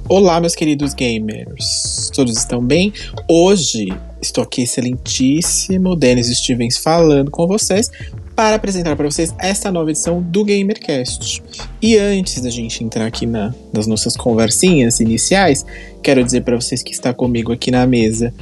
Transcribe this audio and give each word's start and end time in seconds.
Olá, 0.09 0.41
meus 0.41 0.55
queridos 0.55 0.95
gamers. 0.95 2.09
Todos 2.11 2.38
estão 2.38 2.66
bem? 2.66 2.91
Hoje 3.30 3.89
estou 4.24 4.44
aqui 4.44 4.64
excelentíssimo, 4.64 5.96
Denis 5.96 6.28
Stevens 6.28 6.77
falando 6.77 7.30
com 7.30 7.45
vocês 7.45 7.91
para 8.36 8.55
apresentar 8.55 8.95
para 8.95 9.05
vocês 9.05 9.34
esta 9.38 9.72
nova 9.72 9.91
edição 9.91 10.22
do 10.22 10.44
GamerCast. 10.44 11.44
E 11.81 11.98
antes 11.98 12.41
da 12.41 12.50
gente 12.50 12.84
entrar 12.84 13.05
aqui 13.05 13.26
na, 13.26 13.54
nas 13.72 13.86
nossas 13.86 14.16
conversinhas 14.16 15.00
iniciais, 15.00 15.66
quero 16.02 16.23
dizer 16.23 16.41
para 16.41 16.55
vocês 16.55 16.81
que 16.81 16.91
está 16.91 17.14
comigo 17.14 17.52
aqui 17.52 17.70
na 17.70 17.86
mesa 17.86 18.34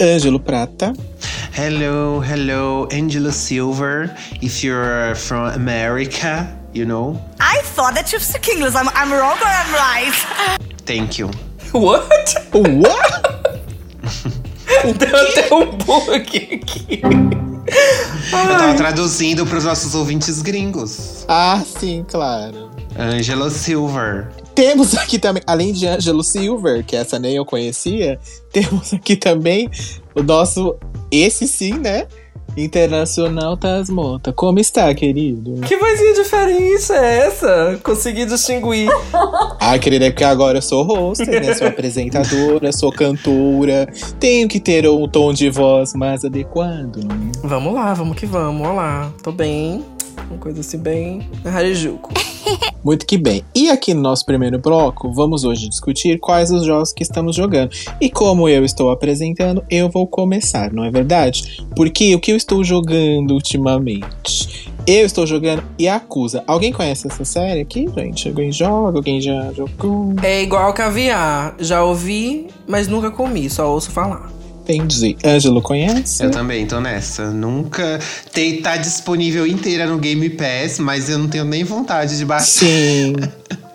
Ângelo 0.00 0.38
Prata. 0.38 0.92
Hello, 1.56 2.22
hello, 2.22 2.86
Angelo 2.92 3.32
Silver. 3.32 4.14
If 4.42 4.62
you're 4.62 5.16
from 5.16 5.46
America, 5.54 6.46
you 6.74 6.84
know. 6.84 7.18
I 7.40 7.62
thought 7.74 7.94
that 7.94 8.12
you 8.12 8.20
speak 8.20 8.48
English. 8.48 8.74
I'm, 8.74 8.88
I'm 8.94 9.10
wrong 9.10 9.38
or 9.38 9.48
I'm 9.48 9.72
right? 9.74 10.12
Thank 10.84 11.18
you. 11.18 11.30
What? 11.72 12.36
What? 12.52 13.46
Deu 14.98 15.16
até 15.16 15.54
um 15.54 15.66
bug 15.76 16.54
aqui. 16.54 17.02
Eu 18.32 18.58
tava 18.58 18.74
traduzindo 18.74 19.44
pros 19.46 19.64
nossos 19.64 19.94
ouvintes 19.94 20.42
gringos. 20.42 21.24
ah, 21.28 21.62
sim, 21.64 22.04
claro. 22.08 22.70
Angelo 22.98 23.50
Silver. 23.50 24.28
Temos 24.54 24.96
aqui 24.96 25.18
também, 25.18 25.42
além 25.46 25.72
de 25.72 25.86
Ângelo 25.86 26.22
Silver, 26.22 26.84
que 26.84 26.96
essa 26.96 27.18
nem 27.18 27.36
eu 27.36 27.44
conhecia, 27.44 28.18
temos 28.52 28.94
aqui 28.94 29.16
também 29.16 29.68
o 30.14 30.22
nosso, 30.22 30.76
esse 31.10 31.46
sim, 31.46 31.74
né? 31.74 32.06
Internacional 32.56 33.56
Tasmota. 33.56 34.32
Como 34.32 34.58
está, 34.58 34.92
querido? 34.94 35.60
Que 35.60 35.76
vozinha 35.76 36.14
diferente 36.14 36.92
é 36.92 37.26
essa? 37.26 37.78
Consegui 37.82 38.24
distinguir. 38.24 38.88
Ah, 39.58 39.78
querida, 39.80 40.06
é 40.06 40.10
porque 40.10 40.22
agora 40.22 40.58
eu 40.58 40.62
sou 40.62 40.84
host, 40.84 41.26
né? 41.28 41.52
Sou 41.54 41.66
apresentadora, 41.66 42.70
sou 42.70 42.92
cantora. 42.92 43.88
Tenho 44.20 44.46
que 44.46 44.60
ter 44.60 44.88
um 44.88 45.08
tom 45.08 45.32
de 45.32 45.50
voz 45.50 45.92
mais 45.94 46.24
adequado. 46.24 46.98
né? 46.98 47.32
vamos 47.42 47.74
lá, 47.74 47.92
vamos 47.92 48.16
que 48.16 48.26
vamos. 48.26 48.64
Olá, 48.66 49.10
tô 49.24 49.32
bem. 49.32 49.84
Uma 50.30 50.38
coisa 50.38 50.60
assim 50.60 50.78
bem 50.78 51.28
Harajuku. 51.44 52.12
Muito 52.84 53.04
que 53.04 53.18
bem. 53.18 53.44
E 53.54 53.68
aqui 53.68 53.92
no 53.92 54.00
nosso 54.00 54.24
primeiro 54.24 54.58
bloco, 54.58 55.12
vamos 55.12 55.44
hoje 55.44 55.68
discutir 55.68 56.20
quais 56.20 56.52
os 56.52 56.64
jogos 56.64 56.92
que 56.92 57.02
estamos 57.02 57.34
jogando. 57.34 57.70
E 58.00 58.08
como 58.08 58.48
eu 58.48 58.64
estou 58.64 58.90
apresentando, 58.90 59.64
eu 59.68 59.88
vou 59.90 60.06
começar, 60.06 60.72
não 60.72 60.84
é 60.84 60.90
verdade? 60.90 61.64
Porque 61.74 62.14
o 62.14 62.20
que 62.20 62.30
eu 62.30 62.36
estou 62.36 62.62
jogando 62.62 63.32
ultimamente? 63.32 64.72
Eu 64.86 65.04
estou 65.04 65.26
jogando 65.26 65.64
Yakuza. 65.80 66.44
Alguém 66.46 66.72
conhece 66.72 67.08
essa 67.08 67.24
série 67.24 67.60
aqui, 67.60 67.88
gente? 67.96 68.28
Alguém 68.28 68.52
joga? 68.52 68.98
Alguém 68.98 69.20
já 69.20 69.52
jogou? 69.52 70.14
É 70.22 70.42
igual 70.42 70.72
caviar. 70.72 71.56
Já 71.58 71.82
ouvi, 71.82 72.46
mas 72.68 72.86
nunca 72.86 73.10
comi, 73.10 73.50
só 73.50 73.68
ouço 73.72 73.90
falar. 73.90 74.35
Entendi. 74.68 75.16
Ângelo 75.24 75.62
conhece? 75.62 76.24
Eu 76.24 76.30
também 76.30 76.66
tô 76.66 76.80
nessa. 76.80 77.30
Nunca. 77.30 78.00
Tem, 78.32 78.60
tá 78.60 78.76
disponível 78.76 79.46
inteira 79.46 79.86
no 79.86 79.98
Game 79.98 80.28
Pass, 80.30 80.80
mas 80.80 81.08
eu 81.08 81.18
não 81.18 81.28
tenho 81.28 81.44
nem 81.44 81.62
vontade 81.62 82.18
de 82.18 82.24
baixar. 82.24 82.46
Sim. 82.46 83.14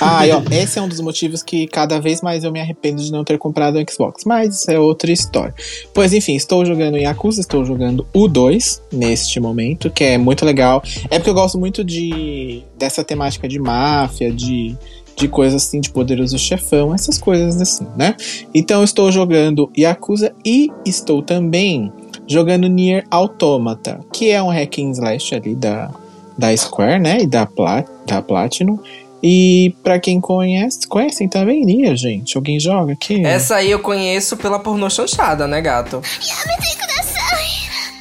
Ah, 0.00 0.26
e 0.26 0.30
ó, 0.30 0.42
esse 0.50 0.78
é 0.78 0.82
um 0.82 0.88
dos 0.88 1.00
motivos 1.00 1.42
que 1.42 1.66
cada 1.66 2.00
vez 2.00 2.20
mais 2.22 2.44
eu 2.44 2.52
me 2.52 2.60
arrependo 2.60 3.02
de 3.02 3.10
não 3.10 3.24
ter 3.24 3.38
comprado 3.38 3.78
o 3.78 3.90
Xbox. 3.90 4.24
Mas 4.24 4.60
isso 4.60 4.70
é 4.70 4.78
outra 4.78 5.10
história. 5.10 5.54
Pois 5.92 6.12
enfim, 6.12 6.34
estou 6.34 6.64
jogando 6.64 6.96
Yakuza, 6.96 7.40
estou 7.40 7.64
jogando 7.64 8.06
o 8.12 8.28
2 8.28 8.82
neste 8.92 9.40
momento, 9.40 9.90
que 9.90 10.04
é 10.04 10.18
muito 10.18 10.44
legal. 10.44 10.82
É 11.10 11.18
porque 11.18 11.30
eu 11.30 11.34
gosto 11.34 11.58
muito 11.58 11.84
de 11.84 12.62
dessa 12.78 13.02
temática 13.02 13.48
de 13.48 13.58
máfia, 13.58 14.32
de, 14.32 14.76
de 15.18 15.28
coisas 15.28 15.64
assim, 15.64 15.80
de 15.80 15.90
poderoso 15.90 16.38
chefão, 16.38 16.94
essas 16.94 17.18
coisas 17.18 17.60
assim, 17.60 17.86
né? 17.96 18.14
Então 18.54 18.78
eu 18.78 18.84
estou 18.84 19.10
jogando 19.10 19.70
Yakuza 19.76 20.32
e 20.44 20.70
estou 20.86 21.22
também 21.22 21.92
jogando 22.26 22.68
Nier 22.68 23.04
Automata, 23.10 24.00
que 24.12 24.30
é 24.30 24.42
um 24.42 24.48
hack 24.48 24.78
and 24.78 24.90
slash 24.92 25.34
ali 25.34 25.54
da, 25.54 25.90
da 26.36 26.56
Square, 26.56 27.00
né? 27.00 27.22
E 27.22 27.26
da, 27.26 27.46
Plat, 27.46 27.86
da 28.06 28.22
Platinum. 28.22 28.78
E 29.20 29.74
pra 29.82 29.98
quem 29.98 30.20
conhece, 30.20 30.86
conhecem 30.86 31.28
também 31.28 31.64
Nier, 31.64 31.96
gente? 31.96 32.36
Alguém 32.36 32.60
joga 32.60 32.92
aqui? 32.92 33.24
Essa 33.24 33.56
aí 33.56 33.70
eu 33.70 33.80
conheço 33.80 34.36
pela 34.36 34.60
pornô 34.60 34.88
chanchada, 34.88 35.48
né, 35.48 35.60
gato? 35.60 36.00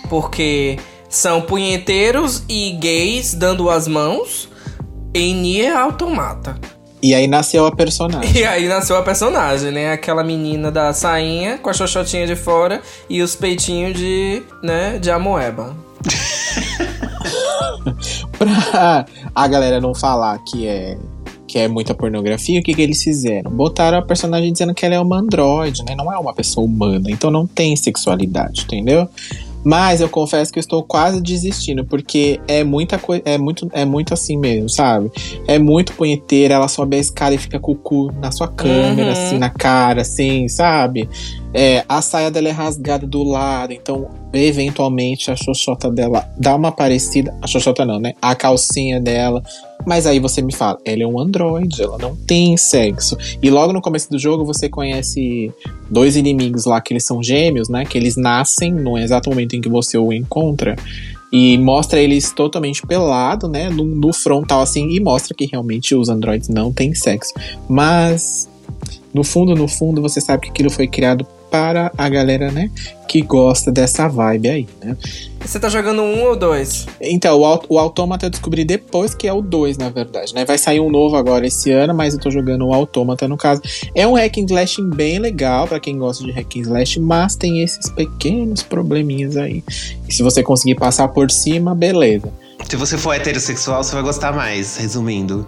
Porque 0.07 0.77
são 1.09 1.41
punheteiros 1.41 2.43
e 2.47 2.73
gays 2.73 3.33
dando 3.33 3.69
as 3.69 3.87
mãos 3.87 4.47
em 5.13 5.33
Nier 5.33 5.75
Automata. 5.75 6.76
E 7.07 7.15
aí 7.15 7.25
nasceu 7.25 7.65
a 7.65 7.71
personagem. 7.71 8.35
E 8.35 8.43
aí 8.43 8.67
nasceu 8.67 8.97
a 8.97 9.01
personagem, 9.01 9.71
né? 9.71 9.93
Aquela 9.93 10.25
menina 10.25 10.69
da 10.69 10.91
sainha 10.91 11.57
com 11.57 11.69
a 11.69 11.73
xoxotinha 11.73 12.27
de 12.27 12.35
fora 12.35 12.81
e 13.09 13.21
os 13.21 13.33
peitinhos 13.33 13.97
de, 13.97 14.43
né, 14.61 14.99
de 14.99 15.09
amoeba. 15.09 15.73
pra 18.37 19.05
a 19.33 19.47
galera 19.47 19.79
não 19.79 19.95
falar 19.95 20.37
que 20.39 20.67
é 20.67 20.97
que 21.47 21.57
é 21.57 21.69
muita 21.69 21.95
pornografia, 21.95 22.59
o 22.59 22.63
que, 22.63 22.73
que 22.73 22.81
eles 22.81 23.01
fizeram? 23.01 23.49
Botaram 23.49 23.99
a 23.99 24.01
personagem 24.01 24.51
dizendo 24.51 24.73
que 24.73 24.85
ela 24.85 24.95
é 24.95 24.99
uma 24.99 25.17
androide, 25.17 25.81
né? 25.85 25.95
Não 25.95 26.11
é 26.11 26.17
uma 26.17 26.33
pessoa 26.33 26.65
humana, 26.65 27.09
então 27.09 27.31
não 27.31 27.47
tem 27.47 27.73
sexualidade, 27.77 28.63
entendeu? 28.63 29.07
Mas 29.63 29.99
eu 29.99 30.07
confesso 30.07 30.51
que 30.51 30.59
eu 30.59 30.61
estou 30.61 30.81
quase 30.83 31.21
desistindo, 31.21 31.83
porque 31.83 32.39
é 32.47 32.63
muita 32.63 32.97
coisa, 32.97 33.21
é 33.25 33.37
muito, 33.37 33.67
é 33.73 33.83
muito 33.83 34.13
assim 34.13 34.37
mesmo, 34.37 34.69
sabe? 34.69 35.11
É 35.47 35.59
muito 35.59 35.93
punheteira, 35.93 36.53
ela 36.55 36.67
sobe 36.69 36.95
a 36.95 36.99
escada 36.99 37.35
e 37.35 37.37
fica 37.37 37.59
com 37.59 37.73
o 37.73 37.75
cu 37.75 38.11
na 38.21 38.31
sua 38.31 38.47
câmera, 38.47 39.07
Uhum. 39.07 39.11
assim, 39.11 39.37
na 39.37 39.49
cara, 39.49 40.01
assim, 40.01 40.47
sabe? 40.47 41.09
É, 41.53 41.83
a 41.89 42.01
saia 42.01 42.31
dela 42.31 42.47
é 42.47 42.51
rasgada 42.51 43.05
do 43.05 43.23
lado, 43.23 43.73
então 43.73 44.07
eventualmente 44.31 45.31
a 45.31 45.35
xoxota 45.35 45.89
dela 45.91 46.29
dá 46.37 46.55
uma 46.55 46.71
parecida. 46.71 47.35
A 47.41 47.47
xoxota 47.47 47.85
não, 47.85 47.99
né? 47.99 48.13
A 48.21 48.35
calcinha 48.35 48.99
dela. 49.01 49.41
Mas 49.85 50.05
aí 50.05 50.19
você 50.19 50.41
me 50.41 50.53
fala, 50.53 50.77
ela 50.83 51.03
é 51.03 51.07
um 51.07 51.19
androide, 51.19 51.81
ela 51.81 51.97
não 51.97 52.15
tem 52.15 52.57
sexo. 52.57 53.17
E 53.41 53.49
logo 53.49 53.71
no 53.71 53.81
começo 53.81 54.09
do 54.09 54.19
jogo 54.19 54.43
você 54.43 54.67
conhece 54.67 55.51
dois 55.89 56.15
inimigos 56.15 56.65
lá 56.65 56.81
que 56.81 56.93
eles 56.93 57.05
são 57.05 57.23
gêmeos, 57.23 57.69
né? 57.69 57.85
Que 57.85 57.97
eles 57.97 58.17
nascem 58.17 58.71
no 58.73 58.97
exato 58.97 59.29
momento 59.29 59.55
em 59.55 59.61
que 59.61 59.69
você 59.69 59.97
o 59.97 60.11
encontra. 60.11 60.75
E 61.31 61.57
mostra 61.57 61.99
eles 61.99 62.31
totalmente 62.31 62.85
pelado, 62.85 63.47
né? 63.47 63.69
No, 63.69 63.83
no 63.83 64.13
frontal, 64.13 64.61
assim, 64.61 64.89
e 64.89 64.99
mostra 64.99 65.35
que 65.35 65.45
realmente 65.45 65.93
os 65.93 66.09
androides 66.09 66.49
não 66.49 66.71
têm 66.71 66.93
sexo. 66.93 67.33
Mas 67.69 68.49
no 69.13 69.23
fundo, 69.23 69.55
no 69.55 69.67
fundo, 69.67 70.01
você 70.01 70.21
sabe 70.21 70.43
que 70.43 70.49
aquilo 70.49 70.69
foi 70.69 70.87
criado 70.87 71.25
para 71.49 71.91
a 71.97 72.09
galera, 72.09 72.51
né? 72.51 72.69
Que 73.07 73.21
gosta 73.21 73.71
dessa 73.71 74.07
vibe 74.07 74.49
aí, 74.49 74.67
né? 74.83 74.97
Você 75.39 75.59
tá 75.59 75.69
jogando 75.69 76.01
um 76.01 76.23
ou 76.23 76.35
dois? 76.35 76.85
Então, 76.99 77.39
o, 77.39 77.61
o 77.69 77.79
Autômata 77.79 78.25
eu 78.25 78.29
descobri 78.29 78.65
depois 78.65 79.15
que 79.15 79.27
é 79.27 79.33
o 79.33 79.41
2, 79.41 79.77
na 79.77 79.89
verdade, 79.89 80.33
né? 80.33 80.43
Vai 80.43 80.57
sair 80.57 80.79
um 80.79 80.89
novo 80.89 81.15
agora 81.15 81.47
esse 81.47 81.71
ano, 81.71 81.93
mas 81.93 82.13
eu 82.13 82.19
tô 82.19 82.29
jogando 82.29 82.65
o 82.65 82.73
Autômata 82.73 83.27
no 83.27 83.37
caso. 83.37 83.61
É 83.95 84.05
um 84.05 84.15
hack 84.15 84.37
and 84.37 84.45
slash 84.45 84.81
bem 84.81 85.19
legal 85.19 85.67
pra 85.67 85.79
quem 85.79 85.97
gosta 85.97 86.23
de 86.23 86.31
hack 86.31 86.57
and 86.57 86.61
slash, 86.61 86.99
mas 86.99 87.35
tem 87.35 87.63
esses 87.63 87.89
pequenos 87.89 88.61
probleminhas 88.61 89.37
aí. 89.37 89.63
E 90.07 90.13
se 90.13 90.21
você 90.21 90.43
conseguir 90.43 90.75
passar 90.75 91.07
por 91.07 91.31
cima, 91.31 91.73
beleza. 91.73 92.31
Se 92.67 92.75
você 92.75 92.97
for 92.97 93.13
heterossexual, 93.13 93.83
você 93.83 93.93
vai 93.93 94.03
gostar 94.03 94.33
mais, 94.33 94.75
resumindo. 94.77 95.47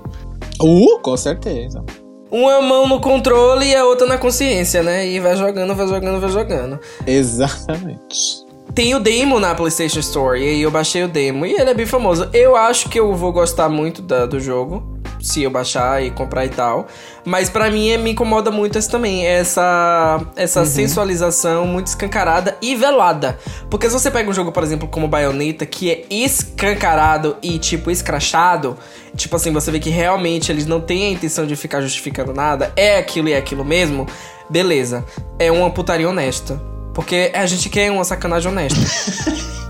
Uh, 0.62 1.00
com 1.02 1.18
certeza. 1.18 1.84
Uma 2.32 2.62
mão 2.62 2.88
no 2.88 3.00
controle 3.02 3.66
e 3.68 3.76
a 3.76 3.86
outra 3.86 4.06
na 4.06 4.18
consciência, 4.18 4.84
né? 4.84 5.08
E 5.08 5.20
vai 5.20 5.36
jogando, 5.36 5.74
vai 5.76 5.88
jogando, 5.88 6.20
vai 6.22 6.30
jogando. 6.30 6.80
Exatamente. 7.08 8.48
Tem 8.76 8.94
o 8.94 9.00
demo 9.00 9.40
na 9.40 9.56
PlayStation 9.56 10.00
Store, 10.00 10.40
e 10.40 10.48
aí 10.48 10.62
eu 10.62 10.70
baixei 10.70 11.04
o 11.04 11.08
demo, 11.08 11.46
e 11.46 11.54
ele 11.54 11.70
é 11.72 11.74
bem 11.74 11.88
famoso. 11.88 12.30
Eu 12.32 12.56
acho 12.56 12.88
que 12.88 13.00
eu 13.00 13.14
vou 13.16 13.32
gostar 13.32 13.68
muito 13.68 14.02
da- 14.02 14.28
do 14.28 14.40
jogo, 14.40 14.99
se 15.22 15.44
eu 15.44 15.50
baixar 15.52 16.04
e 16.04 16.12
comprar 16.12 16.46
e 16.46 16.50
tal. 16.50 16.88
Mas 17.26 17.50
pra 17.50 17.70
mim 17.70 17.90
é- 17.90 17.98
me 17.98 18.12
incomoda 18.12 18.50
muito 18.52 18.78
essa 18.78 18.90
também, 18.90 19.26
essa, 19.26 20.22
essa 20.36 20.66
sensualização 20.66 21.68
muito 21.68 21.88
escancarada 21.88 22.58
e 22.62 22.76
velada. 22.76 23.38
Porque 23.70 23.88
se 23.88 23.94
você 23.94 24.10
pega 24.10 24.30
um 24.30 24.34
jogo, 24.34 24.52
por 24.52 24.64
exemplo, 24.64 24.88
como 24.88 25.08
Bayonetta, 25.08 25.66
que 25.66 25.92
é 25.92 26.06
escancarado 26.10 27.38
e, 27.42 27.60
tipo, 27.60 27.92
escrachado, 27.92 28.78
tipo 29.16 29.36
assim, 29.36 29.52
você 29.52 29.70
vê 29.72 29.80
que 29.80 29.90
realmente 29.90 30.52
eles 30.52 30.66
não 30.66 30.80
têm 30.82 31.08
a 31.08 31.10
intenção 31.12 31.46
de 31.46 31.56
ficar 31.56 31.82
justificando 31.82 32.34
nada, 32.34 32.72
é 32.76 32.98
aquilo 32.98 33.30
e 33.30 33.34
é 33.34 33.38
aquilo 33.38 33.64
mesmo, 33.66 34.08
beleza. 34.50 35.06
É 35.38 35.52
uma 35.52 35.70
putaria 35.70 36.10
honesta. 36.10 36.62
Porque 36.94 37.32
a 37.34 37.46
gente 37.46 37.70
quer 37.70 37.92
uma 37.92 38.04
sacanagem 38.04 38.52
honesta. 38.52 38.80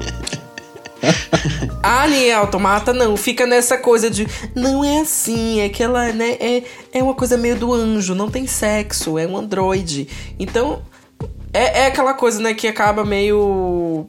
A 1.82 2.08
Nier 2.08 2.38
Automata 2.38 2.94
não, 2.94 3.16
fica 3.16 3.46
nessa 3.46 3.78
coisa 3.78 4.10
de 4.10 4.28
não 4.56 4.84
é 4.84 5.02
assim, 5.02 5.62
é 5.62 5.70
que 5.70 5.82
ela, 5.82 6.12
né, 6.12 6.38
é, 6.40 6.64
é 6.94 7.04
uma 7.04 7.14
coisa 7.14 7.38
meio 7.38 7.56
do 7.56 7.74
anjo, 7.74 8.14
não 8.14 8.30
tem 8.30 8.46
sexo, 8.46 9.18
é 9.18 9.26
um 9.26 9.38
androide. 9.38 10.08
Então, 10.38 10.82
é, 11.54 11.82
é 11.82 11.86
aquela 11.88 12.14
coisa, 12.14 12.42
né, 12.42 12.54
que 12.54 12.68
acaba 12.68 13.06
meio 13.06 14.08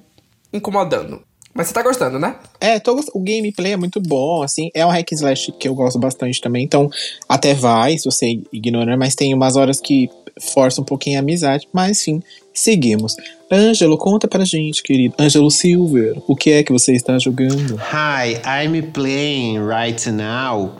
incomodando. 0.52 1.22
Mas 1.52 1.66
você 1.66 1.74
tá 1.74 1.82
gostando, 1.82 2.18
né? 2.18 2.36
É, 2.60 2.78
tô, 2.78 2.94
gost- 2.94 3.10
o 3.12 3.18
gameplay 3.18 3.72
é 3.72 3.76
muito 3.76 4.00
bom, 4.00 4.40
assim. 4.40 4.70
É 4.72 4.86
um 4.86 4.88
hack 4.88 5.10
slash 5.12 5.52
que 5.58 5.66
eu 5.66 5.74
gosto 5.74 5.98
bastante 5.98 6.40
também. 6.40 6.64
Então, 6.64 6.88
até 7.28 7.54
vai, 7.54 7.98
se 7.98 8.04
você 8.04 8.40
ignora, 8.52 8.96
mas 8.96 9.16
tem 9.16 9.34
umas 9.34 9.56
horas 9.56 9.80
que 9.80 10.08
força 10.40 10.80
um 10.80 10.84
pouquinho 10.84 11.18
a 11.18 11.20
amizade. 11.20 11.68
Mas, 11.72 12.00
enfim, 12.00 12.22
seguimos. 12.54 13.16
Ângelo, 13.52 13.98
conta 13.98 14.28
pra 14.28 14.44
gente, 14.44 14.82
querido. 14.82 15.14
Ângelo 15.18 15.50
Silver, 15.50 16.22
o 16.26 16.36
que 16.36 16.50
é 16.52 16.62
que 16.62 16.72
você 16.72 16.92
está 16.94 17.18
jogando? 17.18 17.74
Hi, 17.92 18.36
I'm 18.46 18.80
playing 18.92 19.58
right 19.66 20.08
now 20.10 20.72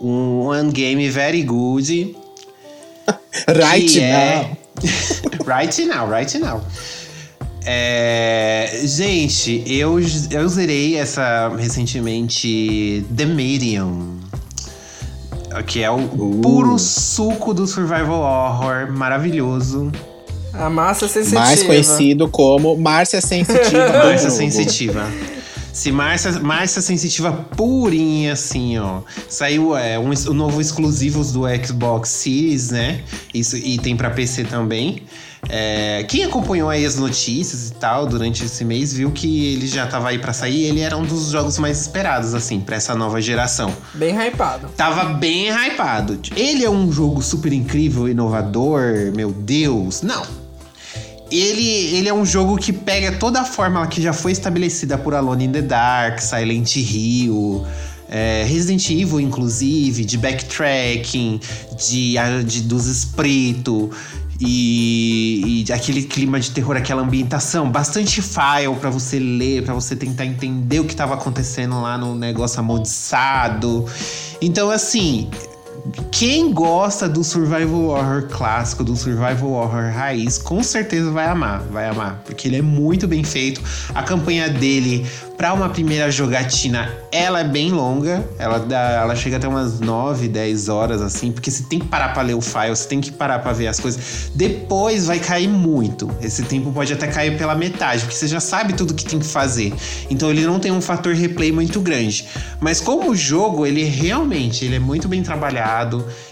one 0.00 0.72
game 0.72 1.08
very 1.10 1.42
good. 1.42 2.16
Right 3.48 3.86
que 3.92 4.00
now. 4.00 4.06
é- 4.08 4.56
right 5.46 5.84
now, 5.86 6.08
right 6.10 6.38
now. 6.38 6.60
É, 7.64 8.80
gente, 8.84 9.62
eu, 9.66 9.98
eu 10.30 10.48
zerei 10.48 10.96
essa 10.96 11.48
recentemente 11.56 13.04
The 13.16 13.24
Medium. 13.26 14.18
Que 15.66 15.82
é 15.82 15.90
o 15.90 15.96
Uh. 15.98 16.40
puro 16.42 16.78
suco 16.78 17.52
do 17.54 17.66
survival 17.66 18.20
horror, 18.20 18.90
maravilhoso. 18.90 19.92
A 20.52 20.68
massa 20.68 21.08
sensitiva. 21.08 21.40
Mais 21.40 21.62
conhecido 21.62 22.28
como 22.28 22.76
Márcia 22.76 23.20
Sensitiva. 23.20 24.04
Márcia. 24.04 24.30
Sensitiva. 24.30 25.10
Se 25.72 25.90
Márcia, 25.90 26.32
Márcia 26.40 26.82
Sensitiva 26.82 27.32
purinha, 27.32 28.34
assim, 28.34 28.78
ó. 28.78 29.00
Saiu 29.28 29.74
é, 29.74 29.98
um, 29.98 30.10
um 30.10 30.34
novo 30.34 30.60
exclusivos 30.60 31.32
do 31.32 31.42
Xbox 31.64 32.10
Series, 32.10 32.70
né? 32.70 33.00
Isso, 33.32 33.56
e 33.56 33.78
tem 33.78 33.96
pra 33.96 34.10
PC 34.10 34.44
também. 34.44 35.02
É, 35.48 36.04
quem 36.04 36.24
acompanhou 36.24 36.68
aí 36.68 36.84
as 36.84 36.96
notícias 36.96 37.70
e 37.70 37.72
tal 37.72 38.06
durante 38.06 38.44
esse 38.44 38.64
mês 38.64 38.92
viu 38.92 39.10
que 39.10 39.54
ele 39.54 39.66
já 39.66 39.86
tava 39.86 40.10
aí 40.10 40.18
pra 40.18 40.34
sair. 40.34 40.64
Ele 40.64 40.80
era 40.80 40.96
um 40.96 41.04
dos 41.04 41.30
jogos 41.30 41.58
mais 41.58 41.80
esperados, 41.80 42.34
assim, 42.34 42.60
pra 42.60 42.76
essa 42.76 42.94
nova 42.94 43.20
geração. 43.20 43.74
Bem 43.94 44.14
hypado. 44.14 44.68
Tava 44.76 45.14
bem 45.14 45.48
hypado. 45.48 46.20
Ele 46.36 46.64
é 46.64 46.70
um 46.70 46.92
jogo 46.92 47.22
super 47.22 47.52
incrível, 47.52 48.06
inovador, 48.06 49.10
meu 49.16 49.32
Deus. 49.32 50.02
Não. 50.02 50.41
Ele, 51.32 51.96
ele 51.96 52.08
é 52.08 52.14
um 52.14 52.26
jogo 52.26 52.58
que 52.58 52.72
pega 52.72 53.12
toda 53.12 53.40
a 53.40 53.44
fórmula 53.44 53.86
que 53.86 54.02
já 54.02 54.12
foi 54.12 54.32
estabelecida 54.32 54.98
por 54.98 55.14
Alone 55.14 55.46
in 55.46 55.52
the 55.52 55.62
Dark, 55.62 56.20
Silent 56.20 56.76
Hill, 56.76 57.64
é, 58.10 58.44
Resident 58.46 58.90
Evil, 58.90 59.18
inclusive, 59.18 60.04
de 60.04 60.18
backtracking, 60.18 61.40
de, 61.78 62.16
de 62.44 62.60
dos 62.62 62.86
espíritos 62.86 63.88
e, 64.44 65.64
e 65.66 65.72
aquele 65.72 66.02
clima 66.02 66.38
de 66.40 66.50
terror, 66.50 66.76
aquela 66.76 67.02
ambientação, 67.02 67.70
bastante 67.70 68.20
file 68.20 68.74
pra 68.80 68.90
você 68.90 69.18
ler, 69.18 69.64
pra 69.64 69.72
você 69.72 69.94
tentar 69.94 70.26
entender 70.26 70.80
o 70.80 70.84
que 70.84 70.96
tava 70.96 71.14
acontecendo 71.14 71.80
lá 71.80 71.96
no 71.96 72.14
negócio 72.14 72.58
amaldiçado. 72.60 73.86
Então, 74.40 74.70
assim, 74.70 75.30
quem 76.10 76.52
gosta 76.52 77.08
do 77.08 77.24
survival 77.24 77.86
horror 77.86 78.28
clássico, 78.30 78.84
do 78.84 78.94
survival 78.94 79.50
horror 79.50 79.92
raiz, 79.92 80.38
com 80.38 80.62
certeza 80.62 81.10
vai 81.10 81.26
amar, 81.26 81.60
vai 81.72 81.88
amar, 81.88 82.22
porque 82.24 82.46
ele 82.46 82.56
é 82.56 82.62
muito 82.62 83.08
bem 83.08 83.24
feito. 83.24 83.60
A 83.94 84.02
campanha 84.02 84.48
dele 84.48 85.06
para 85.36 85.52
uma 85.54 85.68
primeira 85.68 86.08
jogatina, 86.08 86.88
ela 87.10 87.40
é 87.40 87.44
bem 87.44 87.72
longa, 87.72 88.24
ela 88.38 88.58
dá, 88.58 89.00
ela 89.02 89.16
chega 89.16 89.38
até 89.38 89.48
umas 89.48 89.80
9, 89.80 90.28
10 90.28 90.68
horas 90.68 91.02
assim, 91.02 91.32
porque 91.32 91.50
você 91.50 91.64
tem 91.64 91.80
que 91.80 91.86
parar 91.86 92.10
para 92.10 92.22
ler 92.22 92.34
o 92.34 92.40
file, 92.40 92.68
você 92.68 92.86
tem 92.86 93.00
que 93.00 93.10
parar 93.10 93.40
para 93.40 93.52
ver 93.52 93.66
as 93.66 93.80
coisas. 93.80 94.30
Depois 94.34 95.06
vai 95.06 95.18
cair 95.18 95.48
muito. 95.48 96.08
Esse 96.20 96.44
tempo 96.44 96.70
pode 96.70 96.92
até 96.92 97.08
cair 97.08 97.36
pela 97.36 97.56
metade, 97.56 98.02
porque 98.02 98.14
você 98.14 98.28
já 98.28 98.38
sabe 98.38 98.74
tudo 98.74 98.94
que 98.94 99.04
tem 99.04 99.18
que 99.18 99.26
fazer. 99.26 99.74
Então 100.08 100.30
ele 100.30 100.46
não 100.46 100.60
tem 100.60 100.70
um 100.70 100.80
fator 100.80 101.12
replay 101.12 101.50
muito 101.50 101.80
grande. 101.80 102.28
Mas 102.60 102.80
como 102.80 103.10
o 103.10 103.16
jogo, 103.16 103.66
ele 103.66 103.82
realmente, 103.82 104.64
ele 104.64 104.76
é 104.76 104.80
muito 104.80 105.08
bem 105.08 105.24
trabalhado, 105.24 105.71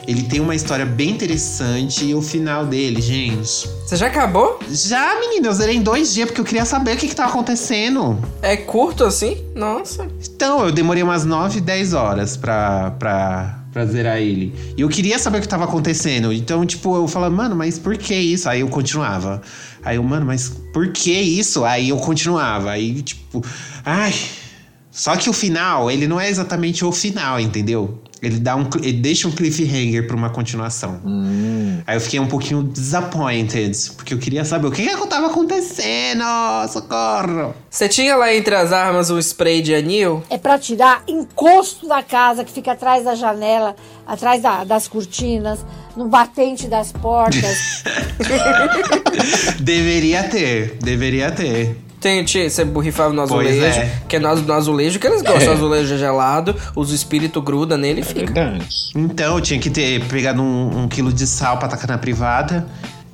ele 0.06 0.22
tem 0.24 0.40
uma 0.40 0.54
história 0.54 0.84
bem 0.84 1.10
interessante 1.10 2.04
e 2.04 2.14
o 2.14 2.22
final 2.22 2.66
dele, 2.66 3.00
gente. 3.00 3.68
Você 3.86 3.96
já 3.96 4.06
acabou? 4.06 4.58
Já, 4.70 5.18
menina, 5.20 5.48
eu 5.48 5.52
zerei 5.52 5.76
em 5.76 5.82
dois 5.82 6.12
dias 6.12 6.28
porque 6.28 6.40
eu 6.40 6.44
queria 6.44 6.64
saber 6.64 6.94
o 6.94 6.96
que, 6.96 7.08
que 7.08 7.14
tava 7.14 7.30
acontecendo. 7.30 8.18
É 8.42 8.56
curto 8.56 9.04
assim? 9.04 9.44
Nossa. 9.54 10.06
Então, 10.24 10.64
eu 10.64 10.72
demorei 10.72 11.02
umas 11.02 11.24
9, 11.24 11.60
10 11.60 11.94
horas 11.94 12.36
pra, 12.36 12.92
pra, 12.92 13.64
pra 13.72 13.86
zerar 13.86 14.18
ele. 14.18 14.54
E 14.76 14.80
eu 14.80 14.88
queria 14.88 15.18
saber 15.18 15.38
o 15.38 15.40
que 15.40 15.48
tava 15.48 15.64
acontecendo. 15.64 16.32
Então, 16.32 16.64
tipo, 16.66 16.96
eu 16.96 17.08
falava, 17.08 17.34
mano, 17.34 17.56
mas 17.56 17.78
por 17.78 17.96
que 17.96 18.14
isso? 18.14 18.48
Aí 18.48 18.60
eu 18.60 18.68
continuava. 18.68 19.42
Aí 19.82 19.96
eu, 19.96 20.02
mano, 20.02 20.26
mas 20.26 20.48
por 20.72 20.88
que 20.92 21.12
isso? 21.12 21.64
Aí 21.64 21.88
eu 21.88 21.96
continuava. 21.96 22.70
Aí, 22.70 23.02
tipo, 23.02 23.44
ai. 23.84 24.14
Só 24.90 25.16
que 25.16 25.30
o 25.30 25.32
final, 25.32 25.90
ele 25.90 26.06
não 26.08 26.20
é 26.20 26.28
exatamente 26.28 26.84
o 26.84 26.92
final, 26.92 27.38
entendeu? 27.38 28.02
Ele, 28.22 28.38
dá 28.38 28.54
um, 28.54 28.68
ele 28.82 28.92
deixa 29.00 29.26
um 29.26 29.30
cliffhanger 29.30 30.06
pra 30.06 30.14
uma 30.14 30.28
continuação. 30.28 31.00
Aí 31.86 31.96
eu 31.96 32.00
fiquei 32.00 32.20
um 32.20 32.26
pouquinho 32.26 32.62
disappointed, 32.62 33.74
porque 33.96 34.12
eu 34.12 34.18
queria 34.18 34.44
saber 34.44 34.66
o 34.66 34.70
que 34.70 34.86
que 34.86 35.06
tava 35.06 35.28
acontecendo. 35.28 36.22
Socorro! 36.70 37.54
Você 37.70 37.88
tinha 37.88 38.14
lá 38.16 38.34
entre 38.34 38.54
as 38.54 38.72
armas 38.72 39.10
o 39.10 39.18
spray 39.18 39.62
de 39.62 39.74
anil? 39.74 40.22
É 40.28 40.36
pra 40.36 40.58
tirar 40.58 41.02
encosto 41.08 41.88
da 41.88 42.02
casa 42.02 42.44
que 42.44 42.52
fica 42.52 42.72
atrás 42.72 43.04
da 43.04 43.14
janela, 43.14 43.74
atrás 44.06 44.42
da- 44.42 44.64
das 44.64 44.86
cortinas, 44.86 45.64
no 45.96 46.06
batente 46.08 46.66
das 46.68 46.92
portas. 46.92 47.82
Deveria 49.60 50.24
ter, 50.24 50.76
deveria 50.82 51.30
ter. 51.30 51.76
Tem, 52.00 52.24
tinha, 52.24 52.48
você 52.48 52.64
borrifava 52.64 53.12
no 53.12 53.20
azulejo, 53.20 53.62
é. 53.62 54.02
que 54.08 54.16
é 54.16 54.18
no, 54.18 54.34
no 54.34 54.52
azulejo 54.54 54.98
que 54.98 55.06
eles 55.06 55.20
gostam. 55.20 55.52
O 55.52 55.56
azulejo 55.56 55.94
é 55.94 55.98
gelado, 55.98 56.56
os 56.74 56.92
espíritos 56.92 57.44
gruda 57.44 57.76
nele 57.76 58.00
e 58.00 58.04
fica. 58.04 58.32
Verdade. 58.32 58.66
Então, 58.94 59.36
eu 59.36 59.40
tinha 59.42 59.60
que 59.60 59.68
ter 59.68 60.02
pegado 60.06 60.40
um, 60.40 60.84
um 60.84 60.88
quilo 60.88 61.12
de 61.12 61.26
sal 61.26 61.58
pra 61.58 61.68
tacar 61.68 61.88
na 61.88 61.98
privada. 61.98 62.66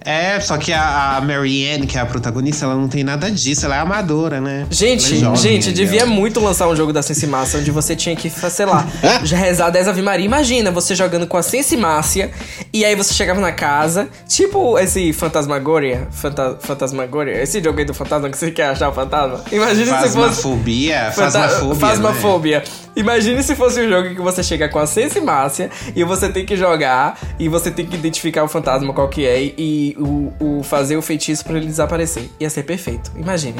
É, 0.06 0.38
só 0.38 0.56
que 0.56 0.72
a, 0.72 1.16
a 1.16 1.20
Mary 1.20 1.68
Ann, 1.68 1.84
que 1.86 1.98
é 1.98 2.00
a 2.00 2.06
protagonista, 2.06 2.64
ela 2.64 2.76
não 2.76 2.86
tem 2.86 3.02
nada 3.02 3.28
disso, 3.30 3.66
ela 3.66 3.74
é 3.76 3.80
amadora, 3.80 4.40
né? 4.40 4.64
Gente, 4.70 5.06
Ela 5.08 5.16
é 5.16 5.20
jovem 5.20 5.36
gente, 5.36 5.68
ainda. 5.68 5.76
devia 5.76 6.06
muito 6.06 6.38
lançar 6.38 6.68
um 6.68 6.76
jogo 6.76 6.92
da 6.92 7.02
Sensimácia 7.02 7.58
onde 7.58 7.70
você 7.72 7.96
tinha 7.96 8.14
que, 8.14 8.30
sei 8.30 8.66
lá, 8.66 8.86
já 9.24 9.36
rezar 9.36 9.70
10 9.70 9.88
Ave 9.88 10.02
Maria. 10.02 10.24
Imagina 10.24 10.70
você 10.70 10.94
jogando 10.94 11.26
com 11.26 11.36
a 11.36 11.42
Sensimácia 11.42 12.30
e 12.72 12.84
aí 12.84 12.94
você 12.94 13.12
chegava 13.12 13.40
na 13.40 13.50
casa, 13.50 14.08
tipo 14.28 14.78
esse 14.78 15.12
Fantasmagoria, 15.12 16.06
Fanta 16.12 16.56
Fantasmagoria, 16.60 17.42
esse 17.42 17.60
jogo 17.62 17.78
aí 17.80 17.84
do 17.84 17.92
fantasma 17.92 18.30
que 18.30 18.38
você 18.38 18.50
quer 18.52 18.68
achar 18.68 18.88
o 18.88 18.92
fantasma. 18.92 19.42
Imagina 19.50 19.86
se 19.86 19.90
fosse. 19.90 20.16
Fasmafobia, 20.16 21.10
Fanta- 21.12 21.30
fasmafobia, 21.48 21.74
né? 21.74 21.78
Fasmafobia. 21.80 22.64
Imagine 22.94 23.42
se 23.42 23.54
fosse 23.54 23.80
um 23.82 23.88
jogo 23.90 24.14
que 24.14 24.20
você 24.22 24.42
chega 24.42 24.68
com 24.70 24.78
a 24.78 24.86
Sensimácia 24.86 25.68
e 25.94 26.02
você 26.02 26.30
tem 26.30 26.46
que 26.46 26.56
jogar 26.56 27.18
e 27.38 27.46
você 27.48 27.70
tem 27.70 27.84
que 27.84 27.94
identificar 27.94 28.42
o 28.44 28.48
fantasma 28.48 28.92
qual 28.94 29.08
que 29.08 29.26
é 29.26 29.42
e 29.42 29.94
o, 29.98 30.32
o 30.58 30.62
fazer 30.62 30.96
o 30.96 31.02
feitiço 31.02 31.44
pra 31.44 31.56
ele 31.56 31.66
desaparecer. 31.66 32.28
Ia 32.40 32.50
ser 32.50 32.62
perfeito. 32.64 33.10
Imagine. 33.16 33.56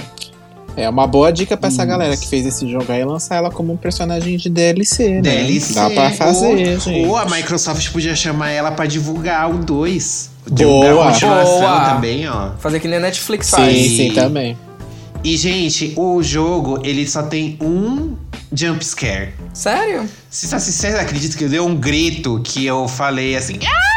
É 0.76 0.86
uma 0.90 1.06
boa 1.06 1.32
dica 1.32 1.56
pra 1.56 1.68
essa 1.68 1.84
galera 1.86 2.14
que 2.18 2.28
fez 2.28 2.44
esse 2.44 2.70
jogo 2.70 2.84
aí 2.92 3.02
lançar 3.02 3.36
ela 3.36 3.50
como 3.50 3.72
um 3.72 3.76
personagem 3.78 4.36
de 4.36 4.50
DLC, 4.50 5.08
né? 5.08 5.20
DLC. 5.22 5.72
Dá 5.72 5.88
pra 5.88 6.10
fazer, 6.10 6.46
ou, 6.48 6.58
gente. 6.58 6.90
Ou 7.06 7.16
a 7.16 7.24
Microsoft 7.24 7.90
podia 7.92 8.14
chamar 8.14 8.50
ela 8.50 8.70
pra 8.70 8.84
divulgar 8.84 9.50
o 9.50 9.56
2. 9.58 10.30
Divulgar 10.50 10.92
Boa. 10.92 11.08
a 11.08 11.12
continuação 11.12 11.60
Boa. 11.60 11.90
também, 11.94 12.28
ó. 12.28 12.50
Fazer 12.58 12.78
que 12.78 12.86
nem 12.86 12.98
a 12.98 13.00
Netflix 13.00 13.46
Sim, 13.46 13.56
faz. 13.56 13.74
sim, 13.74 14.12
também. 14.14 14.56
E, 15.24 15.34
gente, 15.38 15.94
o 15.96 16.22
jogo, 16.22 16.78
ele 16.84 17.08
só 17.08 17.22
tem 17.22 17.56
um 17.60 18.14
jump 18.52 18.84
scare. 18.84 19.30
Sério? 19.54 20.06
Se 20.30 20.46
vocês 20.46 20.94
acreditam 20.94 21.38
que 21.38 21.44
eu 21.44 21.48
dei 21.48 21.58
um 21.58 21.74
grito 21.74 22.38
que 22.44 22.66
eu 22.66 22.86
falei 22.86 23.34
assim. 23.34 23.58
"Ah!" 23.66 23.95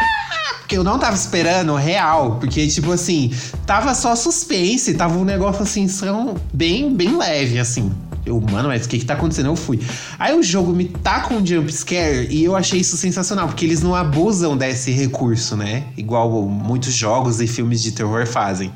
Porque 0.69 0.77
eu 0.77 0.83
não 0.83 0.99
tava 0.99 1.15
esperando 1.15 1.73
real. 1.73 2.35
Porque, 2.39 2.67
tipo 2.67 2.91
assim, 2.91 3.33
tava 3.65 3.95
só 3.95 4.15
suspense, 4.15 4.93
tava 4.93 5.17
um 5.17 5.25
negócio 5.25 5.63
assim, 5.63 5.87
são 5.87 6.35
bem, 6.53 6.93
bem 6.93 7.17
leve, 7.17 7.57
assim. 7.57 7.91
Eu, 8.23 8.39
mano, 8.39 8.67
mas 8.67 8.85
o 8.85 8.89
que 8.89 8.99
que 8.99 9.05
tá 9.05 9.15
acontecendo? 9.15 9.47
Eu 9.47 9.55
fui. 9.55 9.79
Aí 10.19 10.37
o 10.37 10.43
jogo 10.43 10.71
me 10.71 10.85
tá 10.85 11.21
com 11.21 11.37
um 11.37 11.43
jump 11.43 11.73
scare 11.73 12.27
e 12.29 12.43
eu 12.43 12.55
achei 12.55 12.81
isso 12.81 12.95
sensacional, 12.97 13.47
porque 13.47 13.65
eles 13.65 13.81
não 13.81 13.95
abusam 13.95 14.55
desse 14.55 14.91
recurso, 14.91 15.57
né? 15.57 15.85
Igual 15.97 16.43
muitos 16.43 16.93
jogos 16.93 17.41
e 17.41 17.47
filmes 17.47 17.81
de 17.81 17.91
terror 17.91 18.27
fazem. 18.27 18.71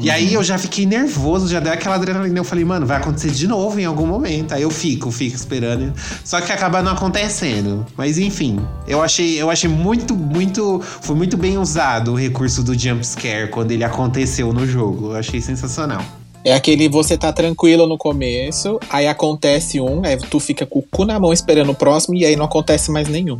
E 0.00 0.10
aí 0.10 0.32
eu 0.32 0.44
já 0.44 0.56
fiquei 0.56 0.86
nervoso, 0.86 1.48
já 1.48 1.60
deu 1.60 1.72
aquela 1.72 1.96
adrenalina. 1.96 2.38
Eu 2.38 2.44
falei, 2.44 2.64
mano, 2.64 2.86
vai 2.86 2.98
acontecer 2.98 3.30
de 3.30 3.48
novo 3.48 3.80
em 3.80 3.84
algum 3.84 4.06
momento. 4.06 4.52
Aí 4.52 4.62
eu 4.62 4.70
fico, 4.70 5.10
fico 5.10 5.34
esperando. 5.34 5.92
Só 6.24 6.40
que 6.40 6.52
acaba 6.52 6.82
não 6.82 6.92
acontecendo. 6.92 7.84
Mas 7.96 8.18
enfim, 8.18 8.60
eu 8.86 9.02
achei, 9.02 9.40
eu 9.40 9.50
achei 9.50 9.68
muito, 9.68 10.14
muito. 10.14 10.80
Foi 10.80 11.16
muito 11.16 11.36
bem 11.36 11.58
usado 11.58 12.12
o 12.12 12.14
recurso 12.14 12.62
do 12.62 12.78
jump 12.78 13.04
scare 13.04 13.50
quando 13.50 13.72
ele 13.72 13.84
aconteceu 13.84 14.52
no 14.52 14.66
jogo. 14.66 15.12
Eu 15.12 15.16
achei 15.16 15.40
sensacional. 15.40 16.02
É 16.44 16.54
aquele 16.54 16.88
você 16.88 17.18
tá 17.18 17.32
tranquilo 17.32 17.86
no 17.86 17.98
começo, 17.98 18.78
aí 18.88 19.06
acontece 19.06 19.80
um, 19.80 20.02
aí 20.04 20.16
tu 20.16 20.38
fica 20.38 20.64
com 20.64 20.78
o 20.78 20.82
cu 20.82 21.04
na 21.04 21.18
mão 21.18 21.32
esperando 21.32 21.72
o 21.72 21.74
próximo 21.74 22.14
e 22.14 22.24
aí 22.24 22.36
não 22.36 22.44
acontece 22.44 22.90
mais 22.90 23.08
nenhum. 23.08 23.38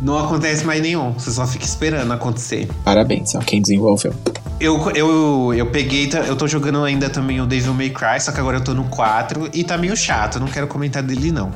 Não 0.00 0.18
acontece 0.18 0.64
mais 0.64 0.80
nenhum, 0.80 1.12
você 1.12 1.30
só 1.30 1.46
fica 1.46 1.64
esperando 1.64 2.10
acontecer. 2.12 2.68
Parabéns 2.84 3.34
a 3.34 3.40
quem 3.40 3.60
desenvolveu. 3.60 4.14
Eu, 4.58 4.90
eu, 4.92 5.54
eu 5.54 5.66
peguei, 5.66 6.06
tá- 6.06 6.20
eu 6.20 6.36
tô 6.36 6.46
jogando 6.48 6.82
ainda 6.84 7.08
também 7.10 7.40
o 7.40 7.46
Devil 7.46 7.74
May 7.74 7.90
Cry, 7.90 8.20
só 8.20 8.32
que 8.32 8.40
agora 8.40 8.58
eu 8.58 8.64
tô 8.64 8.72
no 8.74 8.84
4 8.84 9.50
e 9.52 9.62
tá 9.64 9.76
meio 9.78 9.96
chato, 9.96 10.36
eu 10.36 10.40
não 10.40 10.48
quero 10.48 10.66
comentar 10.66 11.02
dele 11.02 11.30
não. 11.32 11.50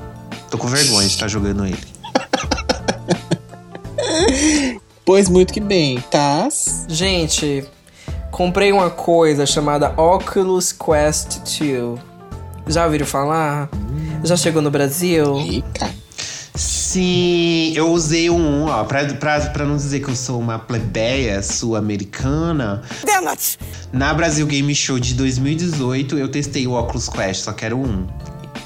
Tô 0.50 0.58
com 0.58 0.68
vergonha 0.68 1.06
de 1.06 1.12
estar 1.14 1.28
jogando 1.28 1.64
ele. 1.66 1.78
Pois 5.04 5.28
muito 5.28 5.52
que 5.52 5.60
bem, 5.60 6.02
Taz. 6.10 6.86
Gente, 6.88 7.62
comprei 8.30 8.72
uma 8.72 8.88
coisa 8.88 9.44
chamada 9.44 9.90
Oculus 10.00 10.72
Quest 10.72 11.40
2. 11.60 12.00
Já 12.68 12.86
ouviram 12.86 13.04
falar? 13.06 13.68
Já 14.22 14.34
chegou 14.34 14.62
no 14.62 14.70
Brasil? 14.70 15.34
Rica. 15.36 15.90
Sim, 16.56 17.72
eu 17.74 17.90
usei 17.90 18.30
um, 18.30 18.66
ó, 18.66 18.84
pra, 18.84 19.04
pra, 19.14 19.40
pra 19.40 19.64
não 19.64 19.74
dizer 19.74 19.98
que 19.98 20.08
eu 20.08 20.14
sou 20.14 20.38
uma 20.38 20.56
plebeia 20.56 21.42
sul-americana. 21.42 22.80
Na 23.92 24.14
Brasil 24.14 24.46
Game 24.46 24.72
Show 24.72 25.00
de 25.00 25.14
2018, 25.14 26.16
eu 26.16 26.28
testei 26.28 26.64
o 26.68 26.72
Oculus 26.74 27.08
Quest, 27.08 27.42
só 27.42 27.52
quero 27.52 27.76
um. 27.76 28.06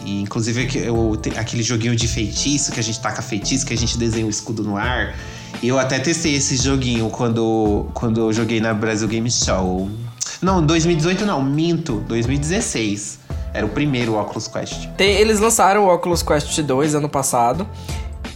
E, 0.04 0.21
inclusive, 0.21 0.68
eu, 0.85 1.18
aquele 1.38 1.62
joguinho 1.62 1.97
de 1.97 2.07
feitiço, 2.07 2.73
que 2.73 2.78
a 2.78 2.83
gente 2.83 3.00
taca 3.00 3.23
feitiço, 3.23 3.64
que 3.64 3.73
a 3.73 3.76
gente 3.76 3.97
desenha 3.97 4.26
o 4.26 4.30
escudo 4.30 4.62
no 4.62 4.76
ar. 4.76 5.16
E 5.62 5.68
eu 5.68 5.78
até 5.78 5.99
testei 5.99 6.35
esse 6.35 6.57
joguinho 6.57 7.09
quando, 7.09 7.87
quando 7.95 8.21
eu 8.21 8.33
joguei 8.35 8.61
na 8.61 8.75
Brasil 8.75 9.09
Game 9.09 9.30
Show. 9.30 9.90
Não, 10.42 10.64
2018 10.64 11.25
não, 11.25 11.42
minto, 11.42 12.04
2016. 12.07 13.17
Era 13.55 13.64
o 13.64 13.69
primeiro 13.69 14.14
Oculus 14.19 14.47
Quest. 14.49 14.88
Tem- 14.97 15.17
eles 15.17 15.40
lançaram 15.40 15.87
o 15.87 15.95
Oculus 15.95 16.23
Quest 16.23 16.61
2 16.61 16.95
ano 16.95 17.09
passado. 17.09 17.67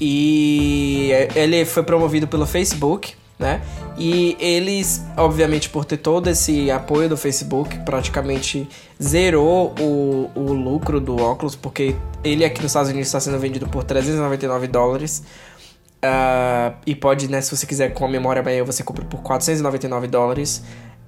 E 0.01 1.11
ele 1.35 1.65
foi 1.65 1.83
promovido 1.85 2.27
pelo 2.27 2.45
Facebook, 2.45 3.15
né? 3.39 3.61
E 3.97 4.37
eles, 4.41 5.05
obviamente, 5.17 5.69
por 5.69 5.85
ter 5.85 5.99
todo 5.99 6.29
esse 6.29 6.71
apoio 6.71 7.09
do 7.09 7.17
Facebook, 7.17 7.79
praticamente 7.81 8.69
zerou 9.01 9.73
o, 9.79 10.31
o 10.35 10.53
lucro 10.53 11.01
do 11.01 11.21
óculos, 11.23 11.55
porque 11.55 11.95
ele 12.25 12.45
aqui 12.45 12.61
nos 12.63 12.71
Estados 12.71 12.91
Unidos 12.91 13.09
está 13.09 13.21
sendo 13.21 13.39
vendido 13.39 13.69
por 13.69 13.85
399 13.85 14.67
dólares. 14.67 15.23
Ah, 16.03 16.73
e 16.85 16.97
pode, 16.97 17.29
né, 17.31 17.41
se 17.41 17.55
você 17.57 17.65
quiser 17.65 17.93
com 17.93 18.05
a 18.05 18.09
memória 18.09 18.43
maior, 18.43 18.65
você 18.67 18.83
compra 18.83 19.05
por 19.05 19.21
499 19.21 20.09
dólares. 20.09 20.63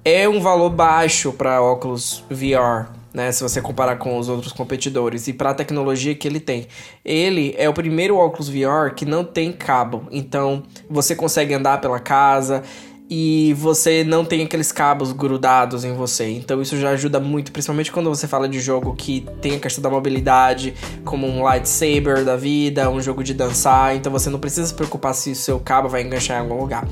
É 0.05 0.29
um 0.29 0.39
valor 0.39 0.69
baixo 0.69 1.33
para 1.33 1.61
óculos 1.61 2.23
VR, 2.29 2.87
né, 3.15 3.31
se 3.31 3.41
você 3.41 3.61
comparar 3.61 3.95
com 3.95 4.17
os 4.17 4.27
outros 4.27 4.51
competidores 4.51 5.29
e 5.29 5.33
para 5.33 5.51
a 5.51 5.53
tecnologia 5.53 6.13
que 6.13 6.27
ele 6.27 6.41
tem. 6.41 6.67
Ele 7.03 7.55
é 7.57 7.69
o 7.69 7.73
primeiro 7.73 8.17
óculos 8.17 8.49
VR 8.49 8.93
que 8.93 9.05
não 9.05 9.23
tem 9.23 9.53
cabo, 9.53 10.03
então 10.11 10.63
você 10.89 11.15
consegue 11.15 11.53
andar 11.53 11.79
pela 11.79 11.97
casa 11.97 12.61
e 13.09 13.53
você 13.53 14.03
não 14.03 14.25
tem 14.25 14.43
aqueles 14.43 14.69
cabos 14.71 15.13
grudados 15.13 15.85
em 15.85 15.93
você. 15.93 16.29
Então 16.29 16.61
isso 16.61 16.77
já 16.77 16.89
ajuda 16.89 17.17
muito, 17.17 17.53
principalmente 17.53 17.89
quando 17.89 18.09
você 18.09 18.27
fala 18.27 18.49
de 18.49 18.59
jogo 18.59 18.93
que 18.93 19.25
tem 19.41 19.55
a 19.55 19.59
questão 19.59 19.81
da 19.81 19.89
mobilidade, 19.89 20.73
como 21.05 21.25
um 21.25 21.41
lightsaber 21.41 22.25
da 22.25 22.35
vida, 22.35 22.89
um 22.89 22.99
jogo 22.99 23.23
de 23.23 23.33
dançar, 23.33 23.95
então 23.95 24.11
você 24.11 24.29
não 24.29 24.39
precisa 24.39 24.67
se 24.67 24.73
preocupar 24.73 25.15
se 25.15 25.31
o 25.31 25.35
seu 25.35 25.57
cabo 25.57 25.87
vai 25.87 26.01
enganchar 26.01 26.37
em 26.37 26.41
algum 26.41 26.59
lugar. 26.59 26.85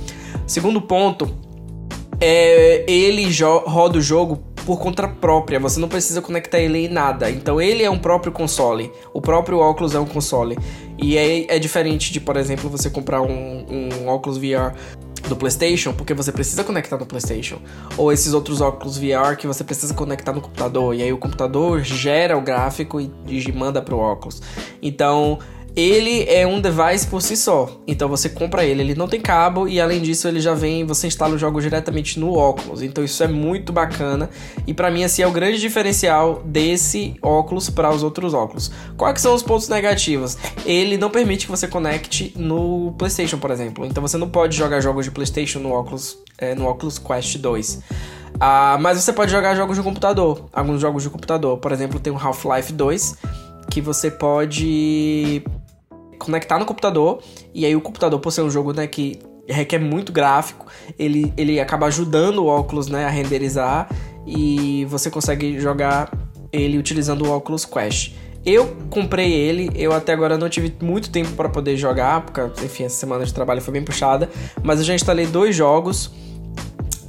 Segundo 0.47 0.81
ponto, 0.81 1.29
é, 2.21 2.89
ele 2.89 3.27
roda 3.65 3.97
o 3.97 4.01
jogo 4.01 4.52
por 4.65 4.79
conta 4.79 5.07
própria, 5.07 5.59
você 5.59 5.79
não 5.79 5.87
precisa 5.87 6.21
conectar 6.21 6.59
ele 6.59 6.85
em 6.85 6.87
nada. 6.87 7.29
Então 7.29 7.61
ele 7.61 7.83
é 7.83 7.89
um 7.89 7.99
próprio 7.99 8.31
console, 8.31 8.91
o 9.13 9.21
próprio 9.21 9.59
óculos 9.59 9.93
é 9.95 9.99
um 9.99 10.05
console. 10.05 10.57
E 10.97 11.17
é, 11.17 11.55
é 11.55 11.59
diferente 11.59 12.13
de, 12.13 12.19
por 12.19 12.37
exemplo, 12.37 12.69
você 12.69 12.89
comprar 12.89 13.21
um, 13.21 13.65
um 13.69 14.07
óculos 14.07 14.37
VR 14.37 14.73
do 15.27 15.35
PlayStation, 15.35 15.93
porque 15.93 16.13
você 16.13 16.31
precisa 16.31 16.63
conectar 16.63 16.97
no 16.97 17.05
PlayStation, 17.05 17.59
ou 17.97 18.11
esses 18.11 18.33
outros 18.33 18.61
óculos 18.61 18.97
VR 18.97 19.35
que 19.37 19.47
você 19.47 19.63
precisa 19.63 19.93
conectar 19.93 20.33
no 20.33 20.41
computador, 20.41 20.93
e 20.95 21.01
aí 21.01 21.13
o 21.13 21.17
computador 21.17 21.81
gera 21.81 22.37
o 22.37 22.41
gráfico 22.41 22.99
e, 22.99 23.11
e 23.27 23.51
manda 23.51 23.81
pro 23.81 23.97
óculos. 23.97 24.41
Então, 24.81 25.39
ele 25.75 26.23
é 26.29 26.45
um 26.45 26.61
device 26.61 27.07
por 27.07 27.21
si 27.21 27.35
só. 27.35 27.81
Então 27.87 28.07
você 28.07 28.29
compra 28.29 28.63
ele, 28.63 28.81
ele 28.81 28.95
não 28.95 29.07
tem 29.07 29.19
cabo 29.19 29.67
e 29.67 29.81
além 29.81 30.01
disso 30.01 30.27
ele 30.27 30.39
já 30.39 30.53
vem, 30.53 30.85
você 30.85 31.07
instala 31.07 31.35
o 31.35 31.37
jogo 31.37 31.59
diretamente 31.59 32.19
no 32.19 32.33
óculos. 32.33 32.81
Então 32.81 33.03
isso 33.03 33.23
é 33.23 33.27
muito 33.27 33.73
bacana 33.73 34.29
e 34.67 34.73
pra 34.73 34.91
mim 34.91 35.03
assim 35.03 35.23
é 35.23 35.27
o 35.27 35.31
grande 35.31 35.59
diferencial 35.59 36.43
desse 36.45 37.15
óculos 37.21 37.69
para 37.69 37.89
os 37.89 38.03
outros 38.03 38.33
óculos. 38.33 38.71
Quais 38.95 39.19
são 39.19 39.33
os 39.33 39.41
pontos 39.41 39.67
negativos? 39.67 40.37
Ele 40.65 40.97
não 40.97 41.09
permite 41.09 41.45
que 41.45 41.51
você 41.51 41.67
conecte 41.67 42.33
no 42.35 42.93
PlayStation, 42.97 43.39
por 43.39 43.49
exemplo. 43.49 43.85
Então 43.85 44.01
você 44.01 44.17
não 44.17 44.29
pode 44.29 44.55
jogar 44.55 44.79
jogos 44.79 45.05
de 45.05 45.11
PlayStation 45.11 45.59
no 45.59 45.71
óculos, 45.71 46.17
é, 46.37 46.53
no 46.53 46.67
Oculus 46.67 46.99
Quest 46.99 47.37
2. 47.37 47.81
Ah, 48.39 48.77
mas 48.79 48.99
você 48.99 49.13
pode 49.13 49.31
jogar 49.31 49.55
jogos 49.55 49.77
de 49.77 49.83
computador, 49.83 50.45
alguns 50.53 50.81
jogos 50.81 51.03
de 51.03 51.09
computador. 51.09 51.57
Por 51.57 51.71
exemplo, 51.71 51.99
tem 51.99 52.11
o 52.11 52.17
Half-Life 52.17 52.73
2 52.73 53.17
que 53.69 53.81
você 53.81 54.11
pode 54.11 55.43
conectar 56.23 56.57
no 56.57 56.65
computador 56.65 57.21
e 57.53 57.65
aí 57.65 57.75
o 57.75 57.81
computador, 57.81 58.19
por 58.19 58.31
ser 58.31 58.41
um 58.41 58.49
jogo 58.49 58.73
né, 58.73 58.87
que 58.87 59.19
requer 59.47 59.79
muito 59.79 60.11
gráfico, 60.11 60.65
ele, 60.97 61.33
ele 61.35 61.59
acaba 61.59 61.87
ajudando 61.87 62.39
o 62.39 62.47
óculos 62.47 62.87
né, 62.87 63.05
a 63.05 63.09
renderizar 63.09 63.89
e 64.25 64.85
você 64.85 65.09
consegue 65.09 65.59
jogar 65.59 66.11
ele 66.51 66.77
utilizando 66.77 67.25
o 67.25 67.35
Oculus 67.35 67.65
Quest. 67.65 68.13
Eu 68.45 68.75
comprei 68.89 69.31
ele, 69.31 69.71
eu 69.73 69.93
até 69.93 70.11
agora 70.11 70.37
não 70.37 70.49
tive 70.49 70.73
muito 70.81 71.09
tempo 71.09 71.31
para 71.31 71.47
poder 71.47 71.77
jogar, 71.77 72.21
porque 72.21 72.65
enfim, 72.65 72.83
essa 72.83 72.97
semana 72.97 73.25
de 73.25 73.33
trabalho 73.33 73.61
foi 73.61 73.73
bem 73.73 73.83
puxada, 73.83 74.29
mas 74.61 74.79
eu 74.79 74.85
já 74.85 74.93
instalei 74.93 75.25
dois 75.25 75.55
jogos 75.55 76.11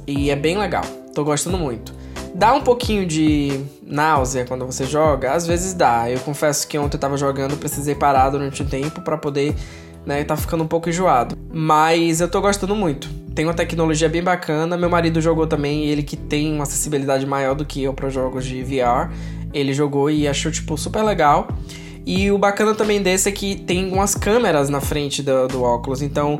e 0.07 0.29
é 0.29 0.35
bem 0.35 0.57
legal. 0.57 0.83
Tô 1.13 1.23
gostando 1.23 1.57
muito. 1.57 1.93
Dá 2.35 2.53
um 2.53 2.59
pouquinho 2.59 3.05
de 3.05 3.61
náusea 3.81 4.43
quando 4.43 4.65
você 4.65 4.83
joga? 4.83 5.31
Às 5.31 5.47
vezes 5.47 5.73
dá. 5.73 6.11
Eu 6.11 6.19
confesso 6.19 6.67
que 6.67 6.77
ontem 6.77 6.97
eu 6.97 6.99
tava 6.99 7.15
jogando, 7.15 7.55
precisei 7.55 7.95
parar 7.95 8.29
durante 8.29 8.61
um 8.61 8.65
tempo 8.65 8.99
para 8.99 9.17
poder, 9.17 9.55
né, 10.05 10.21
tá 10.25 10.35
ficando 10.35 10.61
um 10.61 10.67
pouco 10.67 10.89
enjoado. 10.89 11.37
Mas 11.49 12.19
eu 12.19 12.27
tô 12.27 12.41
gostando 12.41 12.75
muito. 12.75 13.09
Tem 13.33 13.45
uma 13.45 13.53
tecnologia 13.53 14.09
bem 14.09 14.21
bacana. 14.21 14.75
Meu 14.75 14.89
marido 14.89 15.21
jogou 15.21 15.47
também, 15.47 15.85
ele 15.85 16.03
que 16.03 16.17
tem 16.17 16.51
uma 16.51 16.63
acessibilidade 16.63 17.25
maior 17.25 17.55
do 17.55 17.63
que 17.63 17.81
eu 17.81 17.93
para 17.93 18.09
jogos 18.09 18.43
de 18.43 18.61
VR. 18.61 19.13
Ele 19.53 19.73
jogou 19.73 20.11
e 20.11 20.27
achou 20.27 20.51
tipo 20.51 20.77
super 20.77 21.03
legal. 21.03 21.47
E 22.05 22.29
o 22.31 22.37
bacana 22.37 22.75
também 22.75 23.01
desse 23.01 23.29
é 23.29 23.31
que 23.31 23.55
tem 23.55 23.91
umas 23.93 24.13
câmeras 24.13 24.69
na 24.69 24.81
frente 24.81 25.23
do, 25.23 25.47
do 25.47 25.63
óculos, 25.63 26.01
então 26.01 26.37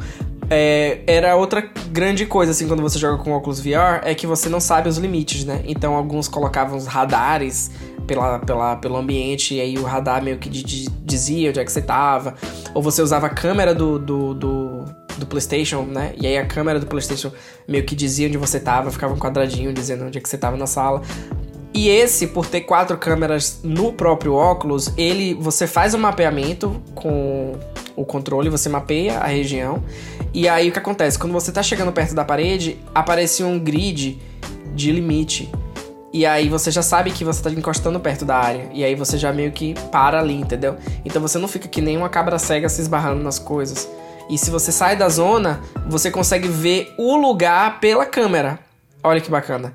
é, 0.49 1.01
era 1.07 1.35
outra 1.35 1.61
grande 1.89 2.25
coisa, 2.25 2.51
assim, 2.51 2.67
quando 2.67 2.81
você 2.81 2.99
joga 2.99 3.21
com 3.23 3.31
óculos 3.31 3.59
VR, 3.59 4.01
é 4.03 4.13
que 4.13 4.27
você 4.27 4.49
não 4.49 4.59
sabe 4.59 4.89
os 4.89 4.97
limites, 4.97 5.45
né? 5.45 5.63
Então 5.65 5.95
alguns 5.95 6.27
colocavam 6.27 6.77
os 6.77 6.85
radares 6.85 7.71
pela, 8.05 8.39
pela, 8.39 8.75
pelo 8.75 8.97
ambiente, 8.97 9.55
e 9.55 9.61
aí 9.61 9.77
o 9.77 9.83
radar 9.83 10.23
meio 10.23 10.37
que 10.37 10.49
di- 10.49 10.63
di- 10.63 10.89
dizia 11.03 11.49
onde 11.49 11.59
é 11.59 11.65
que 11.65 11.71
você 11.71 11.81
tava. 11.81 12.35
Ou 12.73 12.81
você 12.81 13.01
usava 13.01 13.27
a 13.27 13.29
câmera 13.29 13.73
do, 13.73 13.97
do, 13.97 14.33
do, 14.33 14.85
do 15.17 15.25
PlayStation, 15.25 15.81
né? 15.83 16.13
E 16.19 16.27
aí 16.27 16.37
a 16.37 16.45
câmera 16.45 16.79
do 16.79 16.85
PlayStation 16.85 17.31
meio 17.67 17.83
que 17.83 17.95
dizia 17.95 18.27
onde 18.27 18.37
você 18.37 18.59
tava, 18.59 18.91
ficava 18.91 19.13
um 19.13 19.17
quadradinho 19.19 19.73
dizendo 19.73 20.05
onde 20.05 20.17
é 20.17 20.21
que 20.21 20.29
você 20.29 20.37
tava 20.37 20.57
na 20.57 20.67
sala. 20.67 21.01
E 21.73 21.89
esse, 21.89 22.27
por 22.27 22.45
ter 22.45 22.61
quatro 22.61 22.97
câmeras 22.97 23.59
no 23.61 23.91
próprio 23.91 24.33
óculos, 24.33 24.93
ele 24.95 25.33
você 25.33 25.67
faz 25.67 25.93
um 25.93 25.97
mapeamento 25.97 26.81
com 26.93 27.53
o 27.97 28.05
controle, 28.05 28.49
você 28.49 28.69
mapeia 28.69 29.17
a 29.19 29.27
região. 29.27 29.83
E 30.35 30.49
aí 30.49 30.67
o 30.67 30.71
que 30.73 30.79
acontece? 30.79 31.17
Quando 31.17 31.31
você 31.31 31.49
tá 31.49 31.63
chegando 31.63 31.93
perto 31.93 32.13
da 32.13 32.25
parede, 32.25 32.77
aparece 32.93 33.41
um 33.41 33.57
grid 33.57 34.19
de 34.73 34.91
limite. 34.91 35.49
E 36.11 36.25
aí 36.25 36.49
você 36.49 36.69
já 36.71 36.81
sabe 36.81 37.11
que 37.11 37.23
você 37.23 37.41
tá 37.41 37.49
encostando 37.49 37.97
perto 38.01 38.25
da 38.25 38.35
área. 38.35 38.69
E 38.73 38.83
aí 38.83 38.95
você 38.95 39.17
já 39.17 39.31
meio 39.31 39.53
que 39.53 39.73
para 39.93 40.19
ali, 40.19 40.33
entendeu? 40.33 40.75
Então 41.05 41.21
você 41.21 41.37
não 41.37 41.47
fica 41.47 41.69
que 41.69 41.79
nem 41.79 41.95
uma 41.95 42.09
cabra 42.09 42.37
cega 42.37 42.67
se 42.67 42.81
esbarrando 42.81 43.23
nas 43.23 43.39
coisas. 43.39 43.89
E 44.29 44.37
se 44.37 44.51
você 44.51 44.73
sai 44.73 44.97
da 44.97 45.07
zona, 45.07 45.61
você 45.87 46.11
consegue 46.11 46.49
ver 46.49 46.93
o 46.97 47.15
lugar 47.15 47.79
pela 47.79 48.05
câmera. 48.05 48.59
Olha 49.01 49.21
que 49.21 49.31
bacana 49.31 49.73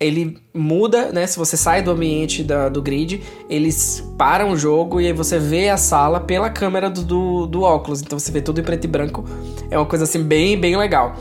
ele 0.00 0.38
muda, 0.54 1.12
né? 1.12 1.26
Se 1.26 1.38
você 1.38 1.58
sai 1.58 1.82
do 1.82 1.90
ambiente 1.90 2.42
da- 2.42 2.70
do 2.70 2.80
grid, 2.80 3.22
eles 3.50 4.02
param 4.16 4.52
o 4.52 4.56
jogo 4.56 4.98
e 4.98 5.06
aí 5.06 5.12
você 5.12 5.38
vê 5.38 5.68
a 5.68 5.76
sala 5.76 6.18
pela 6.18 6.48
câmera 6.48 6.88
do, 6.88 7.02
do, 7.02 7.46
do 7.46 7.62
óculos. 7.62 8.00
Então 8.00 8.18
você 8.18 8.32
vê 8.32 8.40
tudo 8.40 8.60
em 8.60 8.64
preto 8.64 8.84
e 8.84 8.88
branco. 8.88 9.24
É 9.70 9.76
uma 9.76 9.84
coisa 9.84 10.04
assim 10.04 10.22
bem, 10.22 10.58
bem 10.58 10.74
legal. 10.74 11.14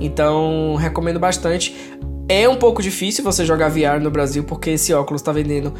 Então 0.00 0.74
recomendo 0.74 1.20
bastante. 1.20 1.76
É 2.28 2.48
um 2.48 2.56
pouco 2.56 2.82
difícil 2.82 3.22
você 3.22 3.44
jogar 3.44 3.68
VR 3.68 4.00
no 4.02 4.10
Brasil 4.10 4.42
porque 4.42 4.70
esse 4.70 4.92
óculos 4.92 5.22
tá 5.22 5.30
vendendo. 5.30 5.72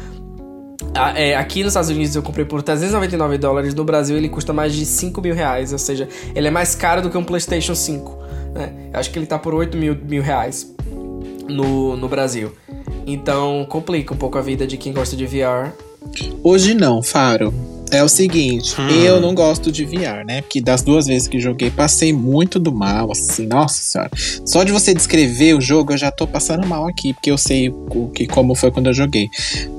É, 1.13 1.35
aqui 1.35 1.61
nos 1.61 1.71
Estados 1.71 1.89
Unidos 1.89 2.15
eu 2.15 2.23
comprei 2.23 2.45
por 2.45 2.61
399 2.61 3.37
dólares, 3.37 3.73
no 3.73 3.83
Brasil 3.83 4.15
ele 4.15 4.29
custa 4.29 4.53
mais 4.53 4.73
de 4.73 4.85
5 4.85 5.21
mil 5.21 5.35
reais, 5.35 5.73
ou 5.73 5.79
seja, 5.79 6.07
ele 6.33 6.47
é 6.47 6.51
mais 6.51 6.73
caro 6.73 7.01
do 7.01 7.09
que 7.09 7.17
um 7.17 7.23
PlayStation 7.23 7.75
5. 7.75 8.17
Né? 8.53 8.71
Eu 8.93 8.99
acho 9.01 9.11
que 9.11 9.19
ele 9.19 9.25
tá 9.25 9.37
por 9.37 9.53
8 9.53 9.75
mil, 9.75 9.97
mil 10.01 10.23
reais 10.23 10.73
no, 11.47 11.95
no 11.95 12.07
Brasil. 12.07 12.51
Então 13.05 13.65
complica 13.69 14.13
um 14.13 14.17
pouco 14.17 14.37
a 14.37 14.41
vida 14.41 14.65
de 14.65 14.77
quem 14.77 14.93
gosta 14.93 15.15
de 15.15 15.25
VR. 15.25 15.71
Hoje 16.43 16.73
não, 16.73 17.01
Faro. 17.01 17.53
É 17.91 18.03
o 18.03 18.09
seguinte, 18.09 18.75
hum. 18.79 18.89
eu 18.89 19.21
não 19.21 19.33
gosto 19.33 19.71
de 19.71 19.85
VR, 19.85 20.25
né? 20.25 20.41
Porque 20.41 20.59
das 20.59 20.81
duas 20.81 21.07
vezes 21.07 21.27
que 21.27 21.39
joguei, 21.39 21.69
passei 21.69 22.11
muito 22.11 22.59
do 22.59 22.73
mal, 22.73 23.11
assim, 23.11 23.45
nossa 23.45 23.81
senhora. 23.81 24.11
Só 24.45 24.63
de 24.63 24.71
você 24.71 24.93
descrever 24.93 25.53
o 25.53 25.61
jogo, 25.61 25.93
eu 25.93 25.97
já 25.97 26.11
tô 26.11 26.27
passando 26.27 26.65
mal 26.67 26.87
aqui, 26.87 27.13
porque 27.13 27.31
eu 27.31 27.37
sei 27.37 27.69
o 27.69 28.09
que, 28.09 28.27
como 28.27 28.55
foi 28.55 28.71
quando 28.71 28.87
eu 28.87 28.93
joguei. 28.93 29.29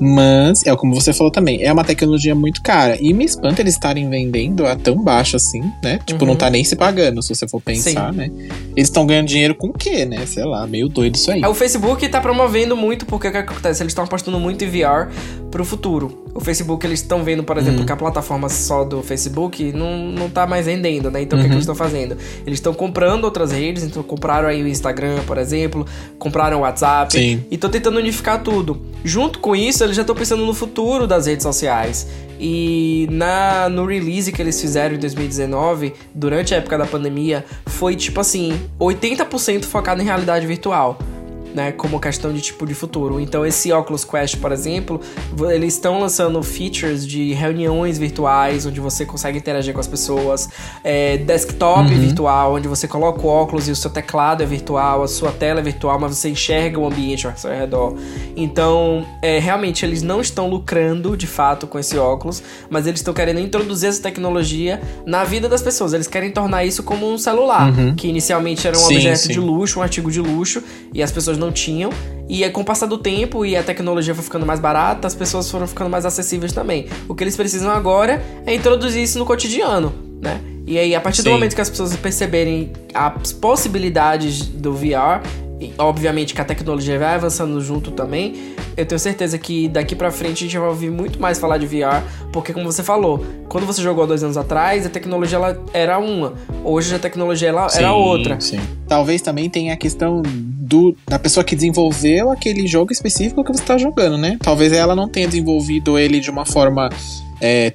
Mas, 0.01 0.65
é 0.65 0.75
como 0.77 0.95
você 0.95 1.13
falou 1.13 1.31
também, 1.31 1.63
é 1.63 1.73
uma 1.73 1.85
tecnologia 1.85 2.35
muito 2.35 2.63
cara. 2.63 2.97
E 3.01 3.13
me 3.13 3.25
espanta 3.25 3.61
eles 3.61 3.75
estarem 3.75 4.09
vendendo 4.09 4.67
a 4.67 4.77
tão 4.77 5.03
baixo 5.03 5.37
assim, 5.37 5.61
né? 5.83 5.99
Tipo, 6.07 6.25
uhum. 6.25 6.31
não 6.31 6.37
tá 6.37 6.49
nem 6.49 6.65
se 6.65 6.77
pagando, 6.77 7.23
se 7.23 7.35
você 7.35 7.49
for 7.49 7.61
pensar, 7.61 8.13
Sim. 8.13 8.19
né? 8.19 8.31
Eles 8.77 8.89
estão 8.89 9.07
ganhando 9.07 9.27
dinheiro 9.27 9.55
com 9.55 9.69
o 9.69 9.73
quê, 9.73 10.05
né? 10.05 10.25
Sei 10.27 10.45
lá, 10.45 10.67
meio 10.67 10.89
doido 10.89 11.17
isso 11.17 11.31
aí. 11.31 11.43
É, 11.43 11.49
o 11.49 11.55
Facebook 11.55 12.07
tá 12.09 12.21
promovendo 12.21 12.77
muito, 12.77 13.05
porque 13.07 13.29
o 13.29 13.33
que 13.33 13.39
acontece? 13.39 13.83
Eles 13.83 13.91
estão 13.91 14.05
apostando 14.05 14.39
muito 14.39 14.65
em 14.65 14.69
VR 14.69 15.11
pro 15.51 15.65
futuro. 15.65 16.25
O 16.35 16.41
Facebook, 16.41 16.87
eles 16.87 17.01
estão 17.01 17.25
vendo, 17.25 17.43
por 17.43 17.57
exemplo, 17.57 17.81
uhum. 17.81 17.87
A 17.97 17.99
plataforma 17.99 18.49
só 18.49 18.85
do 18.85 19.03
Facebook 19.03 19.73
não, 19.73 19.97
não 20.09 20.31
tá 20.31 20.47
mais 20.47 20.67
rendendo, 20.67 21.11
né? 21.11 21.23
Então 21.23 21.39
uhum. 21.39 21.45
o 21.45 21.45
que, 21.45 21.47
é 21.47 21.51
que 21.51 21.55
eles 21.55 21.63
estão 21.63 21.75
fazendo? 21.75 22.17
Eles 22.47 22.59
estão 22.59 22.73
comprando 22.73 23.25
outras 23.25 23.51
redes, 23.51 23.83
então 23.83 24.03
compraram 24.03 24.49
aí 24.49 24.63
o 24.63 24.69
Instagram, 24.69 25.21
por 25.27 25.39
exemplo, 25.39 25.87
compraram 26.19 26.59
o 26.59 26.61
WhatsApp 26.61 27.13
Sim. 27.13 27.45
e 27.51 27.55
estão 27.55 27.71
tentando 27.71 27.99
unificar 27.99 28.43
tudo. 28.43 28.81
Junto 29.05 29.39
com 29.39 29.57
isso, 29.57 29.83
eles 29.83 29.97
já 29.97 30.03
estão 30.03 30.15
pensando 30.15 30.45
no 30.45 30.55
futuro 30.55 31.07
das 31.07 31.27
redes 31.27 31.43
sociais. 31.43 32.07
E 32.39 33.09
na, 33.11 33.69
no 33.69 33.87
release 33.87 34.31
que 34.31 34.43
eles 34.43 34.61
fizeram 34.61 34.95
em 34.95 34.99
2019, 34.99 35.95
durante 36.15 36.55
a 36.55 36.59
época 36.59 36.77
da 36.77 36.85
pandemia, 36.85 37.45
foi 37.67 37.97
tipo 37.97 38.21
assim: 38.21 38.61
80% 38.79 39.65
focado 39.65 40.03
em 40.03 40.05
realidade 40.05 40.47
virtual 40.47 40.99
né, 41.57 41.73
como 41.73 41.99
questão 41.99 42.35
de 42.35 42.43
tipo 42.43 42.67
de 42.67 42.75
futuro. 42.75 43.19
Então 43.19 43.47
esse 43.47 43.73
Oculus 43.73 44.05
Quest, 44.05 44.37
por 44.37 44.53
exemplo, 44.53 45.01
eles 45.51 45.73
estão 45.73 45.99
lançando 45.99 46.43
features 46.43 47.07
de 47.07 47.33
reuniões 47.33 47.97
virtuais, 47.97 48.67
onde 48.67 48.79
você 48.79 49.07
consegue 49.07 49.39
interagir 49.39 49.73
com 49.73 49.81
as 49.81 49.87
pessoas, 49.87 50.51
é, 50.85 51.17
desktop 51.17 51.91
uhum. 51.91 51.99
virtual, 51.99 52.55
onde 52.57 52.69
você 52.69 52.87
coloca 52.87 53.27
o 53.27 53.27
óculos 53.27 53.69
e 53.69 53.71
o 53.71 53.77
seu 53.77 53.91
teclado 53.91 54.43
é 54.43 54.47
virtual, 54.47 55.03
a 55.03 55.09
sua 55.09 55.33
tela 55.33 55.61
é 55.61 55.63
virtual, 55.63 55.99
mas 55.99 56.15
você 56.15 56.29
enxerga 56.29 56.79
o 56.79 56.87
ambiente 56.87 57.27
ao 57.27 57.35
seu 57.35 57.51
redor. 57.51 57.97
Então, 58.37 59.07
é, 59.23 59.39
realmente 59.39 59.83
eles 59.87 60.03
não 60.03 60.21
estão 60.21 60.51
lucrando 60.51 61.17
de 61.17 61.27
fato 61.27 61.67
com 61.67 61.79
esse 61.79 61.97
óculos, 61.97 62.43
mas 62.69 62.87
eles 62.87 63.01
estão 63.01 63.15
querendo 63.15 63.41
introduzir 63.41 63.89
essa 63.89 64.03
tecnologia 64.03 64.79
na 65.07 65.25
vida 65.25 65.49
das 65.49 65.63
pessoas. 65.63 65.95
Eles 65.95 66.07
querem 66.07 66.31
tornar 66.31 66.67
isso 66.67 66.83
como 66.83 67.11
um 67.11 67.17
celular, 67.17 67.71
uhum. 67.71 67.95
que 67.95 68.09
inicialmente 68.09 68.69
era 68.69 68.77
um 68.77 68.81
sim, 68.81 68.97
objeto 68.97 69.21
sim. 69.21 69.33
de 69.33 69.41
luxo, 69.41 69.79
um 69.79 69.83
artigo 69.83 70.11
de 70.11 70.21
luxo, 70.21 70.63
e 70.93 71.03
as 71.03 71.11
pessoas 71.11 71.39
não 71.39 71.46
não 71.47 71.53
tinham. 71.53 71.91
E 72.29 72.49
com 72.51 72.63
o 72.63 72.65
passar 72.65 72.87
do 72.87 72.99
tempo 72.99 73.47
e 73.47 73.57
a 73.57 73.63
tecnologia 73.63 74.15
foi 74.15 74.25
ficando 74.25 74.45
mais 74.45 74.59
barata, 74.59 75.07
as 75.07 75.15
pessoas 75.15 75.49
foram 75.49 75.67
ficando 75.67 75.89
mais 75.89 76.05
acessíveis 76.05 76.53
também. 76.53 76.87
O 77.09 77.15
que 77.15 77.23
eles 77.23 77.37
precisam 77.37 77.71
agora 77.71 78.23
é 78.45 78.55
introduzir 78.55 79.03
isso 79.03 79.19
no 79.19 79.25
cotidiano, 79.25 79.93
né? 80.21 80.41
E 80.67 80.77
aí, 80.77 80.97
a 80.97 81.01
partir 81.01 81.23
Sim. 81.23 81.29
do 81.29 81.31
momento 81.31 81.55
que 81.55 81.61
as 81.61 81.71
pessoas 81.71 81.95
perceberem 81.95 82.73
as 82.93 83.33
possibilidades 83.33 84.45
do 84.45 84.75
VR, 84.75 85.23
e 85.61 85.73
obviamente 85.79 86.35
que 86.35 86.41
a 86.41 86.45
tecnologia 86.45 86.99
vai 86.99 87.15
avançando 87.15 87.61
junto 87.61 87.93
também, 87.93 88.55
eu 88.77 88.85
tenho 88.85 88.99
certeza 88.99 89.39
que 89.39 89.69
daqui 89.69 89.95
para 89.95 90.11
frente 90.11 90.45
a 90.45 90.47
gente 90.47 90.59
vai 90.59 90.69
ouvir 90.69 90.91
muito 90.91 91.21
mais 91.21 91.39
falar 91.39 91.57
de 91.59 91.67
VR, 91.67 92.03
porque 92.33 92.53
como 92.53 92.71
você 92.71 92.83
falou, 92.83 93.25
quando 93.49 93.65
você 93.65 93.81
jogou 93.81 94.03
há 94.03 94.07
dois 94.07 94.25
anos 94.25 94.37
atrás, 94.37 94.85
a 94.85 94.91
tecnologia 94.91 95.37
ela 95.37 95.65
era 95.73 95.99
uma, 95.99 96.35
hoje 96.65 96.95
a 96.95 96.99
tecnologia 96.99 97.49
ela 97.49 97.69
sim, 97.69 97.79
era 97.79 97.93
outra. 97.93 98.41
Sim. 98.41 98.61
Talvez 98.89 99.23
também 99.23 99.49
tenha 99.49 99.73
a 99.73 99.77
questão 99.77 100.21
do, 100.67 100.97
da 101.07 101.19
pessoa 101.19 101.45
que 101.45 101.55
desenvolveu 101.55 102.31
aquele 102.31 102.67
jogo 102.67 102.93
específico 102.93 103.45
que 103.45 103.53
você 103.53 103.63
está 103.63 103.79
jogando, 103.79 104.19
né? 104.19 104.37
Talvez 104.43 104.73
ela 104.73 104.97
não 104.97 105.09
tenha 105.09 105.29
desenvolvido 105.29 105.99
ele 105.99 106.19
de 106.19 106.29
uma 106.29 106.45
forma 106.45 106.91
é, 107.41 107.73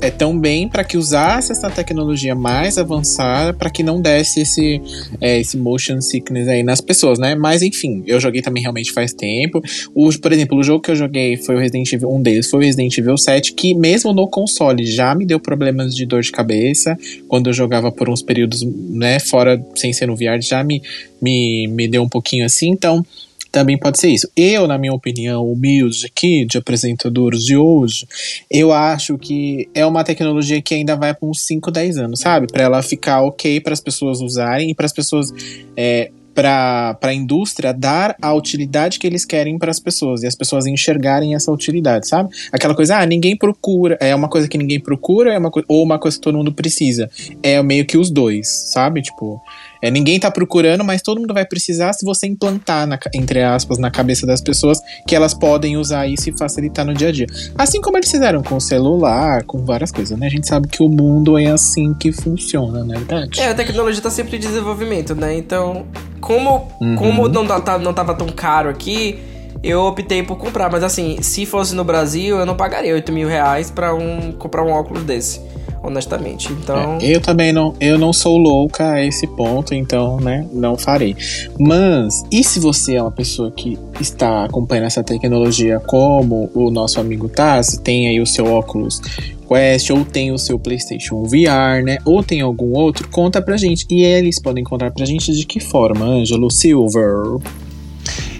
é, 0.00 0.10
tão 0.10 0.38
bem 0.38 0.68
para 0.68 0.84
que 0.84 0.96
usasse 0.96 1.50
essa 1.50 1.68
tecnologia 1.68 2.36
mais 2.36 2.78
avançada 2.78 3.52
para 3.52 3.68
que 3.68 3.82
não 3.82 4.00
desse 4.00 4.42
esse, 4.42 4.80
é, 5.20 5.40
esse 5.40 5.56
motion 5.56 6.00
sickness 6.00 6.46
aí 6.46 6.62
nas 6.62 6.80
pessoas, 6.80 7.18
né? 7.18 7.34
Mas 7.34 7.60
enfim, 7.60 8.04
eu 8.06 8.20
joguei 8.20 8.42
também 8.42 8.62
realmente 8.62 8.92
faz 8.92 9.12
tempo. 9.12 9.60
O, 9.92 10.08
por 10.20 10.32
exemplo, 10.32 10.56
o 10.56 10.62
jogo 10.62 10.80
que 10.80 10.92
eu 10.92 10.96
joguei 10.96 11.36
foi 11.36 11.56
o 11.56 11.58
Resident 11.58 11.92
Evil, 11.92 12.12
um 12.12 12.22
deles 12.22 12.48
foi 12.48 12.60
o 12.60 12.62
Resident 12.62 12.96
Evil 12.96 13.16
7, 13.16 13.52
que 13.54 13.74
mesmo 13.74 14.12
no 14.12 14.28
console 14.28 14.86
já 14.86 15.14
me 15.16 15.26
deu 15.26 15.40
problemas 15.40 15.96
de 15.96 16.06
dor 16.06 16.22
de 16.22 16.30
cabeça 16.30 16.96
quando 17.26 17.48
eu 17.48 17.52
jogava 17.52 17.90
por 17.90 18.08
uns 18.08 18.22
períodos, 18.22 18.62
né, 18.62 19.18
fora 19.18 19.60
sem 19.74 19.92
ser 19.92 20.06
no 20.06 20.14
VR, 20.14 20.40
já 20.40 20.62
me, 20.62 20.80
me, 21.20 21.66
me 21.66 21.88
deu 21.88 22.02
um 22.02 22.08
pouquinho 22.08 22.44
assim, 22.44 22.68
então 22.68 23.04
também 23.50 23.78
pode 23.78 23.98
ser 23.98 24.08
isso. 24.08 24.28
Eu, 24.36 24.66
na 24.66 24.78
minha 24.78 24.92
opinião, 24.92 25.44
humilde 25.44 26.06
aqui, 26.06 26.44
de 26.44 26.58
apresentadores 26.58 27.44
de 27.44 27.56
hoje, 27.56 28.06
eu 28.50 28.72
acho 28.72 29.18
que 29.18 29.68
é 29.74 29.84
uma 29.84 30.04
tecnologia 30.04 30.60
que 30.62 30.74
ainda 30.74 30.96
vai 30.96 31.14
para 31.14 31.28
uns 31.28 31.44
5, 31.44 31.70
10 31.70 31.98
anos, 31.98 32.20
sabe? 32.20 32.46
Para 32.46 32.64
ela 32.64 32.82
ficar 32.82 33.22
ok 33.22 33.60
para 33.60 33.72
as 33.72 33.80
pessoas 33.80 34.20
usarem 34.20 34.70
e 34.70 34.74
para 34.74 34.86
as 34.86 34.92
pessoas 34.92 35.32
é, 35.76 36.10
para 36.34 36.96
a 37.02 37.12
indústria 37.12 37.72
dar 37.72 38.16
a 38.20 38.32
utilidade 38.32 38.98
que 38.98 39.06
eles 39.06 39.24
querem 39.24 39.58
para 39.58 39.70
as 39.70 39.80
pessoas 39.80 40.22
e 40.22 40.26
as 40.26 40.34
pessoas 40.34 40.66
enxergarem 40.66 41.34
essa 41.34 41.50
utilidade, 41.52 42.08
sabe? 42.08 42.30
Aquela 42.52 42.74
coisa, 42.74 42.98
ah, 42.98 43.06
ninguém 43.06 43.36
procura, 43.36 43.98
é 44.00 44.14
uma 44.14 44.28
coisa 44.28 44.48
que 44.48 44.56
ninguém 44.56 44.80
procura, 44.80 45.34
é 45.34 45.38
uma 45.38 45.50
ou 45.68 45.82
uma 45.82 45.98
coisa 45.98 46.16
que 46.16 46.22
todo 46.22 46.38
mundo 46.38 46.52
precisa. 46.52 47.10
É 47.42 47.62
meio 47.62 47.84
que 47.84 47.98
os 47.98 48.10
dois, 48.10 48.48
sabe? 48.72 49.02
Tipo, 49.02 49.40
é, 49.82 49.90
ninguém 49.90 50.18
tá 50.20 50.30
procurando, 50.30 50.84
mas 50.84 51.02
todo 51.02 51.20
mundo 51.20 51.32
vai 51.32 51.44
precisar 51.44 51.92
se 51.92 52.04
você 52.04 52.26
implantar, 52.26 52.86
na, 52.86 52.98
entre 53.14 53.42
aspas, 53.42 53.78
na 53.78 53.90
cabeça 53.90 54.26
das 54.26 54.40
pessoas 54.40 54.78
que 55.06 55.14
elas 55.14 55.32
podem 55.34 55.76
usar 55.76 56.06
isso 56.06 56.28
e 56.28 56.36
facilitar 56.36 56.84
no 56.84 56.94
dia 56.94 57.08
a 57.08 57.12
dia. 57.12 57.26
Assim 57.56 57.80
como 57.80 57.96
eles 57.96 58.10
fizeram 58.10 58.42
com 58.42 58.56
o 58.56 58.60
celular, 58.60 59.44
com 59.44 59.64
várias 59.64 59.90
coisas, 59.90 60.18
né? 60.18 60.26
A 60.26 60.30
gente 60.30 60.46
sabe 60.46 60.68
que 60.68 60.82
o 60.82 60.88
mundo 60.88 61.38
é 61.38 61.46
assim 61.46 61.94
que 61.94 62.12
funciona, 62.12 62.84
na 62.84 62.94
é 62.94 62.98
verdade. 62.98 63.40
É, 63.40 63.48
a 63.48 63.54
tecnologia 63.54 64.02
tá 64.02 64.10
sempre 64.10 64.36
em 64.36 64.40
desenvolvimento, 64.40 65.14
né? 65.14 65.36
Então, 65.36 65.86
como, 66.20 66.68
uhum. 66.80 66.96
como 66.96 67.28
não, 67.28 67.46
tá, 67.46 67.78
não 67.78 67.94
tava 67.94 68.14
tão 68.14 68.28
caro 68.28 68.68
aqui, 68.68 69.18
eu 69.62 69.80
optei 69.82 70.22
por 70.22 70.36
comprar. 70.36 70.70
Mas 70.70 70.82
assim, 70.82 71.20
se 71.22 71.46
fosse 71.46 71.74
no 71.74 71.84
Brasil, 71.84 72.38
eu 72.38 72.46
não 72.46 72.56
pagaria 72.56 72.94
8 72.94 73.12
mil 73.12 73.28
reais 73.28 73.70
pra 73.70 73.94
um, 73.94 74.32
comprar 74.32 74.62
um 74.62 74.70
óculos 74.70 75.02
desse 75.04 75.40
honestamente. 75.82 76.52
Então. 76.52 76.98
É, 77.00 77.16
eu 77.16 77.20
também 77.20 77.52
não, 77.52 77.74
eu 77.80 77.98
não 77.98 78.12
sou 78.12 78.36
louca 78.36 78.92
a 78.92 79.04
esse 79.04 79.26
ponto, 79.26 79.74
então, 79.74 80.18
né, 80.20 80.46
não 80.52 80.76
farei. 80.76 81.16
Mas, 81.58 82.24
e 82.30 82.42
se 82.44 82.60
você 82.60 82.96
é 82.96 83.02
uma 83.02 83.10
pessoa 83.10 83.50
que 83.50 83.78
está 84.00 84.44
acompanhando 84.44 84.86
essa 84.86 85.02
tecnologia 85.02 85.80
como 85.80 86.50
o 86.54 86.70
nosso 86.70 87.00
amigo 87.00 87.28
Taz, 87.28 87.80
tem 87.82 88.08
aí 88.08 88.20
o 88.20 88.26
seu 88.26 88.46
óculos 88.46 89.00
Quest, 89.48 89.90
ou 89.90 90.04
tem 90.04 90.30
o 90.30 90.38
seu 90.38 90.58
PlayStation 90.60 91.24
VR, 91.24 91.82
né? 91.84 91.98
Ou 92.04 92.22
tem 92.22 92.40
algum 92.40 92.72
outro, 92.72 93.08
conta 93.08 93.42
pra 93.42 93.56
gente. 93.56 93.84
E 93.90 94.04
eles 94.04 94.40
podem 94.40 94.62
contar 94.62 94.92
pra 94.92 95.04
gente 95.04 95.32
de 95.32 95.44
que 95.44 95.58
forma, 95.58 96.04
Ângelo 96.04 96.48
Silver? 96.50 97.40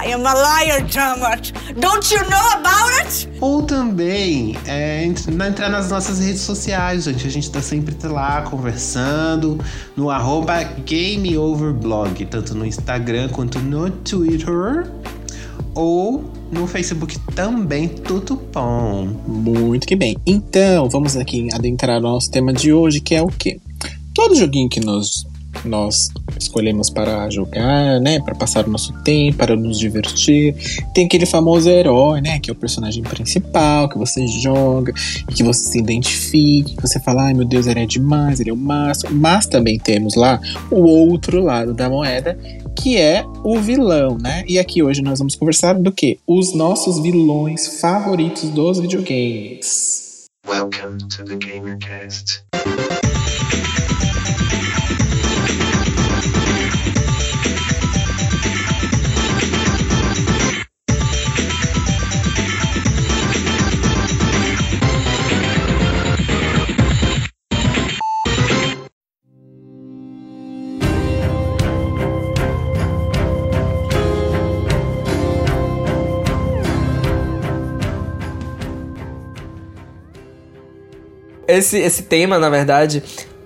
I 0.00 0.12
am 0.12 0.24
a 0.24 0.34
liar, 0.34 0.86
Thomas. 0.88 1.52
Don't 1.76 2.14
you 2.14 2.22
know 2.30 2.50
about 2.52 2.92
it? 3.00 3.28
Ou 3.40 3.62
também 3.62 4.56
é, 4.66 5.04
entrar 5.04 5.68
nas 5.68 5.90
nossas 5.90 6.20
redes 6.20 6.42
sociais, 6.42 7.04
gente. 7.04 7.26
A 7.26 7.30
gente 7.30 7.50
tá 7.50 7.60
sempre 7.60 7.96
lá 8.06 8.42
conversando 8.42 9.58
no 9.96 10.10
arroba 10.10 10.62
GameOverblog, 10.62 12.24
tanto 12.26 12.54
no 12.54 12.64
Instagram 12.64 13.28
quanto 13.30 13.58
no 13.58 13.90
Twitter. 13.90 14.88
Ou 15.74 16.30
no 16.50 16.66
Facebook 16.66 17.18
também, 17.34 17.88
tudo 17.88 18.40
bom. 18.52 19.06
Muito 19.26 19.86
que 19.86 19.96
bem. 19.96 20.16
Então, 20.26 20.88
vamos 20.88 21.16
aqui 21.16 21.48
adentrar 21.52 22.00
no 22.00 22.08
nosso 22.08 22.30
tema 22.30 22.52
de 22.52 22.72
hoje, 22.72 23.00
que 23.00 23.14
é 23.14 23.22
o 23.22 23.28
quê? 23.28 23.60
Todo 24.14 24.34
joguinho 24.34 24.68
que 24.68 24.80
nós 24.80 25.26
nós 25.64 26.08
escolhemos 26.38 26.90
para 26.90 27.28
jogar, 27.30 28.00
né, 28.00 28.20
para 28.20 28.34
passar 28.34 28.66
o 28.66 28.70
nosso 28.70 28.92
tempo, 29.02 29.38
para 29.38 29.56
nos 29.56 29.78
divertir. 29.78 30.54
Tem 30.94 31.06
aquele 31.06 31.26
famoso 31.26 31.68
herói, 31.68 32.20
né, 32.20 32.38
que 32.38 32.50
é 32.50 32.52
o 32.52 32.56
personagem 32.56 33.02
principal 33.02 33.88
que 33.88 33.98
você 33.98 34.26
joga 34.26 34.92
e 35.28 35.34
que 35.34 35.42
você 35.42 35.64
se 35.64 35.78
identifique, 35.78 36.76
que 36.76 36.82
você 36.82 37.00
fala, 37.00 37.24
ai 37.24 37.34
meu 37.34 37.44
Deus, 37.44 37.66
ele 37.66 37.80
é 37.80 37.86
demais, 37.86 38.40
ele 38.40 38.50
é 38.50 38.52
o 38.52 38.56
máximo. 38.56 39.10
Mas 39.12 39.46
também 39.46 39.78
temos 39.78 40.14
lá 40.14 40.40
o 40.70 40.82
outro 40.82 41.42
lado 41.42 41.74
da 41.74 41.88
moeda, 41.88 42.38
que 42.76 42.96
é 42.96 43.24
o 43.44 43.58
vilão, 43.60 44.16
né? 44.18 44.44
E 44.48 44.58
aqui 44.58 44.82
hoje 44.82 45.02
nós 45.02 45.18
vamos 45.18 45.36
conversar 45.36 45.74
do 45.74 45.92
que? 45.92 46.18
Os 46.26 46.54
nossos 46.54 47.00
vilões 47.00 47.80
favoritos 47.80 48.48
dos 48.50 48.80
videogames. 48.80 50.26
Welcome 50.46 50.98
to 51.08 51.24
the 51.24 51.36
GamerCast. 51.36 52.42
Esse, 81.60 81.78
esse 81.78 82.02
tema, 82.02 82.38
na 82.38 82.50
verdade, 82.50 83.02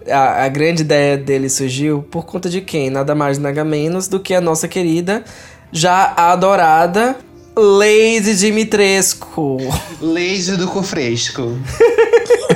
a, 0.08 0.44
a, 0.44 0.48
grande 0.48 0.82
ideia 0.82 1.16
dele 1.16 1.48
surgiu 1.48 2.02
por 2.10 2.24
conta 2.24 2.48
de 2.48 2.60
quem? 2.60 2.90
Nada 2.90 3.14
mais, 3.14 3.38
nada 3.38 3.64
menos 3.64 4.08
do 4.08 4.18
que 4.18 4.34
a 4.34 4.40
nossa 4.40 4.66
querida, 4.66 5.22
já 5.70 6.14
adorada 6.16 7.16
Lady 7.56 8.34
Dimitrescu. 8.36 9.58
Lady 10.00 10.56
do 10.56 10.68
Cofresco. 10.68 11.56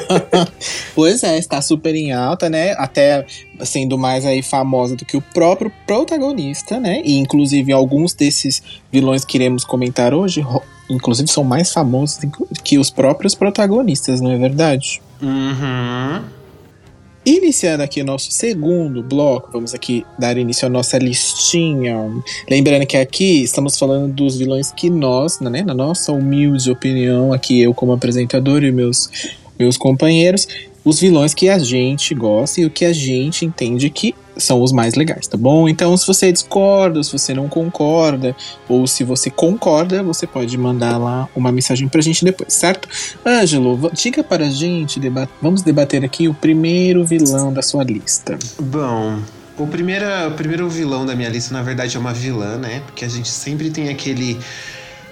pois 0.94 1.22
é, 1.22 1.38
está 1.38 1.60
super 1.60 1.94
em 1.94 2.12
alta, 2.12 2.48
né? 2.48 2.72
Até 2.72 3.26
sendo 3.60 3.98
mais 3.98 4.24
aí 4.24 4.42
famosa 4.42 4.96
do 4.96 5.04
que 5.04 5.16
o 5.16 5.22
próprio 5.22 5.72
protagonista, 5.86 6.80
né? 6.80 7.02
E 7.04 7.18
inclusive 7.18 7.72
alguns 7.72 8.14
desses 8.14 8.62
vilões 8.90 9.24
que 9.24 9.36
iremos 9.36 9.64
comentar 9.64 10.14
hoje, 10.14 10.44
inclusive 10.90 11.28
são 11.28 11.44
mais 11.44 11.72
famosos 11.72 12.18
que 12.64 12.78
os 12.78 12.90
próprios 12.90 13.34
protagonistas, 13.34 14.20
não 14.20 14.30
é 14.30 14.38
verdade? 14.38 15.00
Uhum. 15.20 16.24
Iniciando 17.26 17.82
aqui 17.82 18.02
nosso 18.02 18.30
segundo 18.30 19.02
bloco, 19.02 19.50
vamos 19.52 19.74
aqui 19.74 20.02
dar 20.18 20.38
início 20.38 20.66
à 20.66 20.70
nossa 20.70 20.96
listinha. 20.96 21.94
Lembrando 22.48 22.86
que 22.86 22.96
aqui 22.96 23.42
estamos 23.42 23.78
falando 23.78 24.10
dos 24.14 24.38
vilões 24.38 24.72
que 24.72 24.88
nós, 24.88 25.38
né, 25.38 25.62
na 25.62 25.74
nossa 25.74 26.10
humilde 26.10 26.70
opinião, 26.70 27.32
aqui 27.32 27.60
eu 27.60 27.74
como 27.74 27.92
apresentador 27.92 28.64
e 28.64 28.72
meus, 28.72 29.10
meus 29.58 29.76
companheiros, 29.76 30.48
os 30.82 31.00
vilões 31.00 31.34
que 31.34 31.50
a 31.50 31.58
gente 31.58 32.14
gosta 32.14 32.62
e 32.62 32.64
o 32.64 32.70
que 32.70 32.86
a 32.86 32.94
gente 32.94 33.44
entende 33.44 33.90
que 33.90 34.14
são 34.38 34.62
os 34.62 34.72
mais 34.72 34.94
legais, 34.94 35.26
tá 35.26 35.36
bom? 35.36 35.68
Então, 35.68 35.96
se 35.96 36.06
você 36.06 36.32
discorda, 36.32 37.02
se 37.02 37.12
você 37.12 37.34
não 37.34 37.48
concorda, 37.48 38.34
ou 38.68 38.86
se 38.86 39.04
você 39.04 39.30
concorda, 39.30 40.02
você 40.02 40.26
pode 40.26 40.56
mandar 40.56 40.96
lá 40.96 41.28
uma 41.34 41.52
mensagem 41.52 41.88
pra 41.88 42.00
gente 42.00 42.24
depois, 42.24 42.52
certo? 42.52 42.88
Ângelo, 43.26 43.90
diga 43.92 44.22
para 44.22 44.48
gente, 44.48 45.00
deba 45.00 45.28
vamos 45.42 45.62
debater 45.62 46.04
aqui 46.04 46.28
o 46.28 46.34
primeiro 46.34 47.04
vilão 47.04 47.52
da 47.52 47.62
sua 47.62 47.82
lista. 47.82 48.38
Bom, 48.60 49.18
o 49.58 49.66
primeiro, 49.66 50.06
o 50.28 50.30
primeiro 50.32 50.68
vilão 50.68 51.04
da 51.04 51.16
minha 51.16 51.28
lista, 51.28 51.52
na 51.52 51.62
verdade, 51.62 51.96
é 51.96 52.00
uma 52.00 52.14
vilã, 52.14 52.56
né? 52.56 52.80
Porque 52.86 53.04
a 53.04 53.08
gente 53.08 53.28
sempre 53.28 53.70
tem 53.70 53.88
aquele 53.88 54.38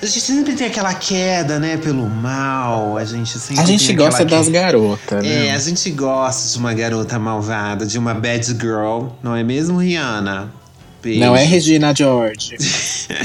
a 0.00 0.06
gente 0.06 0.20
sempre 0.20 0.54
tem 0.54 0.66
aquela 0.66 0.92
queda, 0.94 1.58
né, 1.58 1.76
pelo 1.76 2.08
mal. 2.08 2.96
A 2.98 3.04
gente 3.04 3.38
sempre 3.38 3.62
A 3.62 3.66
gente 3.66 3.92
gosta 3.94 4.24
das 4.24 4.48
garotas, 4.48 5.22
né? 5.22 5.46
É, 5.46 5.52
a 5.52 5.58
gente 5.58 5.90
gosta 5.90 6.52
de 6.52 6.58
uma 6.58 6.74
garota 6.74 7.18
malvada, 7.18 7.86
de 7.86 7.98
uma 7.98 8.12
bad 8.12 8.46
girl, 8.46 9.08
não 9.22 9.34
é 9.34 9.42
mesmo, 9.42 9.78
Rihanna? 9.78 10.52
Beijo. 11.02 11.20
Não 11.20 11.36
é 11.36 11.44
Regina 11.44 11.94
George. 11.94 12.56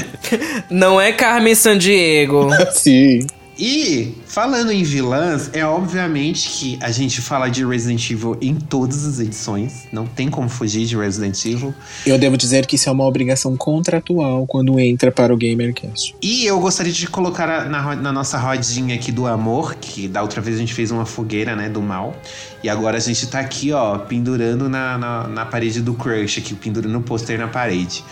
não 0.70 1.00
é 1.00 1.12
Carmen 1.12 1.54
Sandiego. 1.54 2.48
Sim. 2.72 3.26
E, 3.58 4.14
falando 4.26 4.72
em 4.72 4.82
vilãs, 4.82 5.50
é 5.52 5.64
obviamente 5.64 6.48
que 6.48 6.78
a 6.80 6.90
gente 6.90 7.20
fala 7.20 7.48
de 7.48 7.64
Resident 7.64 8.10
Evil 8.10 8.36
em 8.40 8.54
todas 8.54 9.04
as 9.04 9.20
edições. 9.20 9.86
Não 9.92 10.06
tem 10.06 10.30
como 10.30 10.48
fugir 10.48 10.86
de 10.86 10.96
Resident 10.96 11.44
Evil. 11.44 11.74
Eu 12.06 12.18
devo 12.18 12.36
dizer 12.36 12.66
que 12.66 12.76
isso 12.76 12.88
é 12.88 12.92
uma 12.92 13.04
obrigação 13.04 13.56
contratual 13.56 14.46
quando 14.46 14.78
entra 14.80 15.12
para 15.12 15.34
o 15.34 15.36
GamerCast. 15.36 16.14
E 16.22 16.46
eu 16.46 16.58
gostaria 16.60 16.92
de 16.92 17.06
colocar 17.06 17.68
na, 17.68 17.94
na 17.94 18.12
nossa 18.12 18.38
rodinha 18.38 18.94
aqui 18.94 19.12
do 19.12 19.26
amor, 19.26 19.74
que 19.74 20.08
da 20.08 20.22
outra 20.22 20.40
vez 20.40 20.56
a 20.56 20.58
gente 20.58 20.72
fez 20.72 20.90
uma 20.90 21.04
fogueira, 21.04 21.54
né, 21.54 21.68
do 21.68 21.82
mal. 21.82 22.16
E 22.62 22.68
agora 22.68 22.96
a 22.96 23.00
gente 23.00 23.26
tá 23.26 23.40
aqui, 23.40 23.72
ó, 23.72 23.98
pendurando 23.98 24.68
na, 24.68 24.96
na, 24.96 25.28
na 25.28 25.44
parede 25.44 25.80
do 25.82 25.94
Crush, 25.94 26.38
aqui, 26.38 26.54
pendurando 26.54 26.96
o 26.98 27.02
pôster 27.02 27.38
na 27.38 27.48
parede 27.48 28.02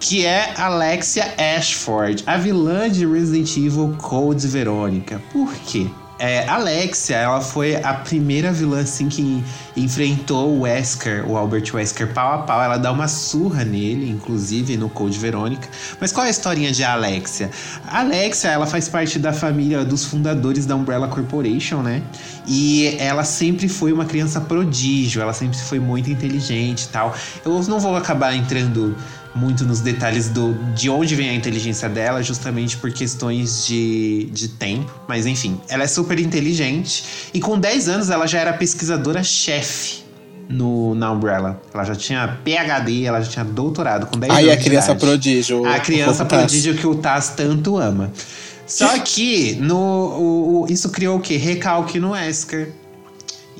que 0.00 0.24
é 0.24 0.54
Alexia 0.56 1.34
Ashford, 1.36 2.24
a 2.26 2.38
vilã 2.38 2.90
de 2.90 3.06
Resident 3.06 3.54
Evil 3.58 3.94
Code 4.00 4.48
Verônica. 4.48 5.20
Por 5.30 5.52
quê? 5.54 5.86
É, 6.18 6.46
Alexia, 6.48 7.16
ela 7.16 7.40
foi 7.40 7.76
a 7.76 7.94
primeira 7.94 8.52
vilã 8.52 8.80
assim 8.80 9.08
que 9.08 9.42
enfrentou 9.74 10.50
o 10.50 10.60
Wesker, 10.60 11.26
o 11.26 11.34
Albert 11.34 11.64
Wesker 11.72 12.12
pau 12.12 12.34
a 12.34 12.38
pau. 12.42 12.62
Ela 12.62 12.76
dá 12.76 12.92
uma 12.92 13.08
surra 13.08 13.64
nele, 13.64 14.10
inclusive 14.10 14.76
no 14.76 14.90
Code 14.90 15.18
Verônica. 15.18 15.66
Mas 15.98 16.12
qual 16.12 16.24
é 16.24 16.28
a 16.28 16.30
historinha 16.30 16.72
de 16.72 16.84
Alexia? 16.84 17.50
Alexia, 17.86 18.50
ela 18.50 18.66
faz 18.66 18.86
parte 18.86 19.18
da 19.18 19.32
família 19.32 19.82
dos 19.82 20.04
fundadores 20.04 20.66
da 20.66 20.76
Umbrella 20.76 21.08
Corporation, 21.08 21.80
né? 21.80 22.02
E 22.46 22.96
ela 22.98 23.24
sempre 23.24 23.66
foi 23.66 23.90
uma 23.90 24.04
criança 24.04 24.42
prodígio, 24.42 25.22
ela 25.22 25.32
sempre 25.32 25.58
foi 25.58 25.78
muito 25.78 26.10
inteligente 26.10 26.82
e 26.82 26.88
tal. 26.88 27.14
Eu 27.46 27.62
não 27.62 27.80
vou 27.80 27.96
acabar 27.96 28.34
entrando 28.34 28.94
muito 29.34 29.64
nos 29.64 29.80
detalhes 29.80 30.28
do, 30.28 30.54
de 30.74 30.90
onde 30.90 31.14
vem 31.14 31.30
a 31.30 31.34
inteligência 31.34 31.88
dela, 31.88 32.22
justamente 32.22 32.76
por 32.76 32.90
questões 32.92 33.66
de, 33.66 34.28
de 34.32 34.48
tempo. 34.48 34.92
Mas 35.08 35.26
enfim, 35.26 35.60
ela 35.68 35.84
é 35.84 35.86
super 35.86 36.18
inteligente 36.18 37.04
e 37.32 37.40
com 37.40 37.58
10 37.58 37.88
anos 37.88 38.10
ela 38.10 38.26
já 38.26 38.40
era 38.40 38.52
pesquisadora-chefe 38.52 40.02
no, 40.48 40.94
na 40.94 41.12
Umbrella. 41.12 41.60
Ela 41.72 41.84
já 41.84 41.94
tinha 41.94 42.38
PhD, 42.44 43.04
ela 43.04 43.20
já 43.20 43.30
tinha 43.30 43.44
doutorado 43.44 44.06
com 44.06 44.18
10 44.18 44.32
Aí 44.32 44.38
anos. 44.44 44.52
Aí 44.52 44.58
a 44.58 44.62
criança 44.62 44.94
prodígio. 44.94 45.66
A 45.66 45.78
criança 45.78 46.24
prodígio 46.24 46.74
que 46.74 46.86
o 46.86 46.96
Taz 46.96 47.30
tanto 47.30 47.78
ama. 47.78 48.12
Só 48.66 48.98
que 49.00 49.54
no, 49.56 49.76
o, 49.76 50.62
o, 50.62 50.72
isso 50.72 50.90
criou 50.90 51.18
o 51.18 51.20
quê? 51.20 51.36
Recalque 51.36 52.00
no 52.00 52.10
Wesker. 52.10 52.72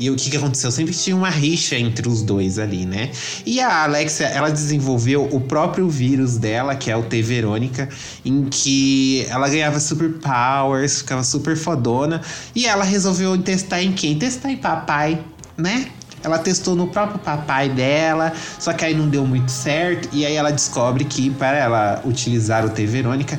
E 0.01 0.09
o 0.09 0.17
que, 0.17 0.31
que 0.31 0.37
aconteceu? 0.39 0.71
Sempre 0.71 0.95
tinha 0.95 1.15
uma 1.15 1.29
rixa 1.29 1.77
entre 1.77 2.09
os 2.09 2.23
dois 2.23 2.59
ali, 2.59 2.87
né? 2.87 3.11
E 3.45 3.61
a 3.61 3.85
Alexia, 3.85 4.29
ela 4.29 4.51
desenvolveu 4.51 5.29
o 5.31 5.39
próprio 5.43 5.91
vírus 5.91 6.39
dela, 6.39 6.75
que 6.75 6.91
é 6.91 6.97
o 6.97 7.03
T 7.03 7.21
Verônica, 7.21 7.87
em 8.25 8.47
que 8.47 9.27
ela 9.29 9.47
ganhava 9.47 9.79
superpowers, 9.79 11.01
ficava 11.01 11.23
super 11.23 11.55
fodona. 11.55 12.23
E 12.55 12.65
ela 12.65 12.83
resolveu 12.83 13.37
testar 13.37 13.83
em 13.83 13.93
quem? 13.93 14.19
Testar 14.19 14.51
em 14.51 14.57
papai, 14.57 15.23
né? 15.55 15.89
Ela 16.25 16.39
testou 16.39 16.75
no 16.75 16.87
próprio 16.87 17.19
papai 17.19 17.69
dela, 17.69 18.33
só 18.59 18.73
que 18.73 18.87
aí 18.87 18.95
não 18.95 19.07
deu 19.07 19.27
muito 19.27 19.51
certo. 19.51 20.09
E 20.15 20.25
aí 20.25 20.35
ela 20.35 20.51
descobre 20.51 21.05
que 21.05 21.29
para 21.29 21.59
ela 21.59 22.03
utilizar 22.07 22.65
o 22.65 22.71
T 22.71 22.87
Verônica, 22.87 23.39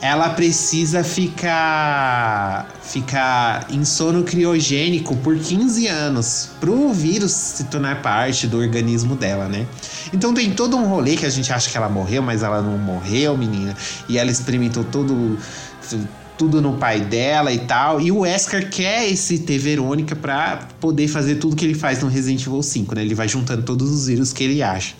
ela 0.00 0.30
precisa 0.30 1.02
ficar 1.02 2.68
ficar 2.82 3.66
em 3.70 3.84
sono 3.84 4.22
criogênico 4.22 5.16
por 5.16 5.36
15 5.36 5.86
anos 5.86 6.50
pro 6.60 6.92
vírus 6.92 7.32
se 7.32 7.64
tornar 7.64 8.02
parte 8.02 8.46
do 8.46 8.58
organismo 8.58 9.16
dela, 9.16 9.48
né? 9.48 9.66
Então 10.12 10.32
tem 10.32 10.52
todo 10.52 10.76
um 10.76 10.86
rolê 10.86 11.16
que 11.16 11.26
a 11.26 11.30
gente 11.30 11.52
acha 11.52 11.70
que 11.70 11.76
ela 11.76 11.88
morreu, 11.88 12.22
mas 12.22 12.42
ela 12.42 12.62
não 12.62 12.78
morreu, 12.78 13.36
menina. 13.36 13.76
E 14.08 14.18
ela 14.18 14.30
experimentou 14.30 14.84
todo 14.84 15.38
tudo 16.36 16.60
no 16.60 16.74
pai 16.74 17.00
dela 17.00 17.52
e 17.52 17.60
tal. 17.60 18.00
E 18.00 18.12
o 18.12 18.20
Wesker 18.20 18.70
quer 18.70 19.08
esse 19.08 19.38
T 19.38 19.58
Verônica 19.58 20.14
pra 20.14 20.68
poder 20.80 21.08
fazer 21.08 21.36
tudo 21.36 21.56
que 21.56 21.64
ele 21.64 21.74
faz 21.74 22.02
no 22.02 22.08
Resident 22.08 22.46
Evil 22.46 22.62
5, 22.62 22.94
né? 22.94 23.02
Ele 23.02 23.14
vai 23.14 23.28
juntando 23.28 23.62
todos 23.62 23.90
os 23.90 24.06
vírus 24.06 24.32
que 24.32 24.44
ele 24.44 24.62
acha. 24.62 24.94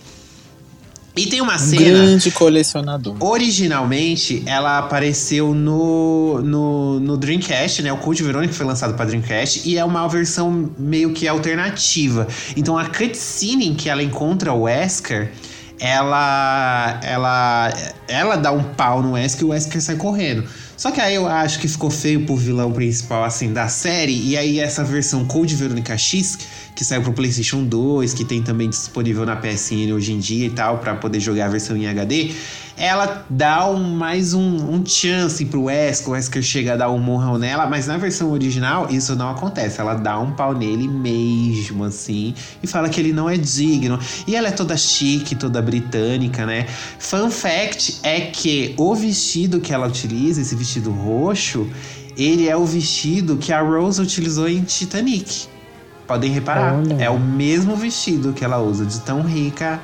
E 1.16 1.26
tem 1.26 1.40
uma 1.40 1.56
cena. 1.58 1.82
Grande 1.82 2.30
colecionador. 2.30 3.16
Originalmente, 3.20 4.42
ela 4.44 4.78
apareceu 4.78 5.54
no, 5.54 6.42
no, 6.42 7.00
no 7.00 7.16
Dreamcast, 7.16 7.82
né? 7.82 7.90
O 7.90 7.96
Code 7.96 8.22
Verônica 8.22 8.52
foi 8.52 8.66
lançado 8.66 8.94
para 8.94 9.06
Dreamcast 9.06 9.66
e 9.66 9.78
é 9.78 9.84
uma 9.84 10.06
versão 10.08 10.70
meio 10.78 11.12
que 11.12 11.26
alternativa. 11.26 12.28
Então 12.54 12.76
a 12.76 12.84
cutscene 12.84 13.66
em 13.66 13.74
que 13.74 13.88
ela 13.88 14.02
encontra 14.02 14.52
o 14.52 14.62
Wesker, 14.62 15.32
ela 15.78 17.00
ela 17.02 17.72
ela 18.06 18.36
dá 18.36 18.52
um 18.52 18.62
pau 18.62 19.02
no 19.02 19.12
Wesker 19.12 19.42
e 19.42 19.44
o 19.46 19.48
Wesker 19.48 19.80
sai 19.80 19.96
correndo. 19.96 20.46
Só 20.76 20.90
que 20.90 21.00
aí 21.00 21.14
eu 21.14 21.26
acho 21.26 21.58
que 21.58 21.66
ficou 21.68 21.90
feio 21.90 22.26
pro 22.26 22.36
vilão 22.36 22.70
principal 22.70 23.24
assim 23.24 23.52
da 23.52 23.66
série 23.66 24.12
e 24.12 24.36
aí 24.36 24.60
essa 24.60 24.84
versão 24.84 25.24
Code 25.24 25.54
Verônica 25.56 25.96
X 25.96 26.38
que 26.74 26.84
saiu 26.84 27.00
pro 27.00 27.14
PlayStation 27.14 27.64
2, 27.64 28.12
que 28.12 28.22
tem 28.22 28.42
também 28.42 28.68
disponível 28.68 29.24
na 29.24 29.34
PSN 29.34 29.90
hoje 29.94 30.12
em 30.12 30.18
dia 30.18 30.46
e 30.46 30.50
tal, 30.50 30.76
para 30.76 30.94
poder 30.94 31.18
jogar 31.18 31.46
a 31.46 31.48
versão 31.48 31.74
em 31.74 31.86
HD, 31.86 32.34
ela 32.76 33.24
dá 33.30 33.68
um, 33.70 33.94
mais 33.94 34.34
um, 34.34 34.70
um 34.70 34.84
chance 34.84 35.44
pro 35.46 35.64
Wesker, 35.64 36.08
o 36.08 36.12
Wesker 36.12 36.42
chega 36.42 36.74
a 36.74 36.76
dar 36.76 36.90
um 36.90 36.98
morrão 36.98 37.38
nela, 37.38 37.66
mas 37.66 37.86
na 37.86 37.96
versão 37.96 38.30
original 38.30 38.88
isso 38.90 39.16
não 39.16 39.30
acontece, 39.30 39.80
ela 39.80 39.94
dá 39.94 40.18
um 40.18 40.32
pau 40.32 40.52
nele 40.52 40.86
mesmo, 40.86 41.84
assim, 41.84 42.34
e 42.62 42.66
fala 42.66 42.88
que 42.88 43.00
ele 43.00 43.12
não 43.12 43.30
é 43.30 43.36
digno. 43.36 43.98
E 44.26 44.36
ela 44.36 44.48
é 44.48 44.50
toda 44.50 44.76
chique, 44.76 45.34
toda 45.34 45.62
britânica, 45.62 46.44
né? 46.44 46.66
Fun 46.98 47.30
fact 47.30 48.00
é 48.02 48.20
que 48.20 48.74
o 48.76 48.94
vestido 48.94 49.60
que 49.60 49.72
ela 49.72 49.86
utiliza, 49.86 50.40
esse 50.40 50.54
vestido 50.54 50.90
roxo, 50.90 51.66
ele 52.16 52.48
é 52.48 52.56
o 52.56 52.64
vestido 52.64 53.36
que 53.36 53.52
a 53.52 53.60
Rose 53.60 54.00
utilizou 54.00 54.48
em 54.48 54.62
Titanic. 54.62 55.46
Podem 56.06 56.30
reparar, 56.30 56.74
Olha. 56.74 57.02
é 57.02 57.10
o 57.10 57.18
mesmo 57.18 57.74
vestido 57.74 58.32
que 58.32 58.44
ela 58.44 58.58
usa, 58.58 58.86
de 58.86 59.00
tão 59.00 59.22
rica 59.22 59.80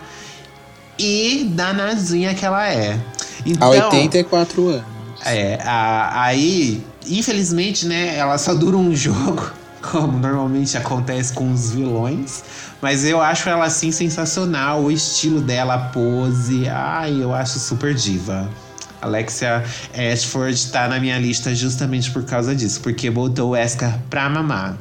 e 1.02 1.44
danadinha 1.44 2.34
que 2.34 2.44
ela 2.44 2.68
é. 2.68 2.98
Então, 3.44 3.68
Há 3.68 3.88
84 3.88 4.68
anos. 4.68 4.84
É, 5.24 5.58
a, 5.64 6.24
aí, 6.24 6.84
infelizmente, 7.06 7.86
né, 7.86 8.16
ela 8.16 8.38
só 8.38 8.54
dura 8.54 8.76
um 8.76 8.94
jogo, 8.96 9.50
como 9.80 10.18
normalmente 10.18 10.76
acontece 10.76 11.32
com 11.32 11.52
os 11.52 11.72
vilões. 11.72 12.42
Mas 12.80 13.04
eu 13.04 13.20
acho 13.20 13.48
ela 13.48 13.64
assim 13.64 13.92
sensacional, 13.92 14.82
o 14.82 14.90
estilo 14.90 15.40
dela, 15.40 15.74
a 15.74 15.78
pose. 15.78 16.68
Ai, 16.68 17.22
eu 17.22 17.32
acho 17.32 17.58
super 17.58 17.94
diva. 17.94 18.48
Alexia 19.00 19.64
Ashford 20.12 20.68
tá 20.68 20.86
na 20.86 21.00
minha 21.00 21.18
lista 21.18 21.52
justamente 21.54 22.10
por 22.12 22.24
causa 22.24 22.54
disso, 22.54 22.80
porque 22.80 23.10
botou 23.10 23.50
o 23.50 23.56
Oscar 23.56 23.98
pra 24.08 24.30
mamar. 24.30 24.76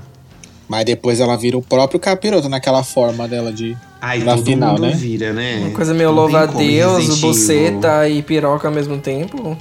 Mas 0.67 0.85
depois 0.85 1.19
ela 1.19 1.35
vira 1.35 1.57
o 1.57 1.61
próprio 1.61 1.99
capiroto 1.99 2.47
naquela 2.47 2.83
forma 2.83 3.27
dela 3.27 3.51
de. 3.51 3.75
Ai, 4.01 4.19
Na 4.23 4.35
todo 4.35 4.45
final, 4.45 4.71
mundo 4.71 4.81
né? 4.87 4.93
vira, 4.93 5.31
né? 5.31 5.59
Uma 5.59 5.71
coisa 5.71 5.93
meio 5.93 6.09
Não 6.09 6.15
tem 6.15 6.23
louva 6.23 6.43
a 6.43 6.47
como 6.47 6.59
Deus, 6.59 6.97
Resident 7.07 7.17
Evil. 7.17 7.29
buceta 7.29 8.09
e 8.09 8.21
piroca 8.23 8.67
ao 8.67 8.73
mesmo 8.73 8.97
tempo. 8.97 9.55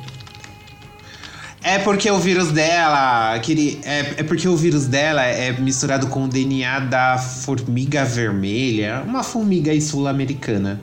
É 1.62 1.78
porque 1.78 2.10
o 2.10 2.18
vírus 2.18 2.50
dela. 2.50 3.34
Aquele, 3.34 3.78
é, 3.84 3.98
é 4.16 4.22
porque 4.22 4.48
o 4.48 4.56
vírus 4.56 4.86
dela 4.86 5.22
é 5.24 5.52
misturado 5.52 6.06
com 6.06 6.24
o 6.24 6.28
DNA 6.28 6.80
da 6.80 7.18
formiga 7.18 8.02
vermelha, 8.04 9.02
uma 9.06 9.22
formiga 9.22 9.70
aí 9.70 9.80
sul-americana. 9.80 10.80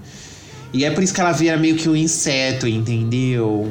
E 0.71 0.85
é 0.85 0.91
por 0.91 1.01
isso 1.01 1.13
que 1.13 1.19
ela 1.21 1.31
vira 1.31 1.57
meio 1.57 1.75
que 1.77 1.89
um 1.89 1.95
inseto, 1.95 2.67
entendeu? 2.67 3.67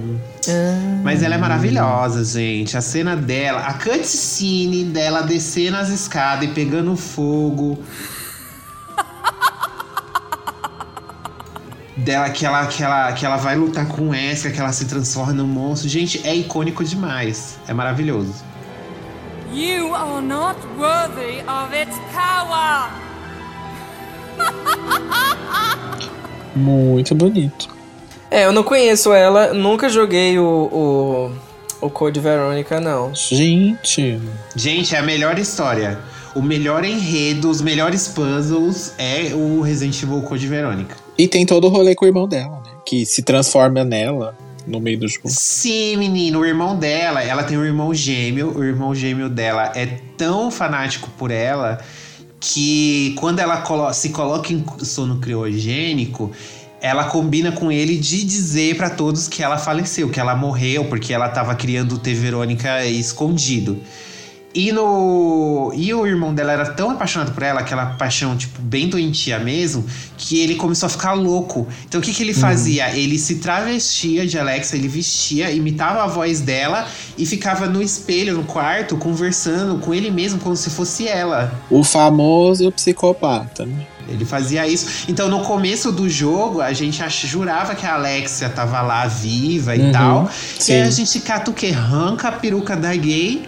Mas 1.04 1.22
ela 1.22 1.36
é 1.36 1.38
maravilhosa, 1.38 2.24
gente. 2.24 2.76
A 2.76 2.80
cena 2.80 3.14
dela, 3.14 3.60
a 3.60 3.74
cutscene 3.74 4.84
dela 4.84 5.20
descendo 5.22 5.76
as 5.76 5.90
escadas 5.90 6.48
e 6.48 6.52
pegando 6.52 6.96
fogo. 6.96 7.78
Dela 11.96 12.28
que 12.30 12.44
ela, 12.44 12.66
que, 12.66 12.82
ela, 12.82 13.12
que 13.12 13.24
ela 13.24 13.36
vai 13.36 13.56
lutar 13.56 13.88
com 13.88 14.02
o 14.02 14.08
Wesker, 14.10 14.52
que 14.52 14.60
ela 14.60 14.72
se 14.72 14.84
transforma 14.84 15.32
num 15.32 15.46
monstro. 15.46 15.88
Gente, 15.88 16.20
é 16.26 16.34
icônico 16.34 16.84
demais. 16.84 17.58
É 17.66 17.72
maravilhoso. 17.72 18.34
You 19.52 19.94
are 19.94 20.22
not 20.22 20.58
worthy 20.76 21.40
of 21.48 21.74
its 21.74 21.96
power! 22.12 22.90
Muito 26.54 27.14
bonito. 27.14 27.68
É, 28.30 28.44
eu 28.44 28.52
não 28.52 28.62
conheço 28.62 29.12
ela, 29.12 29.54
nunca 29.54 29.88
joguei 29.88 30.38
o, 30.38 30.44
o, 31.80 31.86
o 31.86 31.90
Code 31.90 32.18
Verônica, 32.20 32.80
não. 32.80 33.14
Gente. 33.14 34.20
Gente, 34.54 34.94
é 34.94 34.98
a 34.98 35.02
melhor 35.02 35.38
história. 35.38 35.98
O 36.34 36.42
melhor 36.42 36.84
enredo, 36.84 37.48
os 37.48 37.62
melhores 37.62 38.08
puzzles 38.08 38.94
é 38.98 39.32
o 39.32 39.62
Resident 39.62 40.02
Evil 40.02 40.20
Code 40.22 40.46
Verônica. 40.46 41.05
E 41.18 41.26
tem 41.26 41.46
todo 41.46 41.66
o 41.66 41.70
rolê 41.70 41.94
com 41.94 42.04
o 42.04 42.08
irmão 42.08 42.28
dela, 42.28 42.60
né? 42.64 42.70
Que 42.84 43.06
se 43.06 43.22
transforma 43.22 43.84
nela 43.84 44.36
no 44.66 44.80
meio 44.80 44.98
do 44.98 45.08
jogo. 45.08 45.28
Sim, 45.28 45.96
menino, 45.96 46.40
o 46.40 46.44
irmão 46.44 46.76
dela, 46.76 47.22
ela 47.22 47.44
tem 47.44 47.56
um 47.56 47.64
irmão 47.64 47.94
gêmeo. 47.94 48.52
O 48.56 48.64
irmão 48.64 48.94
gêmeo 48.94 49.28
dela 49.28 49.72
é 49.74 49.86
tão 50.16 50.50
fanático 50.50 51.08
por 51.16 51.30
ela 51.30 51.78
que 52.38 53.14
quando 53.18 53.38
ela 53.38 53.58
colo- 53.58 53.92
se 53.92 54.10
coloca 54.10 54.52
em 54.52 54.64
sono 54.84 55.18
criogênico, 55.18 56.30
ela 56.80 57.04
combina 57.04 57.50
com 57.50 57.72
ele 57.72 57.96
de 57.96 58.22
dizer 58.24 58.76
pra 58.76 58.90
todos 58.90 59.26
que 59.26 59.42
ela 59.42 59.56
faleceu, 59.56 60.10
que 60.10 60.20
ela 60.20 60.34
morreu 60.34 60.84
porque 60.84 61.12
ela 61.12 61.28
tava 61.28 61.54
criando 61.54 61.94
o 61.94 61.98
T 61.98 62.12
Verônica 62.12 62.84
escondido. 62.84 63.78
E, 64.58 64.72
no... 64.72 65.70
e 65.76 65.92
o 65.92 66.06
irmão 66.06 66.32
dela 66.32 66.50
era 66.50 66.64
tão 66.70 66.90
apaixonado 66.90 67.32
por 67.32 67.42
ela, 67.42 67.60
aquela 67.60 67.84
paixão, 67.98 68.34
tipo, 68.34 68.58
bem 68.62 68.88
doentia 68.88 69.38
mesmo, 69.38 69.84
que 70.16 70.40
ele 70.40 70.54
começou 70.54 70.86
a 70.86 70.90
ficar 70.90 71.12
louco. 71.12 71.68
Então 71.86 72.00
o 72.00 72.02
que, 72.02 72.10
que 72.14 72.22
ele 72.22 72.32
fazia? 72.32 72.88
Ele 72.96 73.18
se 73.18 73.34
travestia 73.36 74.26
de 74.26 74.38
Alexa, 74.38 74.74
ele 74.74 74.88
vestia, 74.88 75.50
imitava 75.50 76.02
a 76.04 76.06
voz 76.06 76.40
dela 76.40 76.88
e 77.18 77.26
ficava 77.26 77.66
no 77.66 77.82
espelho, 77.82 78.34
no 78.34 78.44
quarto, 78.44 78.96
conversando 78.96 79.78
com 79.78 79.92
ele 79.92 80.10
mesmo, 80.10 80.40
como 80.40 80.56
se 80.56 80.70
fosse 80.70 81.06
ela. 81.06 81.52
O 81.70 81.84
famoso 81.84 82.72
psicopata, 82.72 83.66
né? 83.66 83.86
Ele 84.08 84.24
fazia 84.24 84.66
isso. 84.66 85.04
Então, 85.08 85.28
no 85.28 85.40
começo 85.40 85.92
do 85.92 86.08
jogo, 86.08 86.62
a 86.62 86.72
gente 86.72 87.02
jurava 87.26 87.74
que 87.74 87.84
a 87.84 87.94
Alexia 87.94 88.48
tava 88.48 88.80
lá 88.80 89.06
viva 89.06 89.76
e 89.76 89.80
Uhum, 89.82 89.92
tal. 89.92 90.30
sim. 90.58 90.72
E 90.72 90.76
aí 90.76 90.82
a 90.82 90.90
gente 90.90 91.20
cata 91.20 91.50
o 91.50 91.54
quê? 91.54 91.74
Arranca 91.76 92.28
a 92.28 92.32
peruca 92.32 92.74
da 92.74 92.94
gay. 92.96 93.46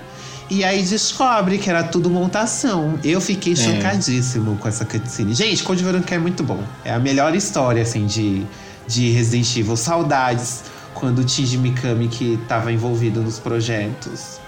E 0.50 0.64
aí 0.64 0.82
descobre 0.82 1.58
que 1.58 1.68
era 1.68 1.82
tudo 1.82 2.08
montação. 2.08 2.98
Eu 3.04 3.20
fiquei 3.20 3.54
chocadíssimo 3.54 4.56
com 4.56 4.66
essa 4.66 4.84
cutscene. 4.84 5.34
Gente, 5.34 5.62
Code 5.62 5.84
Veronica 5.84 6.14
é 6.14 6.18
muito 6.18 6.42
bom. 6.42 6.62
É 6.84 6.92
a 6.92 6.98
melhor 6.98 7.34
história, 7.34 7.82
assim, 7.82 8.06
de, 8.06 8.46
de 8.87 9.11
Resident 9.11 9.56
Evil. 9.56 9.76
Saudades 9.76 10.62
quando 10.94 11.20
o 11.20 11.28
Shinji 11.28 11.58
Mikami 11.58 12.08
que 12.08 12.38
tava 12.48 12.72
envolvido 12.72 13.20
nos 13.20 13.38
projetos. 13.38 14.40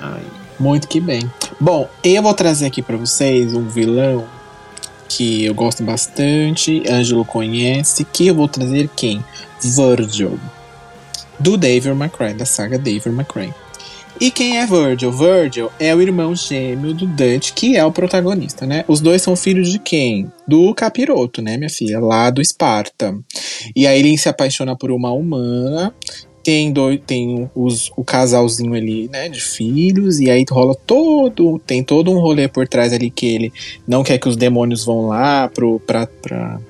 Ai. 0.00 0.22
Muito 0.58 0.88
que 0.88 1.00
bem. 1.00 1.30
Bom, 1.60 1.88
eu 2.02 2.22
vou 2.22 2.32
trazer 2.32 2.66
aqui 2.66 2.80
pra 2.80 2.96
vocês 2.96 3.54
um 3.54 3.68
vilão 3.68 4.26
que 5.08 5.44
eu 5.44 5.54
gosto 5.54 5.82
bastante, 5.82 6.82
Ângelo 6.88 7.24
conhece, 7.24 8.04
que 8.04 8.26
eu 8.26 8.34
vou 8.34 8.48
trazer 8.48 8.90
quem? 8.96 9.24
Virgil. 9.62 10.38
Do 11.38 11.56
David 11.56 11.90
McCray, 11.90 12.34
da 12.34 12.46
saga 12.46 12.78
David 12.78 13.08
McCray. 13.08 13.52
E 14.20 14.30
quem 14.30 14.58
é 14.58 14.66
Virgil? 14.66 15.12
Virgil 15.12 15.70
é 15.78 15.94
o 15.94 16.00
irmão 16.00 16.34
gêmeo 16.34 16.94
do 16.94 17.06
Dante, 17.06 17.52
que 17.52 17.76
é 17.76 17.84
o 17.84 17.92
protagonista, 17.92 18.66
né? 18.66 18.84
Os 18.88 19.00
dois 19.00 19.20
são 19.22 19.36
filhos 19.36 19.70
de 19.70 19.78
quem? 19.78 20.30
Do 20.48 20.74
Capiroto, 20.74 21.42
né, 21.42 21.56
minha 21.56 21.70
filha? 21.70 22.00
Lá 22.00 22.30
do 22.30 22.40
Esparta. 22.40 23.14
E 23.74 23.86
aí 23.86 23.98
ele 23.98 24.16
se 24.16 24.28
apaixona 24.28 24.76
por 24.76 24.90
uma 24.90 25.12
humana 25.12 25.94
tem, 26.46 26.72
dois, 26.72 27.00
tem 27.04 27.50
os, 27.56 27.90
o 27.96 28.04
casalzinho 28.04 28.72
ali, 28.72 29.08
né, 29.08 29.28
de 29.28 29.40
filhos, 29.40 30.20
e 30.20 30.30
aí 30.30 30.44
rola 30.48 30.76
todo, 30.86 31.58
tem 31.66 31.82
todo 31.82 32.08
um 32.12 32.20
rolê 32.20 32.46
por 32.46 32.68
trás 32.68 32.92
ali 32.92 33.10
que 33.10 33.26
ele 33.26 33.52
não 33.84 34.04
quer 34.04 34.16
que 34.16 34.28
os 34.28 34.36
demônios 34.36 34.84
vão 34.84 35.08
lá 35.08 35.48
pro, 35.48 35.80
pra, 35.80 36.06
pra, 36.06 36.60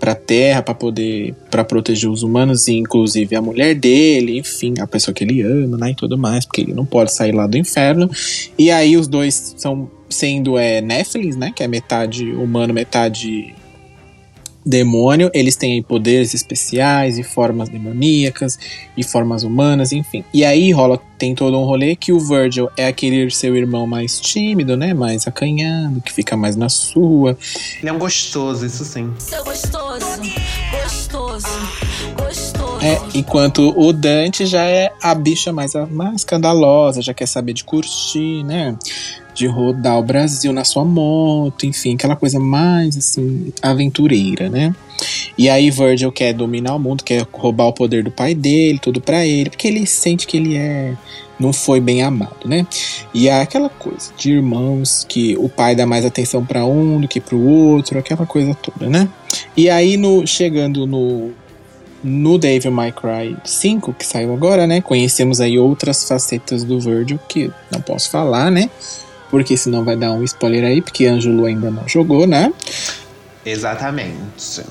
pra 0.00 0.14
terra 0.14 0.62
pra 0.62 0.74
poder, 0.74 1.34
pra 1.50 1.62
proteger 1.62 2.10
os 2.10 2.22
humanos, 2.22 2.66
e 2.66 2.72
inclusive 2.72 3.36
a 3.36 3.42
mulher 3.42 3.74
dele, 3.74 4.38
enfim, 4.38 4.74
a 4.80 4.86
pessoa 4.86 5.14
que 5.14 5.22
ele 5.22 5.42
ama, 5.42 5.76
né, 5.76 5.90
e 5.90 5.94
tudo 5.94 6.16
mais, 6.16 6.46
porque 6.46 6.62
ele 6.62 6.72
não 6.72 6.86
pode 6.86 7.12
sair 7.12 7.32
lá 7.32 7.46
do 7.46 7.58
inferno, 7.58 8.10
e 8.58 8.70
aí 8.70 8.96
os 8.96 9.06
dois 9.06 9.54
são, 9.58 9.90
sendo 10.08 10.58
é, 10.58 10.80
Néfilins, 10.80 11.36
né, 11.36 11.52
que 11.54 11.62
é 11.62 11.68
metade 11.68 12.24
humano, 12.32 12.72
metade 12.72 13.54
demônio, 14.64 15.30
eles 15.32 15.56
têm 15.56 15.74
aí 15.74 15.82
poderes 15.82 16.34
especiais 16.34 17.18
e 17.18 17.22
formas 17.22 17.68
demoníacas 17.68 18.58
e 18.96 19.02
formas 19.02 19.42
humanas, 19.42 19.92
enfim. 19.92 20.24
E 20.32 20.44
aí 20.44 20.70
rola, 20.72 21.00
tem 21.18 21.34
todo 21.34 21.58
um 21.58 21.64
rolê 21.64 21.94
que 21.96 22.12
o 22.12 22.20
Virgil 22.20 22.68
é 22.76 22.86
aquele 22.86 23.30
seu 23.30 23.56
irmão 23.56 23.86
mais 23.86 24.20
tímido, 24.20 24.76
né, 24.76 24.94
mais 24.94 25.26
acanhado, 25.26 26.00
que 26.00 26.12
fica 26.12 26.36
mais 26.36 26.56
na 26.56 26.68
sua. 26.68 27.36
Ele 27.78 27.88
é 27.88 27.92
um 27.92 27.98
gostoso, 27.98 28.64
isso 28.64 28.84
sim. 28.84 29.12
Seu 29.18 29.44
gostoso, 29.44 30.06
gostoso, 30.82 31.48
gostoso. 32.16 32.84
É, 32.84 32.98
enquanto 33.14 33.74
o 33.78 33.92
Dante 33.92 34.46
já 34.46 34.64
é 34.64 34.90
a 35.02 35.14
bicha 35.14 35.52
mais, 35.52 35.72
mais 35.90 36.16
escandalosa, 36.16 37.02
já 37.02 37.12
quer 37.12 37.26
saber 37.26 37.52
de 37.52 37.64
curtir, 37.64 38.42
né? 38.42 38.76
De 39.34 39.46
rodar 39.46 39.98
o 39.98 40.02
Brasil 40.02 40.52
na 40.52 40.64
sua 40.64 40.84
moto, 40.84 41.64
enfim, 41.64 41.94
aquela 41.94 42.16
coisa 42.16 42.38
mais 42.38 42.96
assim, 42.96 43.52
aventureira, 43.62 44.48
né? 44.48 44.74
E 45.38 45.48
aí 45.48 45.70
Virgil 45.70 46.12
quer 46.12 46.34
dominar 46.34 46.74
o 46.74 46.78
mundo, 46.78 47.02
quer 47.02 47.26
roubar 47.32 47.66
o 47.66 47.72
poder 47.72 48.04
do 48.04 48.10
pai 48.10 48.34
dele, 48.34 48.78
tudo 48.78 49.00
pra 49.00 49.24
ele, 49.24 49.50
porque 49.50 49.68
ele 49.68 49.86
sente 49.86 50.26
que 50.26 50.36
ele 50.36 50.56
é 50.56 50.94
não 51.40 51.54
foi 51.54 51.80
bem 51.80 52.02
amado, 52.02 52.46
né? 52.46 52.66
E 53.14 53.26
é 53.26 53.40
aquela 53.40 53.70
coisa 53.70 54.12
de 54.16 54.32
irmãos 54.32 55.06
que 55.08 55.34
o 55.38 55.48
pai 55.48 55.74
dá 55.74 55.86
mais 55.86 56.04
atenção 56.04 56.44
pra 56.44 56.66
um 56.66 57.00
do 57.00 57.08
que 57.08 57.18
pro 57.18 57.40
outro, 57.40 57.98
aquela 57.98 58.26
coisa 58.26 58.54
toda, 58.54 58.90
né? 58.90 59.08
E 59.56 59.70
aí 59.70 59.96
no 59.96 60.26
chegando 60.26 60.86
no 60.86 61.30
no 62.02 62.38
Devil 62.38 62.72
May 62.72 62.92
Cry 62.92 63.36
5, 63.44 63.92
que 63.92 64.06
saiu 64.06 64.32
agora, 64.32 64.66
né? 64.66 64.80
Conhecemos 64.80 65.40
aí 65.40 65.58
outras 65.58 66.06
facetas 66.06 66.64
do 66.64 66.80
Virgil 66.80 67.18
que 67.28 67.50
não 67.70 67.80
posso 67.80 68.10
falar, 68.10 68.50
né? 68.50 68.70
Porque 69.30 69.56
senão 69.56 69.84
vai 69.84 69.96
dar 69.96 70.12
um 70.12 70.24
spoiler 70.24 70.64
aí, 70.64 70.82
porque 70.82 71.06
Ângelo 71.06 71.44
ainda 71.46 71.70
não 71.70 71.88
jogou, 71.88 72.26
né? 72.26 72.52
Exatamente. 73.44 74.62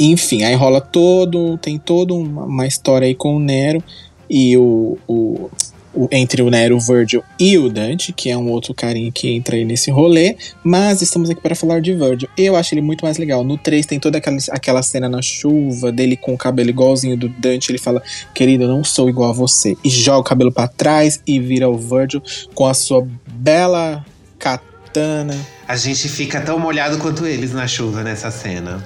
Enfim, 0.00 0.42
aí 0.44 0.54
rola 0.54 0.80
todo, 0.80 1.56
tem 1.58 1.78
toda 1.78 2.14
uma, 2.14 2.44
uma 2.44 2.66
história 2.66 3.06
aí 3.06 3.14
com 3.14 3.36
o 3.36 3.40
Nero 3.40 3.82
e 4.30 4.56
o, 4.56 4.96
o, 5.08 5.50
o- 5.94 6.08
entre 6.12 6.40
o 6.42 6.50
Nero, 6.50 6.76
o 6.76 6.80
Virgil 6.80 7.22
e 7.38 7.58
o 7.58 7.68
Dante, 7.68 8.12
que 8.12 8.30
é 8.30 8.36
um 8.36 8.48
outro 8.50 8.72
carinha 8.74 9.10
que 9.10 9.28
entra 9.30 9.56
aí 9.56 9.64
nesse 9.64 9.90
rolê, 9.90 10.36
mas 10.62 11.02
estamos 11.02 11.28
aqui 11.30 11.40
para 11.40 11.54
falar 11.56 11.80
de 11.80 11.94
Virgil. 11.94 12.28
Eu 12.36 12.54
acho 12.54 12.74
ele 12.74 12.80
muito 12.80 13.04
mais 13.04 13.18
legal. 13.18 13.42
No 13.42 13.58
3 13.58 13.86
tem 13.86 13.98
toda 13.98 14.18
aquela, 14.18 14.36
aquela 14.50 14.82
cena 14.82 15.08
na 15.08 15.20
chuva 15.20 15.90
dele 15.90 16.16
com 16.16 16.32
o 16.34 16.38
cabelo 16.38 16.70
igualzinho 16.70 17.16
do 17.16 17.28
Dante, 17.28 17.72
ele 17.72 17.78
fala: 17.78 18.00
"Querido, 18.34 18.64
eu 18.64 18.68
não 18.68 18.84
sou 18.84 19.08
igual 19.08 19.30
a 19.30 19.32
você". 19.32 19.76
E 19.82 19.88
joga 19.90 20.20
o 20.20 20.24
cabelo 20.24 20.52
para 20.52 20.68
trás 20.68 21.20
e 21.26 21.40
vira 21.40 21.68
o 21.68 21.76
Virgil 21.76 22.22
com 22.54 22.66
a 22.66 22.74
sua 22.74 23.04
bela 23.38 24.04
katana. 24.38 25.36
A 25.66 25.76
gente 25.76 26.08
fica 26.08 26.40
tão 26.40 26.58
molhado 26.58 26.98
quanto 26.98 27.24
eles 27.26 27.52
na 27.52 27.66
chuva 27.68 28.02
nessa 28.02 28.30
cena. 28.30 28.84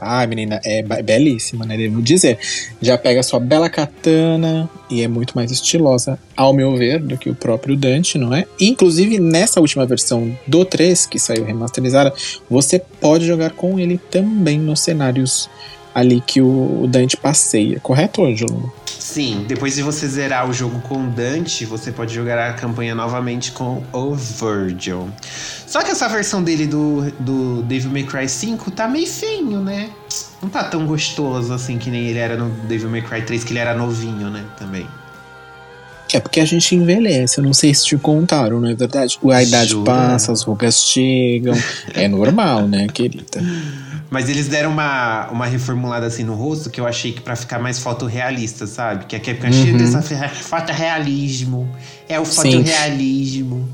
Ai, 0.00 0.26
menina, 0.26 0.60
é 0.64 0.82
ba- 0.82 1.00
belíssima, 1.00 1.64
né? 1.64 1.76
Devo 1.76 2.02
dizer. 2.02 2.38
Já 2.82 2.98
pega 2.98 3.20
a 3.20 3.22
sua 3.22 3.38
bela 3.40 3.70
katana 3.70 4.68
e 4.90 5.02
é 5.02 5.08
muito 5.08 5.32
mais 5.34 5.50
estilosa, 5.50 6.18
ao 6.36 6.52
meu 6.52 6.76
ver, 6.76 6.98
do 7.00 7.16
que 7.16 7.30
o 7.30 7.34
próprio 7.34 7.74
Dante, 7.76 8.18
não 8.18 8.34
é? 8.34 8.44
Inclusive, 8.60 9.18
nessa 9.18 9.60
última 9.60 9.86
versão 9.86 10.36
do 10.46 10.64
3, 10.64 11.06
que 11.06 11.18
saiu 11.18 11.44
remasterizada, 11.44 12.12
você 12.50 12.78
pode 12.78 13.24
jogar 13.24 13.52
com 13.52 13.78
ele 13.78 13.96
também 14.10 14.58
nos 14.58 14.80
cenários 14.80 15.48
ali 15.94 16.20
que 16.20 16.40
o, 16.40 16.86
Dante 16.88 17.16
passeia. 17.16 17.78
Correto, 17.80 18.24
Ângelo? 18.24 18.72
Sim, 18.86 19.44
depois 19.46 19.76
de 19.76 19.82
você 19.82 20.08
zerar 20.08 20.48
o 20.48 20.52
jogo 20.52 20.80
com 20.80 21.08
Dante, 21.08 21.64
você 21.64 21.92
pode 21.92 22.12
jogar 22.12 22.50
a 22.50 22.54
campanha 22.54 22.94
novamente 22.94 23.52
com 23.52 23.82
o 23.92 24.14
Virgil. 24.14 25.08
Só 25.66 25.82
que 25.82 25.90
essa 25.90 26.08
versão 26.08 26.42
dele 26.42 26.66
do, 26.66 27.10
do 27.20 27.62
Devil 27.62 27.90
May 27.90 28.04
Cry 28.04 28.28
5 28.28 28.70
tá 28.70 28.88
meio 28.88 29.06
feinho, 29.06 29.60
né? 29.60 29.90
Não 30.42 30.48
tá 30.48 30.64
tão 30.64 30.86
gostoso 30.86 31.52
assim 31.52 31.78
que 31.78 31.90
nem 31.90 32.06
ele 32.06 32.18
era 32.18 32.36
no 32.36 32.50
Devil 32.66 32.90
May 32.90 33.02
Cry 33.02 33.22
3, 33.22 33.44
que 33.44 33.52
ele 33.52 33.60
era 33.60 33.74
novinho, 33.74 34.30
né? 34.30 34.44
Também. 34.58 34.86
É 36.14 36.20
porque 36.20 36.38
a 36.38 36.44
gente 36.44 36.76
envelhece, 36.76 37.38
eu 37.38 37.44
não 37.44 37.52
sei 37.52 37.74
se 37.74 37.84
te 37.86 37.96
contaram, 37.98 38.60
não 38.60 38.68
é 38.68 38.74
verdade? 38.74 39.18
A 39.32 39.42
idade 39.42 39.70
Jura? 39.70 39.84
passa, 39.84 40.30
as 40.30 40.42
rugas 40.42 40.78
chegam. 40.78 41.54
É 41.92 42.06
normal, 42.06 42.68
né, 42.68 42.86
querida? 42.86 43.42
Mas 44.10 44.28
eles 44.28 44.46
deram 44.46 44.70
uma, 44.70 45.26
uma 45.30 45.46
reformulada 45.46 46.06
assim 46.06 46.22
no 46.22 46.34
rosto 46.34 46.70
que 46.70 46.80
eu 46.80 46.86
achei 46.86 47.12
que 47.12 47.20
pra 47.20 47.34
ficar 47.34 47.58
mais 47.58 47.80
fotorrealista, 47.80 48.64
sabe? 48.66 49.06
Que 49.06 49.16
aqui 49.16 49.30
é 49.32 49.52
cheio 49.52 49.76
dessa 49.76 50.00
fe- 50.02 50.28
fotorrealismo. 50.28 51.68
É 52.08 52.20
o 52.20 52.24
Sim. 52.24 52.52
fotorrealismo. 52.52 53.68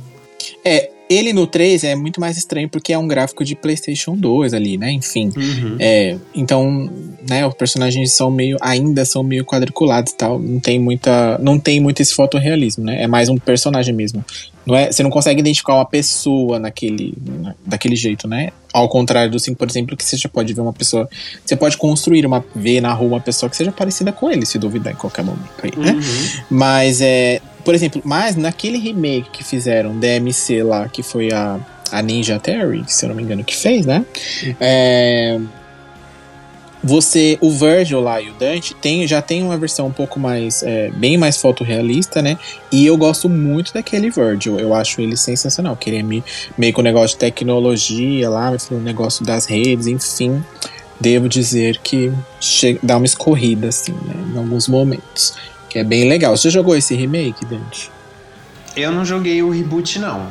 É, 0.65 0.90
ele 1.11 1.33
no 1.33 1.45
3 1.47 1.83
é 1.83 1.97
muito 1.97 2.21
mais 2.21 2.37
estranho 2.39 2.69
porque 2.69 2.93
é 2.93 2.99
um 2.99 3.09
gráfico 3.09 3.45
de 3.45 3.57
PlayStation 3.57 4.15
2 4.17 4.55
ali, 4.55 4.79
né? 4.79 4.93
Enfim. 4.93 5.33
Uhum. 5.37 5.77
É, 5.81 6.17
então, 6.35 6.89
né, 7.29 7.45
os 7.45 7.55
personagens 7.55 8.15
são 8.15 8.31
meio 8.31 8.57
ainda 8.61 9.05
são 9.05 9.23
meio 9.25 9.45
quadriculados 9.45 10.13
e 10.13 10.17
tal, 10.17 10.39
não 10.39 10.61
tem 10.61 10.79
muita 10.79 11.37
não 11.39 11.59
tem 11.59 11.81
muito 11.81 12.01
esse 12.01 12.15
fotorrealismo, 12.15 12.85
né? 12.85 13.03
É 13.03 13.07
mais 13.09 13.29
um 13.29 13.37
personagem 13.37 13.93
mesmo. 13.93 14.25
Não 14.65 14.77
é, 14.77 14.93
você 14.93 15.03
não 15.03 15.11
consegue 15.11 15.41
identificar 15.41 15.75
uma 15.75 15.85
pessoa 15.87 16.59
naquele 16.61 17.15
na- 17.27 17.55
daquele 17.67 17.97
jeito, 17.97 18.29
né? 18.29 18.51
Ao 18.73 18.89
contrário 18.89 19.33
do 19.33 19.39
5, 19.41 19.57
por 19.59 19.69
exemplo, 19.69 19.97
que 19.97 20.05
você 20.05 20.17
já 20.17 20.29
pode 20.29 20.53
ver 20.55 20.61
uma 20.61 20.73
pessoa, 20.73 21.09
você 21.45 21.57
pode 21.57 21.77
construir 21.77 22.25
uma 22.25 22.45
ver 22.55 22.81
na 22.81 22.93
rua 22.93 23.09
uma 23.15 23.21
pessoa 23.21 23.51
que 23.51 23.57
seja 23.57 23.73
parecida 23.73 24.13
com 24.13 24.31
ele, 24.31 24.47
se 24.47 24.59
duvidar 24.61 24.93
em 24.93 24.97
qualquer 24.97 25.25
momento 25.25 25.51
aí, 25.61 25.73
né? 25.77 25.93
Uhum. 25.93 26.43
Mas 26.51 27.01
é, 27.01 27.41
por 27.65 27.75
exemplo, 27.75 28.01
mas 28.05 28.37
naquele 28.37 28.79
remake 28.79 29.31
que 29.31 29.45
fizeram 29.45 29.99
DMC 29.99 30.63
lá, 30.63 30.89
que 30.89 31.03
foi 31.03 31.33
a, 31.33 31.59
a 31.91 32.03
Ninja 32.03 32.39
Terry, 32.39 32.85
se 32.87 33.05
eu 33.05 33.09
não 33.09 33.17
me 33.17 33.23
engano, 33.23 33.45
que 33.45 33.57
fez, 33.57 33.87
né? 33.87 34.05
É, 34.61 35.39
você, 36.83 37.37
o 37.43 37.51
Virgil 37.51 38.01
lá 38.01 38.21
e 38.21 38.31
o 38.31 38.35
Dante 38.35 38.75
tem, 38.75 39.07
já 39.07 39.21
tem 39.21 39.43
uma 39.43 39.57
versão 39.59 39.89
um 39.89 39.93
pouco 39.93 40.19
mais, 40.19 40.63
é, 40.63 40.91
bem 40.91 41.19
mais 41.19 41.37
fotorrealista, 41.37 42.23
né? 42.23 42.39
E 42.73 42.87
eu 42.87 42.97
gosto 42.97 43.29
muito 43.29 43.75
daquele 43.75 44.11
Virgil, 44.11 44.59
eu 44.59 44.75
acho 44.75 45.01
ele 45.01 45.17
sensacional. 45.17 45.77
Queria 45.77 46.03
me, 46.03 46.25
meio 46.57 46.73
com 46.73 46.81
o 46.81 46.85
negócio 46.85 47.17
de 47.17 47.19
tecnologia 47.19 48.31
lá, 48.31 48.53
o 48.71 48.75
negócio 48.77 49.25
das 49.25 49.45
redes, 49.45 49.87
enfim. 49.87 50.43
Devo 50.99 51.29
dizer 51.29 51.79
que 51.83 52.13
dá 52.83 52.97
uma 52.97 53.07
escorrida, 53.07 53.69
assim, 53.69 53.93
né? 53.93 54.15
Em 54.35 54.39
alguns 54.39 54.67
momentos. 54.67 55.35
Que 55.71 55.79
é 55.79 55.85
bem 55.85 56.07
legal. 56.09 56.37
Você 56.37 56.51
jogou 56.51 56.77
esse 56.77 56.95
remake, 56.95 57.45
Dante? 57.47 57.91
Eu 58.77 58.93
não 58.93 59.05
joguei 59.05 59.43
o 59.43 59.51
reboot, 59.51 59.99
não. 59.99 60.27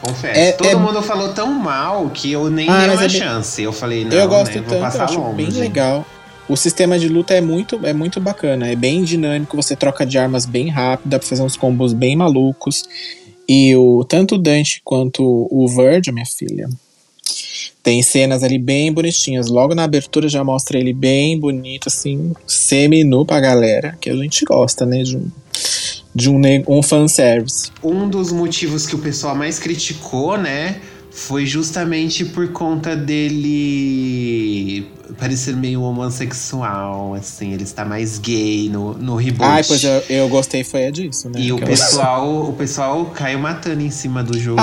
Confesso. 0.00 0.38
É- 0.38 0.52
Todo 0.52 0.68
é- 0.68 0.74
mundo 0.76 1.02
falou 1.02 1.32
tão 1.32 1.50
mal 1.52 2.10
que 2.10 2.30
eu 2.30 2.50
nem 2.50 2.68
Ah, 2.68 2.80
dei 2.86 2.88
uma 2.90 3.04
é 3.04 3.08
bem- 3.08 3.18
chance. 3.18 3.62
Eu 3.62 3.72
falei, 3.72 4.04
não, 4.04 4.12
eu 4.16 4.28
gosto 4.28 4.54
né, 4.54 4.64
tanto, 4.68 4.74
eu 4.96 5.02
acho 5.02 5.18
longe. 5.18 5.34
bem 5.36 5.50
legal. 5.50 6.06
O 6.46 6.56
sistema 6.56 6.98
de 6.98 7.08
luta 7.08 7.32
é 7.32 7.40
muito, 7.40 7.80
é 7.84 7.94
muito 7.94 8.20
bacana, 8.20 8.68
é 8.68 8.76
bem 8.76 9.02
dinâmico, 9.02 9.56
você 9.56 9.74
troca 9.74 10.04
de 10.04 10.18
armas 10.18 10.44
bem 10.44 10.68
rápido, 10.68 11.08
dá 11.08 11.18
pra 11.18 11.26
fazer 11.26 11.42
uns 11.42 11.56
combos 11.56 11.94
bem 11.94 12.14
malucos. 12.14 12.84
E 13.48 13.74
o, 13.76 14.04
tanto 14.04 14.34
o 14.34 14.38
Dante 14.38 14.82
quanto 14.84 15.22
o 15.50 15.66
Virgil, 15.68 16.12
minha 16.12 16.26
filha, 16.26 16.68
tem 17.82 18.02
cenas 18.02 18.42
ali 18.42 18.58
bem 18.58 18.92
bonitinhas. 18.92 19.48
Logo 19.48 19.74
na 19.74 19.84
abertura 19.84 20.28
já 20.28 20.42
mostra 20.42 20.78
ele 20.78 20.92
bem 20.92 21.38
bonito, 21.38 21.88
assim, 21.88 22.32
semi-nu 22.46 23.24
pra 23.24 23.40
galera, 23.40 23.96
que 24.00 24.10
a 24.10 24.16
gente 24.16 24.44
gosta, 24.44 24.84
né? 24.86 25.02
De 25.02 25.16
um, 25.16 25.30
de 26.14 26.30
um, 26.30 26.40
um 26.68 26.82
fanservice. 26.82 27.70
Um 27.82 28.08
dos 28.08 28.32
motivos 28.32 28.86
que 28.86 28.94
o 28.94 28.98
pessoal 28.98 29.34
mais 29.34 29.58
criticou, 29.58 30.38
né? 30.38 30.80
Foi 31.14 31.46
justamente 31.46 32.24
por 32.24 32.48
conta 32.48 32.96
dele 32.96 34.84
parecer 35.16 35.54
meio 35.54 35.80
homossexual, 35.82 37.14
assim. 37.14 37.52
Ele 37.52 37.62
está 37.62 37.84
mais 37.84 38.18
gay 38.18 38.68
no, 38.68 38.94
no 38.94 39.14
reboot. 39.14 39.44
Ai, 39.44 39.62
pois 39.62 39.84
eu, 39.84 40.02
eu 40.08 40.28
gostei, 40.28 40.64
foi 40.64 40.86
a 40.86 40.90
disso, 40.90 41.30
né? 41.30 41.40
E 41.40 41.52
o 41.52 41.58
pessoal, 41.58 42.48
o 42.48 42.52
pessoal 42.54 43.06
caiu 43.06 43.38
matando 43.38 43.80
em 43.80 43.90
cima 43.90 44.24
do 44.24 44.36
jogo. 44.36 44.60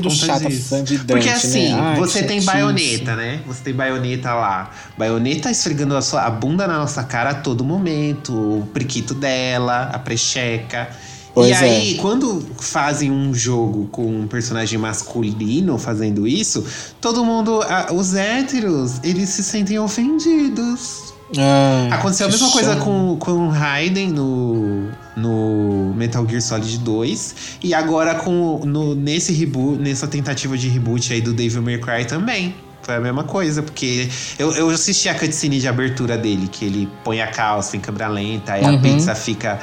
Por 0.00 0.10
conta 0.10 0.26
chata 0.26 0.48
disso. 0.48 0.68
fã 0.68 0.84
de 0.84 0.98
Dante, 0.98 1.06
Porque 1.06 1.28
né? 1.28 1.34
assim, 1.34 1.72
Ai, 1.72 1.96
você 1.96 2.22
tem 2.22 2.40
baioneta, 2.42 3.16
né? 3.16 3.40
Você 3.44 3.64
tem 3.64 3.74
baioneta 3.74 4.32
lá. 4.34 4.70
Baioneta 4.96 5.50
esfregando 5.50 5.96
a, 5.96 6.02
sua, 6.02 6.22
a 6.22 6.30
bunda 6.30 6.66
na 6.68 6.78
nossa 6.78 7.02
cara 7.02 7.30
a 7.30 7.34
todo 7.34 7.64
momento. 7.64 8.32
O 8.32 8.68
priquito 8.72 9.14
dela, 9.14 9.90
a 9.92 9.98
precheca. 9.98 10.90
Pois 11.34 11.48
e 11.48 11.52
é. 11.52 11.56
aí, 11.56 11.94
quando 11.96 12.46
fazem 12.58 13.10
um 13.10 13.32
jogo 13.34 13.88
com 13.90 14.04
um 14.04 14.26
personagem 14.26 14.78
masculino 14.78 15.78
fazendo 15.78 16.26
isso, 16.28 16.64
todo 17.00 17.24
mundo, 17.24 17.62
ah, 17.62 17.86
os 17.92 18.14
héteros, 18.14 19.00
eles 19.02 19.30
se 19.30 19.42
sentem 19.42 19.78
ofendidos. 19.78 21.12
Ai, 21.36 21.90
Aconteceu 21.92 22.26
a 22.26 22.30
mesma 22.30 22.50
coisa 22.50 22.74
chato. 22.74 22.84
com, 22.84 23.16
com 23.18 23.32
o 23.46 23.48
Raiden 23.48 24.10
no, 24.10 24.88
no 25.16 25.94
Metal 25.96 26.26
Gear 26.28 26.42
Solid 26.42 26.76
2. 26.78 27.34
E 27.62 27.72
agora 27.72 28.14
com 28.16 28.60
no, 28.66 28.94
nesse 28.94 29.32
reboot, 29.32 29.80
nessa 29.80 30.06
tentativa 30.06 30.58
de 30.58 30.68
reboot 30.68 31.10
aí 31.12 31.22
do 31.22 31.32
Devil 31.32 31.62
May 31.62 31.78
Cry 31.78 32.04
também. 32.04 32.54
Foi 32.82 32.96
a 32.96 33.00
mesma 33.00 33.22
coisa, 33.24 33.62
porque 33.62 34.08
eu, 34.38 34.52
eu 34.52 34.68
assisti 34.68 35.08
a 35.08 35.14
cutscene 35.14 35.60
de 35.60 35.68
abertura 35.68 36.18
dele, 36.18 36.48
que 36.50 36.64
ele 36.64 36.88
põe 37.04 37.22
a 37.22 37.28
calça 37.28 37.76
em 37.76 37.80
câmera 37.80 38.08
lenta, 38.08 38.54
aí 38.54 38.64
a 38.64 38.70
Uhum. 38.72 38.82
pizza 38.82 39.14
fica 39.14 39.58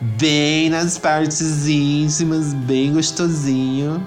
bem 0.00 0.70
nas 0.70 0.96
partes 0.98 1.66
íntimas, 1.66 2.52
bem 2.54 2.92
gostosinho. 2.92 4.04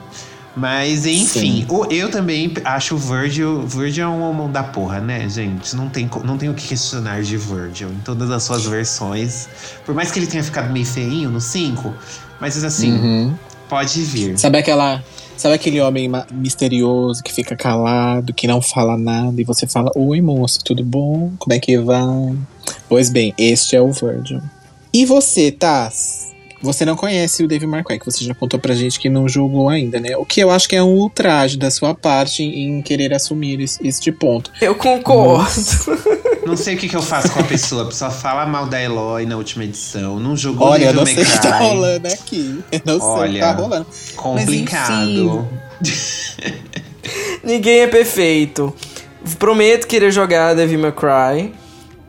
Mas 0.55 1.07
enfim, 1.07 1.65
o- 1.67 1.85
eu 1.91 2.11
também 2.11 2.53
acho 2.63 2.93
o 2.93 2.97
Virgil. 2.97 3.65
Virgil 3.65 4.03
é 4.03 4.07
um 4.07 4.21
homem 4.21 4.51
da 4.51 4.61
porra, 4.63 4.99
né, 4.99 5.27
gente? 5.27 5.75
Não 5.75 5.89
tem, 5.89 6.07
não 6.23 6.37
tem 6.37 6.47
o 6.47 6.53
que 6.53 6.67
questionar 6.67 7.23
de 7.23 7.35
Virgil 7.37 7.89
em 7.89 7.99
todas 8.05 8.29
as 8.29 8.43
suas 8.43 8.63
versões. 8.65 9.47
Por 9.83 9.95
mais 9.95 10.11
que 10.11 10.19
ele 10.19 10.27
tenha 10.27 10.43
ficado 10.43 10.71
meio 10.71 10.85
feinho 10.85 11.31
no 11.31 11.41
5, 11.41 11.91
mas 12.39 12.63
assim, 12.63 12.91
Uhum. 12.93 13.33
pode 13.67 13.99
vir. 14.03 14.37
Sabe 14.37 14.59
aquela. 14.59 15.03
Sabe 15.35 15.55
aquele 15.55 15.81
homem 15.81 16.07
misterioso 16.31 17.23
que 17.23 17.33
fica 17.33 17.55
calado, 17.55 18.31
que 18.31 18.45
não 18.45 18.61
fala 18.61 18.95
nada, 18.95 19.41
e 19.41 19.43
você 19.43 19.65
fala: 19.65 19.89
Oi, 19.95 20.21
moço, 20.21 20.59
tudo 20.63 20.83
bom? 20.83 21.31
Como 21.39 21.51
é 21.51 21.59
que 21.59 21.79
vai? 21.79 22.35
Pois 22.87 23.09
bem, 23.09 23.33
este 23.39 23.75
é 23.75 23.81
o 23.81 23.91
Virgil. 23.91 24.39
E 24.93 25.05
você, 25.05 25.51
Taz? 25.51 26.33
Você 26.61 26.85
não 26.85 26.95
conhece 26.95 27.43
o 27.43 27.47
David 27.47 27.67
Marquardt, 27.67 27.99
que 27.99 28.05
você 28.05 28.23
já 28.23 28.33
contou 28.33 28.57
pra 28.57 28.73
gente 28.73 28.97
que 28.97 29.09
não 29.09 29.27
jogou 29.27 29.67
ainda, 29.67 29.99
né? 29.99 30.15
O 30.15 30.25
que 30.25 30.39
eu 30.39 30.49
acho 30.49 30.69
que 30.69 30.75
é 30.75 30.81
um 30.81 30.93
ultraje 30.93 31.57
da 31.57 31.69
sua 31.69 31.93
parte 31.93 32.41
em 32.41 32.81
querer 32.81 33.13
assumir 33.13 33.59
este 33.59 34.11
ponto. 34.13 34.49
Eu 34.61 34.73
concordo. 34.75 35.49
Não 36.45 36.55
sei 36.55 36.75
o 36.75 36.77
que, 36.77 36.87
que 36.87 36.95
eu 36.95 37.01
faço 37.01 37.31
com 37.31 37.39
a 37.39 37.43
pessoa. 37.43 37.83
A 37.83 37.85
pessoa 37.87 38.11
fala 38.11 38.45
mal 38.45 38.65
da 38.65 38.81
Eloy 38.81 39.25
na 39.25 39.35
última 39.35 39.63
edição. 39.63 40.19
Não 40.19 40.37
jogou 40.37 40.67
Olha, 40.67 40.85
eu 40.85 40.93
Devil 40.93 40.99
não 40.99 41.05
sei 41.05 41.23
o 41.23 41.25
que 41.25 41.41
tá 41.41 41.57
rolando 41.57 42.07
aqui. 42.07 42.63
Eu 42.71 42.81
não 42.85 42.99
sei 42.99 43.09
o 43.09 43.13
que 43.13 43.19
Olha, 43.19 43.39
tá 43.39 43.51
rolando. 43.53 43.87
Complicado. 44.15 45.49
Ninguém 47.43 47.79
é 47.79 47.87
perfeito. 47.87 48.73
Prometo 49.39 49.87
que 49.87 49.95
irei 49.95 50.11
jogar 50.11 50.53
Devil 50.53 50.79
May 50.79 50.91
Cry. 50.91 51.53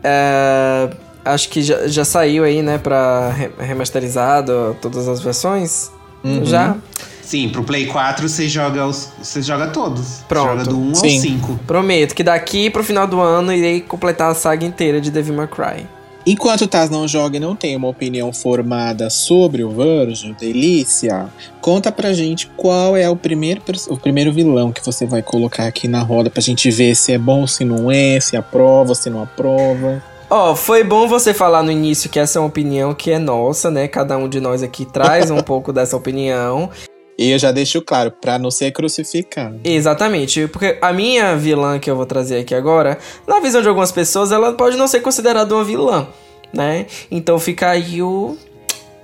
É, 0.03 0.91
acho 1.25 1.49
que 1.49 1.63
já, 1.63 1.87
já 1.89 2.05
saiu 2.05 2.45
aí, 2.45 2.63
né, 2.63 2.79
pra 2.79 3.31
re- 3.31 3.51
remasterizado 3.59 4.77
todas 4.81 5.09
as 5.09 5.21
versões. 5.21 5.91
Uhum. 6.23 6.45
Já? 6.45 6.77
Sim, 7.23 7.49
pro 7.49 7.65
Play 7.65 7.87
4 7.87 8.29
você 8.29 8.49
joga 8.49 8.87
os. 8.87 9.09
Você 9.23 9.41
joga 9.43 9.69
todos. 9.69 10.19
Pronto. 10.29 10.49
Joga 10.51 10.65
do 10.65 10.79
1 10.79 10.89
ao 10.91 10.95
Sim. 10.95 11.21
5. 11.21 11.61
Prometo 11.67 12.15
que 12.15 12.23
daqui 12.23 12.69
pro 12.71 12.85
final 12.85 13.07
do 13.07 13.21
ano 13.21 13.53
irei 13.53 13.81
completar 13.81 14.31
a 14.31 14.35
saga 14.35 14.65
inteira 14.67 15.01
de 15.01 15.11
Devil 15.11 15.35
May 15.35 15.47
Cry. 15.49 15.87
Enquanto 16.27 16.63
o 16.63 16.67
Taz 16.67 16.89
não 16.89 17.07
joga 17.07 17.37
e 17.37 17.41
não 17.41 17.55
tem 17.55 17.77
uma 17.77 17.89
opinião 17.89 18.33
formada 18.33 19.11
sobre 19.11 19.63
o 19.63 19.69
Virgil, 19.71 20.35
Delícia, 20.41 21.27
conta 21.61 21.93
pra 21.93 22.15
gente 22.15 22.47
qual 22.57 22.97
é 22.97 23.09
o 23.11 23.17
primeiro, 23.17 23.61
o 23.89 23.97
primeiro 23.99 24.33
vilão 24.33 24.73
que 24.73 24.83
você 24.85 25.05
vai 25.05 25.21
colocar 25.21 25.67
aqui 25.67 25.87
na 25.87 26.01
roda 26.01 26.31
pra 26.31 26.41
gente 26.41 26.71
ver 26.71 26.95
se 26.95 27.13
é 27.13 27.19
bom, 27.19 27.47
se 27.47 27.63
não 27.63 27.91
é, 27.93 28.19
se 28.21 28.39
aprova, 28.39 28.95
se 28.95 29.11
não 29.11 29.23
aprova. 29.23 30.03
Ó, 30.31 30.55
foi 30.55 30.83
bom 30.83 31.07
você 31.07 31.35
falar 31.35 31.63
no 31.63 31.71
início 31.71 32.09
que 32.09 32.19
essa 32.19 32.39
é 32.39 32.41
uma 32.41 32.49
opinião 32.49 32.95
que 32.95 33.11
é 33.11 33.19
nossa, 33.19 33.71
né? 33.71 33.87
Cada 33.87 34.17
um 34.17 34.29
de 34.29 34.41
nós 34.41 34.63
aqui 34.63 34.85
traz 34.85 35.31
um 35.31 35.41
pouco 35.43 35.73
dessa 35.73 35.97
opinião. 35.97 36.71
E 37.17 37.31
eu 37.31 37.39
já 37.39 37.53
deixo 37.53 37.81
claro, 37.81 38.11
pra 38.11 38.39
não 38.39 38.51
ser 38.51 38.73
crucificado. 38.73 39.61
Exatamente, 39.63 40.49
porque 40.49 40.79
a 40.81 40.93
minha 40.93 41.37
vilã 41.37 41.79
que 41.79 41.89
eu 41.89 41.95
vou 41.95 42.07
trazer 42.07 42.41
aqui 42.41 42.55
agora, 42.55 42.99
na 43.27 43.39
visão 43.39 43.63
de 43.63 43.69
algumas 43.69 43.93
pessoas, 43.93 44.33
ela 44.33 44.53
pode 44.55 44.77
não 44.77 44.89
ser 44.89 45.01
considerada 45.01 45.55
uma 45.55 45.63
vilã, 45.63 46.09
né? 46.53 46.87
Então 47.11 47.39
fica 47.39 47.71
aí 47.71 48.03
o 48.03 48.37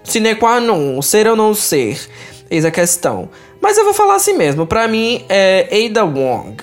sine 0.03 0.35
qua 0.35 0.59
non, 0.59 1.01
ser 1.03 1.29
ou 1.29 1.37
não 1.37 1.55
ser, 1.55 2.01
eis 2.51 2.65
a 2.65 2.71
questão. 2.73 3.29
Mas 3.61 3.79
eu 3.79 3.85
vou 3.85 3.95
falar 3.95 4.17
assim 4.17 4.37
mesmo, 4.37 4.67
pra 4.67 4.89
mim 4.89 5.25
é 5.29 5.69
Ada 5.87 6.05
Wong. 6.05 6.57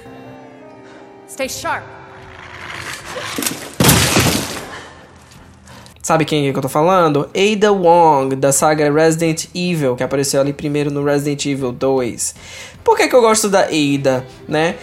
Stay 1.29 1.47
sharp. 1.47 1.85
Sabe 6.07 6.23
quem 6.23 6.47
é 6.47 6.53
que 6.53 6.57
eu 6.57 6.61
tô 6.61 6.69
falando? 6.69 7.29
Ada 7.35 7.69
Wong, 7.73 8.33
da 8.37 8.53
saga 8.53 8.89
Resident 8.89 9.47
Evil, 9.53 9.93
que 9.93 10.01
apareceu 10.01 10.39
ali 10.39 10.53
primeiro 10.53 10.89
no 10.89 11.03
Resident 11.03 11.45
Evil 11.45 11.73
2. 11.73 12.33
Por 12.81 12.95
que, 12.95 13.09
que 13.09 13.13
eu 13.13 13.19
gosto 13.19 13.49
da 13.49 13.63
Ada, 13.63 14.25
né? 14.47 14.75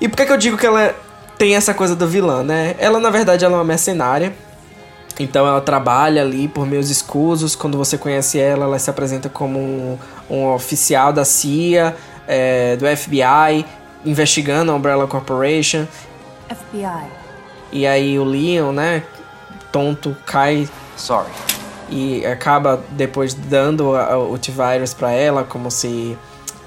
E 0.00 0.08
por 0.08 0.16
que, 0.16 0.24
que 0.24 0.32
eu 0.32 0.38
digo 0.38 0.56
que 0.56 0.64
ela 0.64 0.94
tem 1.36 1.54
essa 1.54 1.74
coisa 1.74 1.94
do 1.94 2.08
vilã, 2.08 2.42
né? 2.42 2.76
Ela, 2.78 2.98
na 2.98 3.10
verdade, 3.10 3.44
ela 3.44 3.56
é 3.56 3.58
uma 3.58 3.64
mercenária. 3.64 4.32
Então 5.20 5.46
ela 5.46 5.60
trabalha 5.60 6.22
ali 6.22 6.48
por 6.48 6.66
meios 6.66 6.88
escusos. 6.88 7.54
Quando 7.54 7.76
você 7.76 7.98
conhece 7.98 8.40
ela, 8.40 8.64
ela 8.64 8.78
se 8.78 8.88
apresenta 8.88 9.28
como 9.28 9.58
um, 9.58 9.98
um 10.30 10.46
oficial 10.46 11.12
da 11.12 11.26
CIA, 11.26 11.94
é, 12.26 12.74
do 12.76 12.86
FBI, 12.86 13.66
investigando 14.02 14.72
a 14.72 14.74
Umbrella 14.74 15.06
Corporation. 15.06 15.86
FBI. 16.48 17.06
E 17.70 17.86
aí 17.86 18.18
o 18.18 18.24
Leon, 18.24 18.72
né, 18.72 19.02
tonto, 19.74 20.16
cai 20.24 20.68
Sorry. 20.96 21.26
e 21.90 22.24
acaba 22.24 22.80
depois 22.90 23.34
dando 23.34 23.96
a- 23.96 24.16
o 24.16 24.38
T-Virus 24.38 24.94
pra 24.94 25.10
ela, 25.10 25.42
como 25.42 25.68
se 25.68 26.16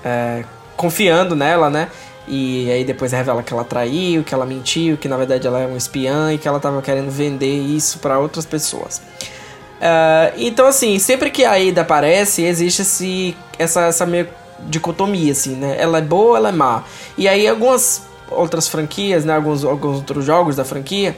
é, 0.04 0.44
confiando 0.76 1.34
nela, 1.34 1.70
né? 1.70 1.88
E 2.28 2.70
aí 2.70 2.84
depois 2.84 3.14
revela 3.14 3.42
que 3.42 3.54
ela 3.54 3.64
traiu, 3.64 4.22
que 4.26 4.34
ela 4.34 4.46
mentiu, 4.46 4.98
que 4.98 5.08
na 5.08 5.16
verdade 5.16 5.48
ela 5.48 5.62
é 5.62 5.66
um 5.66 5.78
espiã 5.78 6.34
e 6.34 6.38
que 6.38 6.46
ela 6.48 6.60
tava 6.60 6.82
querendo 6.82 7.10
vender 7.10 7.56
isso 7.78 8.00
pra 8.00 8.20
outras 8.20 8.46
pessoas. 8.46 9.02
É, 9.80 10.34
então 10.38 10.68
assim, 10.68 11.00
sempre 11.00 11.30
que 11.32 11.46
a 11.46 11.54
Ada 11.54 11.82
aparece, 11.82 12.42
existe 12.44 12.82
esse, 12.82 13.38
essa, 13.58 13.82
essa 13.86 14.06
meio 14.06 14.28
dicotomia, 14.68 15.32
assim, 15.32 15.56
né? 15.56 15.78
Ela 15.80 16.00
é 16.00 16.02
boa, 16.02 16.38
ela 16.38 16.50
é 16.50 16.52
má. 16.52 16.84
E 17.18 17.26
aí 17.28 17.48
algumas 17.48 18.02
outras 18.30 18.68
franquias, 18.68 19.24
né? 19.24 19.34
Alguns, 19.36 19.64
alguns 19.64 19.98
outros 19.98 20.26
jogos 20.26 20.56
da 20.58 20.66
franquia, 20.66 21.16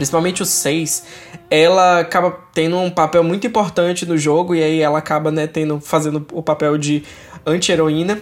principalmente 0.00 0.42
o 0.42 0.46
6, 0.46 1.04
ela 1.50 2.00
acaba 2.00 2.34
tendo 2.54 2.78
um 2.78 2.88
papel 2.88 3.22
muito 3.22 3.46
importante 3.46 4.06
no 4.06 4.16
jogo 4.16 4.54
e 4.54 4.62
aí 4.62 4.80
ela 4.80 4.96
acaba, 4.96 5.30
né, 5.30 5.46
tendo, 5.46 5.78
fazendo 5.78 6.26
o 6.32 6.42
papel 6.42 6.78
de 6.78 7.02
anti-heroína 7.44 8.18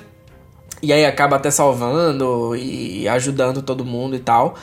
e 0.83 0.93
aí 0.93 1.07
acaba 1.07 1.37
até 1.37 1.53
salvando 1.53 2.57
e 2.57 3.07
ajudando 3.07 3.63
todo 3.63 3.85
mundo 3.85 4.17
e 4.17 4.19
tal. 4.19 4.57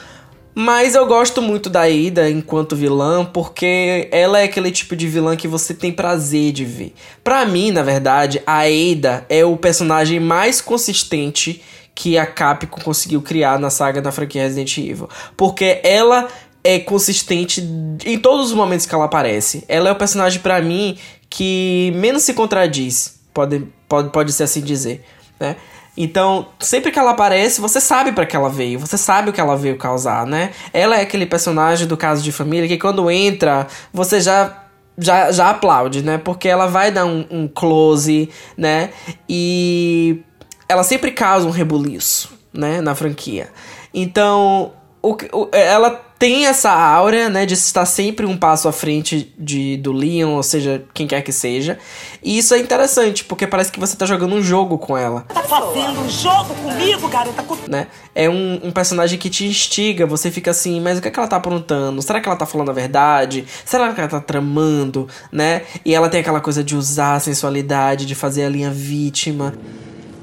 Mas 0.54 0.94
eu 0.94 1.06
gosto 1.06 1.42
muito 1.42 1.70
da 1.70 1.84
Ada 1.84 2.30
enquanto 2.30 2.76
vilã, 2.76 3.24
porque 3.24 4.10
ela 4.12 4.40
é 4.40 4.44
aquele 4.44 4.72
tipo 4.72 4.94
de 4.94 5.08
vilã 5.08 5.38
que 5.38 5.48
você 5.48 5.74
tem 5.74 5.94
prazer 5.94 6.52
de 6.52 6.66
ver. 6.66 6.94
Pra 7.24 7.46
mim, 7.46 7.72
na 7.72 7.82
verdade, 7.82 8.42
a 8.46 8.64
Ada 8.64 9.26
é 9.30 9.46
o 9.46 9.56
personagem 9.56 10.20
mais 10.20 10.60
consistente 10.60 11.62
que 11.96 12.18
a 12.18 12.26
Capcom 12.26 12.82
conseguiu 12.82 13.22
criar 13.22 13.58
na 13.58 13.70
saga 13.70 14.02
da 14.02 14.12
franquia 14.12 14.44
Resident 14.44 14.78
Evil. 14.78 15.10
Porque 15.38 15.80
ela 15.82 16.28
é 16.66 16.80
consistente 16.80 17.62
em 18.04 18.18
todos 18.18 18.48
os 18.48 18.54
momentos 18.54 18.88
que 18.88 18.96
ela 18.96 19.06
aparece. 19.06 19.64
Ela 19.68 19.90
é 19.90 19.92
o 19.92 19.96
personagem, 19.96 20.42
pra 20.42 20.60
mim, 20.64 20.98
que 21.30 21.94
menos 21.96 22.24
se 22.24 22.34
contradiz, 22.34 23.20
pode, 23.32 23.68
pode, 23.88 24.10
pode 24.10 24.34
ser 24.34 24.44
assim 24.44 24.62
dizer, 24.62 25.06
né? 25.40 25.56
Então, 25.96 26.48
sempre 26.60 26.92
que 26.92 26.98
ela 26.98 27.12
aparece, 27.12 27.62
você 27.62 27.80
sabe 27.80 28.12
pra 28.12 28.26
que 28.26 28.36
ela 28.36 28.50
veio, 28.50 28.80
você 28.80 28.98
sabe 28.98 29.30
o 29.30 29.34
que 29.34 29.40
ela 29.40 29.56
veio 29.56 29.78
causar, 29.78 30.26
né? 30.26 30.52
Ela 30.74 30.98
é 30.98 31.02
aquele 31.02 31.26
personagem 31.26 31.88
do 31.88 31.96
caso 31.96 32.24
de 32.24 32.32
família 32.32 32.68
que 32.68 32.78
quando 32.78 33.10
entra, 33.10 33.68
você 33.94 34.20
já 34.20 34.64
já, 34.98 35.32
já 35.32 35.50
aplaude, 35.52 36.02
né? 36.04 36.18
Porque 36.18 36.48
ela 36.48 36.66
vai 36.66 36.92
dar 36.92 37.06
um, 37.06 37.26
um 37.30 37.48
close, 37.48 38.30
né? 38.58 38.90
E 39.30 40.22
ela 40.68 40.84
sempre 40.84 41.12
causa 41.12 41.46
um 41.48 41.52
rebuliço, 41.52 42.34
né? 42.52 42.82
Na 42.82 42.96
franquia. 42.96 43.50
Então, 43.94 44.74
o, 45.10 45.42
o- 45.42 45.50
ela 45.52 46.02
tem 46.18 46.46
essa 46.48 46.72
aura, 46.72 47.28
né? 47.30 47.46
De 47.46 47.54
estar 47.56 47.86
sempre 47.86 48.26
um 48.26 48.38
passo 48.38 48.70
à 48.70 48.72
frente 48.72 49.34
de, 49.38 49.76
do 49.78 49.92
Leon, 49.92 50.30
ou 50.32 50.42
seja, 50.44 50.84
quem 50.94 51.06
quer 51.06 51.22
que 51.22 51.32
seja. 51.32 51.78
E 52.24 52.38
isso 52.38 52.54
é 52.54 52.60
interessante, 52.60 53.24
porque 53.26 53.46
parece 53.46 53.70
que 53.72 53.80
você 53.80 53.98
tá 53.98 54.06
jogando 54.06 54.34
um 54.34 54.42
jogo 54.42 54.78
com 54.78 54.98
ela 54.98 55.22
Tá 55.28 55.44
fazendo 55.44 56.00
um 56.00 56.10
jogo 56.10 56.56
comigo, 56.56 57.08
garota? 57.10 57.44
Com- 57.44 57.58
né? 57.70 57.88
É 58.16 58.30
um, 58.30 58.62
um 58.64 58.72
personagem 58.72 59.20
que 59.20 59.30
te 59.30 59.46
instiga, 59.46 60.06
você 60.06 60.32
fica 60.32 60.52
assim, 60.52 60.80
mas 60.80 60.98
o 60.98 61.02
que 61.02 61.10
é 61.10 61.12
que 61.12 61.20
ela 61.20 61.28
tá 61.28 61.36
aprontando? 61.36 62.02
Será 62.02 62.22
que 62.22 62.30
ela 62.30 62.38
tá 62.38 62.46
falando 62.46 62.70
a 62.70 62.74
verdade? 62.74 63.46
Será 63.66 63.92
que 63.94 64.00
ela 64.00 64.10
tá 64.10 64.22
tramando, 64.22 65.08
né? 65.32 65.64
E 65.84 65.94
ela 65.94 66.08
tem 66.10 66.22
aquela 66.22 66.40
coisa 66.40 66.64
de 66.64 66.76
usar 66.78 67.16
a 67.16 67.20
sensualidade, 67.20 68.06
de 68.06 68.16
fazer 68.16 68.46
a 68.46 68.50
linha 68.50 68.72
vítima. 68.72 69.54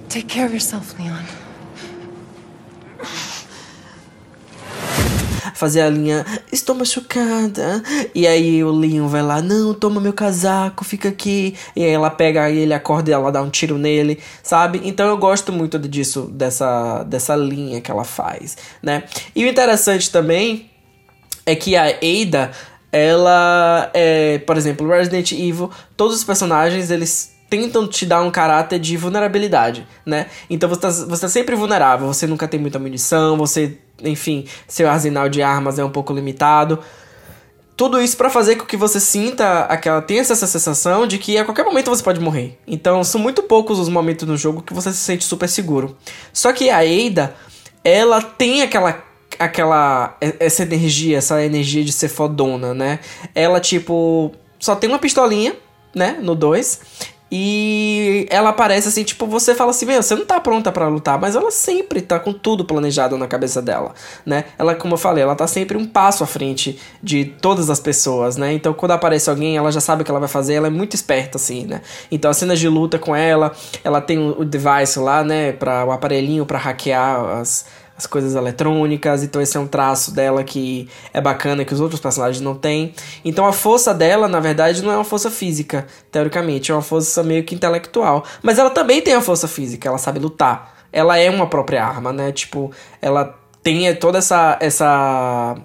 Take 0.09 0.25
care 0.25 0.47
of 0.47 0.55
yourself, 0.55 0.95
Leon. 0.99 1.42
Fazer 5.55 5.83
a 5.83 5.89
linha, 5.89 6.25
estou 6.51 6.75
machucada. 6.75 7.83
E 8.15 8.27
aí 8.27 8.63
o 8.63 8.71
Leon 8.71 9.09
vai 9.09 9.23
lá, 9.23 9.41
não, 9.41 9.75
toma 9.75 10.01
meu 10.01 10.13
casaco, 10.13 10.85
fica 10.85 11.09
aqui. 11.09 11.55
E 11.75 11.85
aí 11.85 11.91
ela 11.91 12.11
pega 12.11 12.51
ele 12.51 12.75
acorda 12.75 13.11
e 13.11 13.13
ela 13.13 13.31
dá 13.31 13.43
um 13.43 13.51
tiro 13.51 13.79
nele, 13.79 14.19
sabe? 14.43 14.81
Então 14.85 15.09
eu 15.09 15.17
gosto 15.17 15.53
muito 15.53 15.79
disso, 15.79 16.31
dessa, 16.33 17.03
dessa 17.05 17.35
linha 17.37 17.81
que 17.81 17.91
ela 17.91 18.05
faz, 18.05 18.57
né? 18.83 19.05
E 19.35 19.45
o 19.45 19.49
interessante 19.49 20.11
também 20.11 20.71
é 21.45 21.55
que 21.55 21.77
a 21.77 21.87
Ada, 21.87 22.51
ela 22.91 23.91
é, 23.95 24.39
por 24.39 24.57
exemplo, 24.57 24.89
Resident 24.89 25.33
Evil, 25.33 25.71
todos 25.97 26.17
os 26.17 26.25
personagens, 26.25 26.91
eles 26.91 27.32
tentam 27.53 27.87
te 27.87 28.07
dar 28.07 28.23
um 28.23 28.31
caráter 28.31 28.79
de 28.79 28.97
vulnerabilidade, 28.97 29.87
né? 30.07 30.29
Então 30.49 30.71
você 30.71 30.81
tá, 30.81 30.91
você 30.91 31.21
tá 31.21 31.29
sempre 31.29 31.55
vulnerável, 31.55 32.07
você 32.07 32.27
nunca 32.27 32.49
tem 32.49 32.59
muita 32.59 32.79
munição, 32.79 33.37
você, 33.37 33.77
enfim, 34.03 34.47
seu 34.67 34.89
arsenal 34.89 35.29
de 35.29 35.43
armas 35.43 35.79
é 35.79 35.85
um 35.85 35.91
pouco 35.91 36.15
limitado. 36.15 36.79
Tudo 37.77 38.01
isso 38.01 38.17
pra 38.17 38.31
fazer 38.31 38.57
com 38.57 38.65
que 38.65 38.75
você 38.75 38.99
sinta 38.99 39.65
aquela 39.65 40.01
tenha 40.01 40.23
essa 40.23 40.35
sensação 40.35 41.07
de 41.07 41.19
que 41.19 41.37
a 41.37 41.45
qualquer 41.45 41.63
momento 41.67 41.91
você 41.91 42.03
pode 42.03 42.21
morrer. 42.21 42.59
Então 42.67 43.05
são 43.05 43.21
muito 43.21 43.43
poucos 43.43 43.79
os 43.79 43.91
momentos 43.91 44.27
no 44.27 44.37
jogo 44.39 44.63
que 44.63 44.73
você 44.73 44.91
se 44.91 44.99
sente 44.99 45.23
super 45.23 45.47
seguro. 45.47 45.95
Só 46.33 46.55
que 46.55 46.71
a 46.71 46.79
Ada, 46.79 47.35
ela 47.85 48.23
tem 48.23 48.63
aquela 48.63 49.05
aquela 49.39 50.17
essa 50.41 50.63
energia, 50.63 51.19
essa 51.19 51.45
energia 51.45 51.85
de 51.85 51.93
ser 51.93 52.09
fodona, 52.09 52.73
né? 52.73 52.99
Ela 53.35 53.61
tipo 53.61 54.33
só 54.59 54.75
tem 54.75 54.89
uma 54.89 54.99
pistolinha, 54.99 55.55
né, 55.95 56.19
no 56.23 56.35
2. 56.35 57.12
E 57.35 58.27
ela 58.29 58.51
aparece 58.51 58.89
assim, 58.89 59.03
tipo, 59.05 59.27
você 59.27 59.55
fala 59.55 59.71
assim, 59.71 59.87
você 59.87 60.15
não 60.15 60.27
tá 60.27 60.39
pronta 60.39 60.71
pra 60.71 60.87
lutar, 60.87 61.19
mas 61.19 61.35
ela 61.35 61.51
sempre 61.51 62.03
tá 62.03 62.21
com 62.21 62.31
tudo 62.31 62.63
planejado 62.63 63.17
na 63.17 63.27
cabeça 63.27 63.63
dela, 63.63 63.95
né? 64.27 64.45
Ela, 64.59 64.75
como 64.75 64.93
eu 64.93 64.99
falei, 64.99 65.25
ela 65.25 65.35
tá 65.35 65.47
sempre 65.47 65.79
um 65.79 65.87
passo 65.87 66.23
à 66.23 66.27
frente 66.27 66.79
de 67.03 67.25
todas 67.25 67.71
as 67.71 67.81
pessoas, 67.81 68.37
né? 68.37 68.53
Então, 68.53 68.75
quando 68.75 68.91
aparece 68.91 69.31
alguém, 69.31 69.57
ela 69.57 69.73
já 69.73 69.81
sabe 69.81 70.03
o 70.03 70.05
que 70.05 70.11
ela 70.11 70.21
vai 70.21 70.29
fazer, 70.29 70.53
ela 70.53 70.67
é 70.67 70.71
muito 70.71 70.95
esperta, 70.95 71.39
assim, 71.39 71.65
né? 71.65 71.81
Então, 72.11 72.31
as 72.31 72.37
cenas 72.37 72.61
de 72.61 72.69
luta 72.69 72.99
com 72.99 73.17
ela, 73.17 73.53
ela 73.83 74.03
tem 74.03 74.19
o 74.19 74.45
device 74.45 74.99
lá, 74.99 75.25
né, 75.25 75.53
para 75.53 75.87
o 75.87 75.91
aparelhinho 75.91 76.45
pra 76.45 76.59
hackear 76.59 77.39
as, 77.39 77.65
as 78.03 78.07
coisas 78.07 78.35
eletrônicas, 78.35 79.23
então 79.23 79.41
esse 79.41 79.57
é 79.57 79.61
um 79.61 79.67
traço 79.67 80.13
dela 80.13 80.43
que 80.43 80.89
é 81.13 81.21
bacana 81.21 81.65
que 81.65 81.73
os 81.73 81.81
outros 81.81 82.01
personagens 82.01 82.41
não 82.41 82.55
têm. 82.55 82.93
Então 83.25 83.47
a 83.47 83.53
força 83.53 83.95
dela, 83.95 84.27
na 84.27 84.41
verdade, 84.41 84.83
não 84.83 84.91
é 84.91 84.97
uma 84.97 85.05
força 85.05 85.31
física, 85.31 85.87
teoricamente, 86.11 86.71
é 86.71 86.75
uma 86.75 86.83
força 86.83 87.23
meio 87.23 87.45
que 87.45 87.55
intelectual. 87.55 88.25
Mas 88.43 88.59
ela 88.59 88.71
também 88.71 89.01
tem 89.01 89.15
a 89.15 89.21
força 89.21 89.47
física, 89.47 89.89
ela 89.89 89.99
sabe 89.99 90.19
lutar. 90.19 90.75
Ela 90.93 91.17
é 91.17 91.31
uma 91.31 91.47
própria 91.47 91.85
arma, 91.85 92.13
né? 92.13 92.33
Tipo, 92.33 92.71
ela 93.01 93.39
tem 93.63 93.95
toda 93.95 94.19
essa 94.19 94.59
essa 94.61 95.57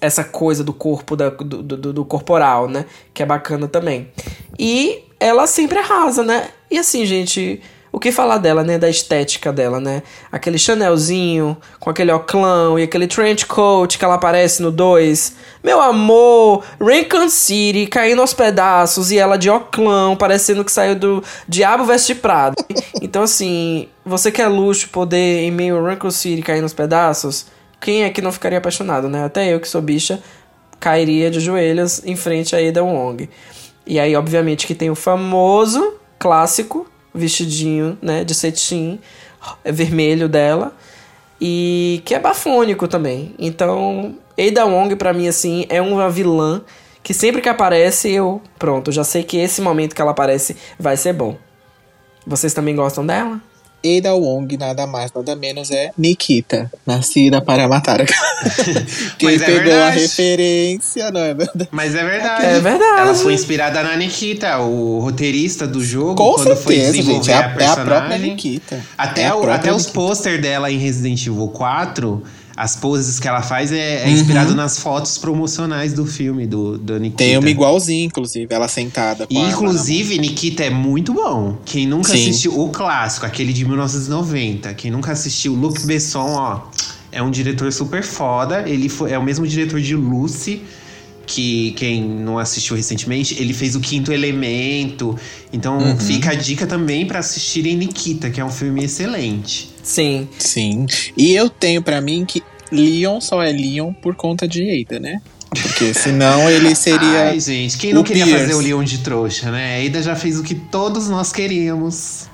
essa 0.00 0.24
coisa 0.24 0.62
do 0.62 0.72
corpo 0.72 1.16
da, 1.16 1.30
do, 1.30 1.62
do, 1.62 1.92
do 1.92 2.04
corporal, 2.04 2.68
né? 2.68 2.84
Que 3.14 3.22
é 3.22 3.26
bacana 3.26 3.66
também. 3.66 4.10
E 4.58 5.04
ela 5.18 5.46
sempre 5.46 5.78
arrasa, 5.78 6.22
né? 6.22 6.48
E 6.70 6.76
assim, 6.76 7.06
gente, 7.06 7.62
o 7.94 8.00
que 8.00 8.10
falar 8.10 8.38
dela, 8.38 8.64
né? 8.64 8.76
Da 8.76 8.90
estética 8.90 9.52
dela, 9.52 9.78
né? 9.78 10.02
Aquele 10.32 10.58
Chanelzinho, 10.58 11.56
com 11.78 11.88
aquele 11.88 12.10
oclão 12.10 12.76
e 12.76 12.82
aquele 12.82 13.06
trench 13.06 13.46
coat 13.46 13.96
que 13.96 14.04
ela 14.04 14.14
aparece 14.14 14.60
no 14.60 14.72
2. 14.72 15.36
Meu 15.62 15.80
amor, 15.80 16.64
Raccoon 16.80 17.28
City 17.28 17.86
caindo 17.86 18.20
aos 18.20 18.34
pedaços 18.34 19.12
e 19.12 19.18
ela 19.18 19.38
de 19.38 19.48
oclão, 19.48 20.16
parecendo 20.16 20.64
que 20.64 20.72
saiu 20.72 20.96
do 20.96 21.22
Diabo 21.46 21.84
Veste 21.84 22.16
Prado. 22.16 22.56
Então, 23.00 23.22
assim, 23.22 23.88
você 24.04 24.32
quer 24.32 24.48
luxo, 24.48 24.88
poder 24.88 25.42
em 25.42 25.50
meio 25.50 25.76
a 25.76 25.90
Raccoon 25.90 26.10
City 26.10 26.42
caindo 26.42 26.62
aos 26.62 26.72
pedaços? 26.72 27.46
Quem 27.80 28.02
é 28.02 28.10
que 28.10 28.22
não 28.22 28.32
ficaria 28.32 28.58
apaixonado, 28.58 29.08
né? 29.08 29.24
Até 29.24 29.52
eu 29.52 29.60
que 29.60 29.68
sou 29.68 29.82
bicha, 29.82 30.20
cairia 30.80 31.30
de 31.30 31.38
joelhos 31.38 32.02
em 32.04 32.16
frente 32.16 32.56
a 32.56 32.58
Ada 32.58 32.82
Wong. 32.82 33.28
E 33.86 34.00
aí, 34.00 34.16
obviamente, 34.16 34.66
que 34.66 34.74
tem 34.74 34.90
o 34.90 34.94
famoso 34.94 35.94
clássico 36.18 36.88
vestidinho, 37.14 37.96
né, 38.02 38.24
de 38.24 38.34
cetim 38.34 38.98
é 39.64 39.70
vermelho 39.70 40.28
dela 40.28 40.74
e 41.40 42.02
que 42.04 42.14
é 42.14 42.18
bafônico 42.18 42.88
também. 42.88 43.34
Então, 43.38 44.16
Ada 44.38 44.64
Wong 44.66 44.96
pra 44.96 45.12
mim 45.12 45.28
assim 45.28 45.66
é 45.68 45.80
uma 45.80 46.10
vilã 46.10 46.62
que 47.02 47.12
sempre 47.12 47.42
que 47.42 47.48
aparece 47.48 48.10
eu, 48.10 48.40
pronto, 48.58 48.90
já 48.90 49.04
sei 49.04 49.22
que 49.22 49.36
esse 49.36 49.60
momento 49.60 49.94
que 49.94 50.00
ela 50.00 50.12
aparece 50.12 50.56
vai 50.78 50.96
ser 50.96 51.12
bom. 51.12 51.36
Vocês 52.26 52.54
também 52.54 52.74
gostam 52.74 53.04
dela? 53.06 53.40
Ada 53.84 54.14
Wong, 54.14 54.56
nada 54.56 54.86
mais, 54.86 55.12
nada 55.12 55.36
menos, 55.36 55.70
é 55.70 55.90
Nikita, 55.98 56.72
nascida 56.86 57.40
para 57.42 57.68
matar. 57.68 57.98
Quem 59.18 59.30
Mas 59.30 59.42
é 59.42 59.44
pegou 59.46 59.60
a 59.60 59.64
verdade. 59.64 60.00
referência, 60.00 61.10
não 61.10 61.20
é 61.20 61.34
verdade? 61.34 61.68
Mas 61.70 61.94
é 61.94 62.02
verdade. 62.04 62.46
É 62.46 62.60
verdade. 62.60 63.00
Ela 63.00 63.14
foi 63.14 63.34
inspirada 63.34 63.82
na 63.82 63.96
Nikita, 63.96 64.58
o 64.58 65.00
roteirista 65.00 65.66
do 65.66 65.84
jogo, 65.84 66.14
Com 66.14 66.32
quando 66.34 66.56
foi 66.56 66.74
certeza, 66.76 66.92
desenvolver 66.92 67.24
gente. 67.24 67.30
É 67.30 67.34
a, 67.34 67.38
a 67.38 67.42
é 67.42 67.44
a 67.46 67.50
própria 67.74 67.84
personagem. 68.00 68.30
Nikita. 68.30 68.80
Até, 68.96 69.22
É 69.22 69.26
a 69.28 69.36
o- 69.36 69.50
até 69.50 69.70
os 69.70 69.76
Nikita. 69.86 69.92
pôster 69.94 70.40
dela 70.40 70.70
em 70.70 70.78
Resident 70.78 71.26
Evil 71.26 71.48
4, 71.48 72.22
as 72.56 72.76
poses 72.76 73.18
que 73.18 73.26
ela 73.26 73.42
faz 73.42 73.72
é, 73.72 74.02
é 74.02 74.06
Uhum. 74.06 74.12
inspirado 74.12 74.54
nas 74.54 74.78
fotos 74.78 75.18
promocionais 75.18 75.92
do 75.92 76.06
filme, 76.06 76.46
do, 76.46 76.78
do 76.78 76.98
Nikita. 77.00 77.18
Tem 77.18 77.36
uma 77.38 77.50
igualzinha, 77.50 78.04
inclusive, 78.04 78.46
ela 78.54 78.68
sentada 78.68 79.26
E, 79.28 79.36
inclusive, 79.38 80.18
Nikita 80.18 80.64
é 80.64 80.70
muito 80.70 81.12
bom. 81.12 81.56
Quem 81.64 81.86
nunca 81.86 82.10
Sim. 82.12 82.22
assistiu 82.30 82.60
o 82.60 82.68
clássico, 82.70 83.26
aquele 83.26 83.52
de 83.52 83.64
1990, 83.64 84.72
quem 84.74 84.90
nunca 84.90 85.12
assistiu 85.12 85.54
Luc 85.54 85.80
Besson, 85.84 86.30
ó, 86.36 86.60
é 87.10 87.22
um 87.22 87.30
diretor 87.30 87.72
super 87.72 88.02
foda. 88.02 88.62
Ele 88.68 88.88
foi, 88.88 89.12
é 89.12 89.18
o 89.18 89.22
mesmo 89.22 89.46
diretor 89.46 89.80
de 89.80 89.94
Lucy, 89.96 90.62
que 91.26 91.72
quem 91.78 92.02
não 92.02 92.38
assistiu 92.38 92.76
recentemente, 92.76 93.34
ele 93.40 93.54
fez 93.54 93.74
o 93.74 93.80
Quinto 93.80 94.12
Elemento. 94.12 95.16
Então 95.52 95.78
Uhum. 95.78 95.96
fica 95.98 96.32
a 96.32 96.34
dica 96.34 96.66
também 96.66 97.06
pra 97.06 97.20
assistirem 97.20 97.76
Nikita, 97.76 98.28
que 98.30 98.40
é 98.40 98.44
um 98.44 98.50
filme 98.50 98.84
excelente. 98.84 99.70
Sim. 99.82 100.28
Sim. 100.38 100.86
E 101.16 101.32
eu 101.34 101.48
tenho 101.48 101.82
pra 101.82 102.00
mim 102.00 102.24
que 102.26 102.42
Leon 102.74 103.20
só 103.20 103.42
é 103.42 103.52
Leon 103.52 103.92
por 103.92 104.14
conta 104.14 104.46
de 104.46 104.82
Ada, 104.82 104.98
né? 105.00 105.20
Porque 105.50 105.94
senão 105.94 106.50
ele 106.50 106.74
seria. 106.74 107.28
Ai, 107.28 107.40
gente, 107.40 107.78
quem 107.78 107.92
não 107.92 108.02
queria 108.02 108.24
Pierce. 108.24 108.42
fazer 108.42 108.54
o 108.54 108.60
Leão 108.60 108.82
de 108.82 108.98
trouxa, 108.98 109.50
né? 109.50 109.76
A 109.76 109.86
Ada 109.86 110.02
já 110.02 110.16
fez 110.16 110.38
o 110.38 110.42
que 110.42 110.54
todos 110.54 111.08
nós 111.08 111.32
queríamos. 111.32 112.28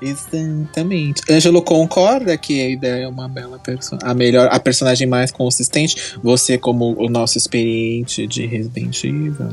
Exatamente. 0.00 1.22
Ângelo 1.30 1.62
concorda 1.62 2.36
que 2.36 2.74
Ada 2.74 2.88
é 2.88 3.08
uma 3.08 3.28
bela 3.28 3.58
personagem. 3.58 4.10
A 4.10 4.14
melhor, 4.14 4.48
a 4.52 4.60
personagem 4.60 5.06
mais 5.06 5.30
consistente. 5.30 6.14
Você, 6.22 6.58
como 6.58 6.94
o 6.98 7.08
nosso 7.08 7.38
experiente 7.38 8.26
de 8.26 8.46
Resident 8.46 9.04
Evil. 9.04 9.48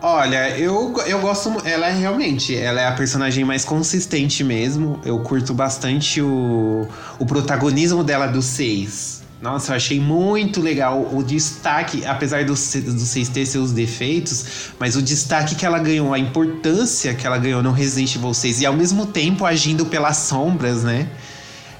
Olha, 0.00 0.50
eu, 0.58 0.94
eu 1.06 1.20
gosto. 1.20 1.50
Ela 1.64 1.88
é 1.88 1.92
realmente. 1.92 2.56
Ela 2.56 2.80
é 2.82 2.86
a 2.86 2.92
personagem 2.92 3.44
mais 3.44 3.64
consistente 3.64 4.42
mesmo. 4.44 5.00
Eu 5.04 5.20
curto 5.20 5.52
bastante 5.54 6.20
o, 6.20 6.86
o 7.18 7.26
protagonismo 7.26 8.04
dela 8.04 8.26
do 8.26 8.42
6. 8.42 9.23
Nossa, 9.44 9.72
eu 9.72 9.76
achei 9.76 10.00
muito 10.00 10.62
legal 10.62 11.06
o 11.12 11.22
destaque, 11.22 12.06
apesar 12.06 12.46
do, 12.46 12.54
do 12.54 12.56
6 13.00 13.28
ter 13.28 13.44
seus 13.44 13.72
defeitos, 13.72 14.70
mas 14.78 14.96
o 14.96 15.02
destaque 15.02 15.54
que 15.54 15.66
ela 15.66 15.78
ganhou, 15.78 16.14
a 16.14 16.18
importância 16.18 17.12
que 17.12 17.26
ela 17.26 17.36
ganhou 17.36 17.62
no 17.62 17.70
Resident 17.70 18.16
Evil 18.16 18.32
6 18.32 18.62
e 18.62 18.66
ao 18.66 18.72
mesmo 18.72 19.04
tempo 19.04 19.44
agindo 19.44 19.84
pelas 19.84 20.16
sombras, 20.16 20.82
né? 20.82 21.10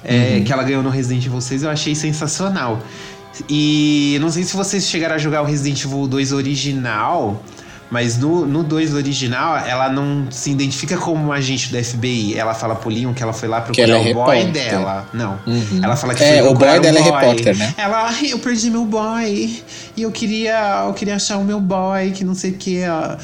é, 0.04 0.40
que 0.40 0.52
ela 0.52 0.62
ganhou 0.62 0.82
no 0.82 0.90
Resident 0.90 1.24
Evil 1.24 1.40
6, 1.40 1.62
eu 1.62 1.70
achei 1.70 1.94
sensacional. 1.94 2.82
E 3.48 4.18
não 4.20 4.30
sei 4.30 4.44
se 4.44 4.54
vocês 4.54 4.86
chegaram 4.86 5.14
a 5.14 5.18
jogar 5.18 5.42
o 5.42 5.44
Resident 5.46 5.82
Evil 5.82 6.06
2 6.06 6.32
original, 6.32 7.42
mas 7.90 8.18
no, 8.18 8.44
no 8.46 8.62
2 8.62 8.94
original, 8.94 9.56
ela 9.58 9.88
não 9.88 10.26
se 10.30 10.50
identifica 10.50 10.96
como 10.96 11.26
um 11.28 11.32
agente 11.32 11.70
do 11.70 11.82
FBI. 11.84 12.34
Ela 12.36 12.54
fala 12.54 12.74
pro 12.74 12.90
Leon 12.90 13.12
que 13.14 13.22
ela 13.22 13.32
foi 13.32 13.48
lá 13.48 13.60
procurar 13.60 13.88
ela 13.88 13.96
é 13.96 14.00
o 14.10 14.14
boy 14.14 14.36
repórter. 14.38 14.52
dela. 14.70 15.08
Não. 15.12 15.38
Uhum. 15.46 15.80
Ela 15.82 15.96
fala 15.96 16.14
que 16.14 16.24
É, 16.24 16.38
foi 16.42 16.48
o 16.50 16.54
boy 16.54 16.80
dela 16.80 16.98
é 16.98 17.02
boy. 17.02 17.12
repórter, 17.12 17.56
né? 17.56 17.74
Ela, 17.76 18.08
"Ai, 18.08 18.32
eu 18.32 18.38
perdi 18.38 18.70
meu 18.70 18.84
boy. 18.84 19.62
E 19.96 20.02
eu 20.02 20.10
queria, 20.10 20.84
eu 20.86 20.92
queria 20.94 21.16
achar 21.16 21.36
o 21.38 21.44
meu 21.44 21.60
boy, 21.60 22.10
que 22.12 22.24
não 22.24 22.34
sei 22.34 22.50
o 22.52 22.54
que. 22.54 22.82
ó." 22.88 23.16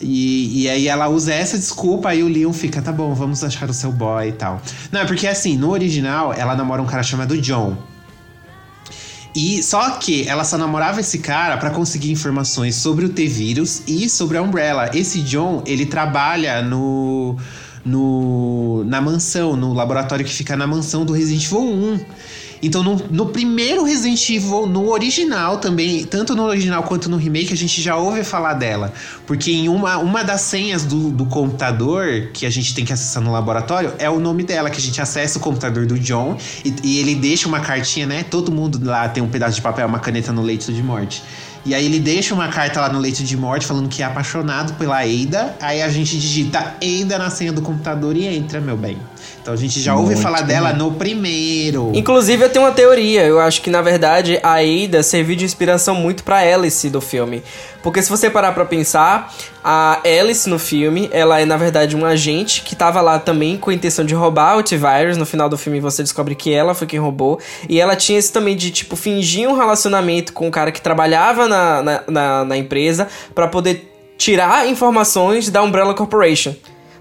E, 0.00 0.62
e 0.62 0.68
aí 0.70 0.86
ela 0.86 1.08
usa 1.08 1.34
essa 1.34 1.58
desculpa, 1.58 2.10
aí 2.10 2.22
o 2.22 2.28
Leon 2.28 2.52
fica, 2.52 2.80
tá 2.80 2.92
bom, 2.92 3.12
vamos 3.14 3.42
achar 3.42 3.68
o 3.68 3.72
seu 3.74 3.90
boy 3.90 4.28
e 4.28 4.32
tal. 4.32 4.62
Não, 4.92 5.00
é 5.00 5.04
porque 5.04 5.26
assim, 5.26 5.56
no 5.56 5.70
original, 5.70 6.32
ela 6.32 6.54
namora 6.54 6.80
um 6.80 6.86
cara 6.86 7.02
chamado 7.02 7.36
John. 7.40 7.76
E 9.40 9.62
só 9.62 9.90
que 9.90 10.26
ela 10.26 10.42
só 10.42 10.58
namorava 10.58 10.98
esse 10.98 11.20
cara 11.20 11.56
pra 11.58 11.70
conseguir 11.70 12.10
informações 12.10 12.74
sobre 12.74 13.04
o 13.04 13.08
T-Vírus 13.08 13.84
e 13.86 14.08
sobre 14.08 14.36
a 14.36 14.42
Umbrella. 14.42 14.90
Esse 14.92 15.20
John, 15.20 15.62
ele 15.64 15.86
trabalha 15.86 16.60
no, 16.60 17.36
no 17.84 18.82
na 18.84 19.00
mansão, 19.00 19.54
no 19.54 19.72
laboratório 19.72 20.24
que 20.24 20.32
fica 20.32 20.56
na 20.56 20.66
mansão 20.66 21.04
do 21.04 21.12
Resident 21.12 21.44
Evil 21.44 21.60
1. 21.60 22.00
Então, 22.62 22.82
no, 22.82 22.96
no 23.10 23.26
primeiro 23.26 23.84
Resident 23.84 24.28
Evil, 24.28 24.66
no 24.66 24.90
original 24.90 25.58
também, 25.58 26.04
tanto 26.04 26.34
no 26.34 26.44
original 26.44 26.82
quanto 26.82 27.08
no 27.08 27.16
remake, 27.16 27.52
a 27.52 27.56
gente 27.56 27.80
já 27.80 27.96
ouve 27.96 28.24
falar 28.24 28.54
dela. 28.54 28.92
Porque 29.26 29.50
em 29.50 29.68
uma, 29.68 29.98
uma 29.98 30.24
das 30.24 30.40
senhas 30.42 30.84
do, 30.84 31.10
do 31.10 31.26
computador 31.26 32.28
que 32.32 32.46
a 32.46 32.50
gente 32.50 32.74
tem 32.74 32.84
que 32.84 32.92
acessar 32.92 33.22
no 33.22 33.32
laboratório 33.32 33.92
é 33.98 34.10
o 34.10 34.18
nome 34.18 34.42
dela, 34.42 34.70
que 34.70 34.78
a 34.78 34.82
gente 34.82 35.00
acessa 35.00 35.38
o 35.38 35.40
computador 35.40 35.86
do 35.86 35.98
John 35.98 36.36
e, 36.64 36.74
e 36.82 36.98
ele 36.98 37.14
deixa 37.14 37.48
uma 37.48 37.60
cartinha, 37.60 38.06
né? 38.06 38.22
Todo 38.22 38.50
mundo 38.50 38.80
lá 38.82 39.08
tem 39.08 39.22
um 39.22 39.28
pedaço 39.28 39.56
de 39.56 39.62
papel, 39.62 39.86
uma 39.86 40.00
caneta 40.00 40.32
no 40.32 40.42
leito 40.42 40.72
de 40.72 40.82
morte. 40.82 41.22
E 41.64 41.74
aí 41.74 41.84
ele 41.84 42.00
deixa 42.00 42.34
uma 42.34 42.48
carta 42.48 42.80
lá 42.80 42.88
no 42.88 42.98
leito 42.98 43.22
de 43.22 43.36
morte 43.36 43.66
falando 43.66 43.88
que 43.88 44.02
é 44.02 44.06
apaixonado 44.06 44.74
pela 44.74 45.00
Ada. 45.00 45.54
Aí 45.60 45.82
a 45.82 45.88
gente 45.88 46.18
digita 46.18 46.76
Ada 46.80 47.18
na 47.18 47.30
senha 47.30 47.52
do 47.52 47.60
computador 47.60 48.16
e 48.16 48.26
entra, 48.26 48.60
meu 48.60 48.76
bem. 48.76 48.96
Então 49.40 49.54
a 49.54 49.56
gente 49.56 49.80
já 49.80 49.94
ouve 49.94 50.08
Muito 50.14 50.22
falar 50.22 50.42
dela 50.42 50.70
bem. 50.70 50.78
no 50.78 50.92
primeiro. 50.92 51.90
Inclusive, 51.94 52.44
eu 52.44 52.48
tenho 52.50 52.64
uma 52.64 52.72
teoria. 52.72 53.22
Eu 53.22 53.40
acho 53.40 53.62
que, 53.62 53.70
na 53.70 53.80
verdade, 53.80 54.38
a 54.42 54.56
Ada 54.56 55.02
serviu 55.02 55.36
de 55.36 55.44
inspiração 55.44 55.94
muito 55.94 56.22
pra 56.22 56.38
Alice 56.38 56.88
do 56.90 57.00
filme. 57.00 57.42
Porque 57.82 58.02
se 58.02 58.10
você 58.10 58.28
parar 58.28 58.52
pra 58.52 58.64
pensar, 58.64 59.32
a 59.64 60.00
Alice 60.04 60.48
no 60.48 60.58
filme, 60.58 61.08
ela 61.12 61.40
é, 61.40 61.46
na 61.46 61.56
verdade, 61.56 61.96
um 61.96 62.04
agente 62.04 62.62
que 62.62 62.76
tava 62.76 63.00
lá 63.00 63.18
também 63.18 63.56
com 63.56 63.70
a 63.70 63.74
intenção 63.74 64.04
de 64.04 64.14
roubar 64.14 64.58
o 64.58 64.62
T-Virus. 64.62 65.16
No 65.16 65.24
final 65.24 65.48
do 65.48 65.56
filme, 65.56 65.80
você 65.80 66.02
descobre 66.02 66.34
que 66.34 66.52
ela 66.52 66.74
foi 66.74 66.86
quem 66.86 66.98
roubou. 66.98 67.40
E 67.68 67.80
ela 67.80 67.96
tinha 67.96 68.18
esse 68.18 68.32
também 68.32 68.56
de, 68.56 68.70
tipo, 68.70 68.96
fingir 68.96 69.48
um 69.48 69.56
relacionamento 69.56 70.32
com 70.32 70.48
um 70.48 70.50
cara 70.50 70.70
que 70.70 70.82
trabalhava 70.82 71.48
na, 71.48 71.82
na, 71.82 72.02
na, 72.06 72.44
na 72.44 72.56
empresa 72.56 73.08
pra 73.34 73.48
poder 73.48 73.94
tirar 74.18 74.68
informações 74.68 75.48
da 75.48 75.62
Umbrella 75.62 75.94
Corporation. 75.94 76.54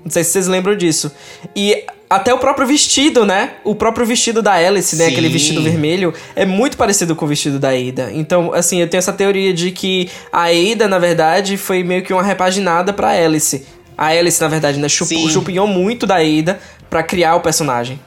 Não 0.05 0.11
sei 0.11 0.23
se 0.23 0.32
vocês 0.32 0.47
lembram 0.47 0.75
disso. 0.78 1.11
E 1.55 1.84
até 2.09 2.33
o 2.33 2.37
próprio 2.37 2.65
vestido, 2.65 3.25
né? 3.25 3.51
O 3.63 3.75
próprio 3.75 4.05
vestido 4.05 4.41
da 4.41 4.53
Alice, 4.53 4.95
né? 4.95 5.05
Sim. 5.05 5.11
Aquele 5.11 5.29
vestido 5.29 5.61
vermelho, 5.61 6.13
é 6.35 6.45
muito 6.45 6.77
parecido 6.77 7.15
com 7.15 7.25
o 7.25 7.27
vestido 7.27 7.59
da 7.59 7.69
Ada. 7.69 8.11
Então, 8.13 8.53
assim, 8.53 8.79
eu 8.79 8.87
tenho 8.87 8.99
essa 8.99 9.13
teoria 9.13 9.53
de 9.53 9.71
que 9.71 10.09
a 10.31 10.45
Ada, 10.45 10.87
na 10.87 10.99
verdade, 10.99 11.57
foi 11.57 11.83
meio 11.83 12.03
que 12.03 12.13
uma 12.13 12.23
repaginada 12.23 12.93
pra 12.93 13.09
Alice. 13.09 13.65
A 13.97 14.07
Alice, 14.07 14.39
na 14.39 14.47
verdade, 14.47 14.79
né? 14.79 14.87
Chup, 14.87 15.07
Sim. 15.07 15.29
chupinhou 15.29 15.67
muito 15.67 16.05
da 16.05 16.17
Ada 16.17 16.59
pra 16.89 17.03
criar 17.03 17.35
o 17.35 17.41
personagem. 17.41 17.99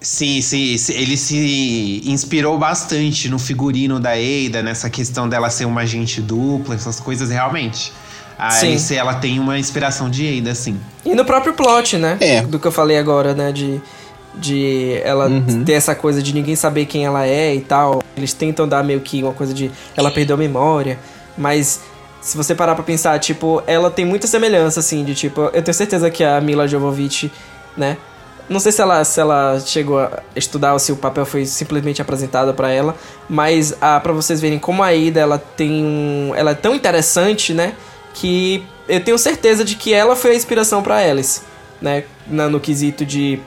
Sim, 0.00 0.40
sim, 0.42 0.76
ele 0.90 1.16
se 1.16 2.02
inspirou 2.04 2.58
bastante 2.58 3.28
no 3.28 3.38
figurino 3.38 3.98
da 3.98 4.10
Ada, 4.12 4.62
nessa 4.62 4.90
questão 4.90 5.28
dela 5.28 5.48
ser 5.50 5.64
uma 5.64 5.80
agente 5.80 6.20
dupla, 6.20 6.74
essas 6.74 7.00
coisas 7.00 7.30
realmente. 7.30 7.92
A 8.38 8.50
Sim. 8.50 8.68
Alice, 8.68 8.94
ela 8.94 9.14
tem 9.14 9.38
uma 9.40 9.58
inspiração 9.58 10.10
de 10.10 10.38
Ada, 10.38 10.54
sim. 10.54 10.78
E 11.04 11.14
no 11.14 11.24
próprio 11.24 11.54
plot, 11.54 11.96
né? 11.96 12.18
É. 12.20 12.42
Do 12.42 12.58
que 12.58 12.66
eu 12.66 12.72
falei 12.72 12.98
agora, 12.98 13.32
né? 13.32 13.50
De, 13.50 13.80
de 14.34 15.00
ela 15.02 15.30
ter 15.64 15.72
essa 15.72 15.94
coisa 15.94 16.22
de 16.22 16.34
ninguém 16.34 16.54
saber 16.54 16.84
quem 16.84 17.06
ela 17.06 17.26
é 17.26 17.54
e 17.54 17.60
tal. 17.60 18.02
Eles 18.16 18.34
tentam 18.34 18.68
dar 18.68 18.84
meio 18.84 19.00
que 19.00 19.22
uma 19.22 19.32
coisa 19.32 19.54
de 19.54 19.70
ela 19.96 20.10
perdeu 20.10 20.34
a 20.36 20.38
memória. 20.38 20.98
Mas 21.36 21.80
se 22.20 22.36
você 22.36 22.54
parar 22.54 22.74
pra 22.74 22.84
pensar, 22.84 23.18
tipo, 23.18 23.62
ela 23.66 23.90
tem 23.90 24.04
muita 24.04 24.26
semelhança, 24.26 24.80
assim, 24.80 25.04
de 25.04 25.14
tipo, 25.14 25.42
eu 25.52 25.62
tenho 25.62 25.74
certeza 25.74 26.10
que 26.10 26.24
a 26.24 26.40
Mila 26.40 26.66
Jovovich, 26.66 27.32
né? 27.76 27.96
Não 28.48 28.60
sei 28.60 28.70
se 28.70 28.80
ela, 28.80 29.02
se 29.04 29.20
ela 29.20 29.58
chegou 29.64 29.98
a 29.98 30.22
estudar 30.36 30.72
ou 30.72 30.78
se 30.78 30.92
o 30.92 30.96
papel 30.96 31.26
foi 31.26 31.44
simplesmente 31.46 32.00
apresentado 32.00 32.54
pra 32.54 32.70
ela, 32.70 32.94
mas 33.28 33.74
ah, 33.80 33.98
para 33.98 34.12
vocês 34.12 34.40
verem 34.40 34.58
como 34.58 34.82
a 34.82 34.94
Ida 34.94 35.18
ela 35.20 35.36
tem 35.36 35.84
um, 35.84 36.32
ela 36.34 36.52
é 36.52 36.54
tão 36.54 36.74
interessante, 36.74 37.52
né, 37.52 37.74
que 38.18 38.64
eu 38.88 38.98
tenho 39.00 39.18
certeza 39.18 39.64
de 39.64 39.74
que 39.76 39.92
ela 39.92 40.16
foi 40.16 40.32
a 40.32 40.34
inspiração 40.34 40.82
pra 40.82 40.96
Alice, 40.96 41.40
né, 41.80 42.04
na- 42.26 42.48
no 42.48 42.58
quesito 42.58 43.04
de 43.04 43.38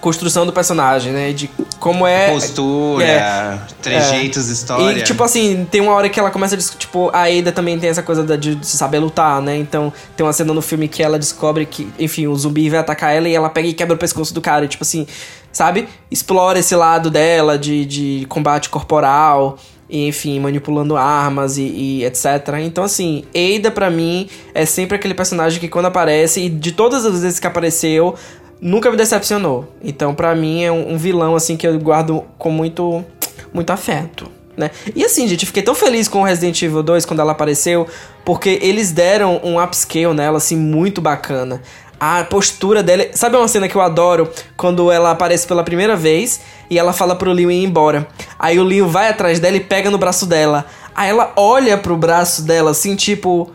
construção 0.00 0.44
do 0.44 0.52
personagem, 0.52 1.12
né, 1.12 1.32
de 1.32 1.48
como 1.78 2.06
é 2.06 2.30
Postura, 2.30 3.04
é, 3.04 3.58
trejeitos, 3.80 4.48
história. 4.48 4.98
e, 4.98 5.02
tipo 5.02 5.22
assim, 5.22 5.66
tem 5.70 5.80
uma 5.80 5.92
hora 5.92 6.08
que 6.08 6.18
ela 6.18 6.30
começa 6.30 6.54
a. 6.54 6.58
Tipo, 6.58 7.10
a 7.12 7.24
Ada 7.24 7.52
também 7.52 7.78
tem 7.78 7.90
essa 7.90 8.02
coisa 8.02 8.24
de, 8.36 8.54
de 8.54 8.66
saber 8.66 8.98
lutar, 9.00 9.40
né? 9.42 9.56
Então, 9.56 9.92
tem 10.16 10.24
uma 10.24 10.32
cena 10.32 10.52
no 10.54 10.62
filme 10.62 10.86
que 10.88 11.02
ela 11.02 11.18
descobre 11.18 11.66
que, 11.66 11.88
enfim, 11.98 12.26
o 12.28 12.36
zumbi 12.36 12.70
vai 12.70 12.78
atacar 12.80 13.12
ela 13.14 13.28
e 13.28 13.34
ela 13.34 13.48
pega 13.50 13.66
e 13.68 13.72
quebra 13.74 13.94
o 13.94 13.98
pescoço 13.98 14.32
do 14.32 14.40
cara. 14.40 14.64
E, 14.64 14.68
tipo 14.68 14.82
assim, 14.84 15.06
sabe? 15.52 15.88
Explora 16.10 16.58
esse 16.58 16.74
lado 16.76 17.10
dela 17.10 17.58
de, 17.58 17.84
de 17.84 18.26
combate 18.28 18.68
corporal. 18.70 19.58
E, 19.92 20.08
enfim, 20.08 20.40
manipulando 20.40 20.96
armas 20.96 21.58
e, 21.58 21.62
e 21.64 22.04
etc. 22.06 22.24
Então, 22.64 22.82
assim, 22.82 23.24
Ada 23.34 23.70
pra 23.70 23.90
mim 23.90 24.26
é 24.54 24.64
sempre 24.64 24.96
aquele 24.96 25.12
personagem 25.12 25.60
que 25.60 25.68
quando 25.68 25.84
aparece, 25.84 26.40
e 26.40 26.48
de 26.48 26.72
todas 26.72 27.04
as 27.04 27.20
vezes 27.20 27.38
que 27.38 27.46
apareceu, 27.46 28.14
nunca 28.58 28.90
me 28.90 28.96
decepcionou. 28.96 29.68
Então, 29.84 30.14
pra 30.14 30.34
mim, 30.34 30.62
é 30.64 30.72
um, 30.72 30.94
um 30.94 30.96
vilão, 30.96 31.36
assim, 31.36 31.58
que 31.58 31.66
eu 31.66 31.78
guardo 31.78 32.24
com 32.38 32.50
muito, 32.50 33.04
muito 33.52 33.70
afeto, 33.70 34.30
né? 34.56 34.70
E 34.96 35.04
assim, 35.04 35.28
gente, 35.28 35.44
fiquei 35.44 35.62
tão 35.62 35.74
feliz 35.74 36.08
com 36.08 36.22
Resident 36.22 36.62
Evil 36.62 36.82
2 36.82 37.04
quando 37.04 37.20
ela 37.20 37.32
apareceu, 37.32 37.86
porque 38.24 38.58
eles 38.62 38.92
deram 38.92 39.42
um 39.44 39.62
upscale 39.62 40.14
nela, 40.14 40.38
assim, 40.38 40.56
muito 40.56 41.02
bacana. 41.02 41.60
A 42.04 42.24
postura 42.24 42.82
dela. 42.82 43.06
Sabe 43.12 43.36
uma 43.36 43.46
cena 43.46 43.68
que 43.68 43.76
eu 43.76 43.80
adoro? 43.80 44.28
Quando 44.56 44.90
ela 44.90 45.12
aparece 45.12 45.46
pela 45.46 45.62
primeira 45.62 45.94
vez 45.94 46.40
e 46.68 46.76
ela 46.76 46.92
fala 46.92 47.14
pro 47.14 47.30
Leon 47.30 47.52
ir 47.52 47.62
embora. 47.62 48.08
Aí 48.36 48.58
o 48.58 48.64
Leon 48.64 48.88
vai 48.88 49.08
atrás 49.08 49.38
dela 49.38 49.56
e 49.56 49.60
pega 49.60 49.88
no 49.88 49.98
braço 49.98 50.26
dela. 50.26 50.66
Aí 50.96 51.08
ela 51.10 51.32
olha 51.36 51.78
pro 51.78 51.96
braço 51.96 52.42
dela 52.42 52.72
assim, 52.72 52.96
tipo. 52.96 53.52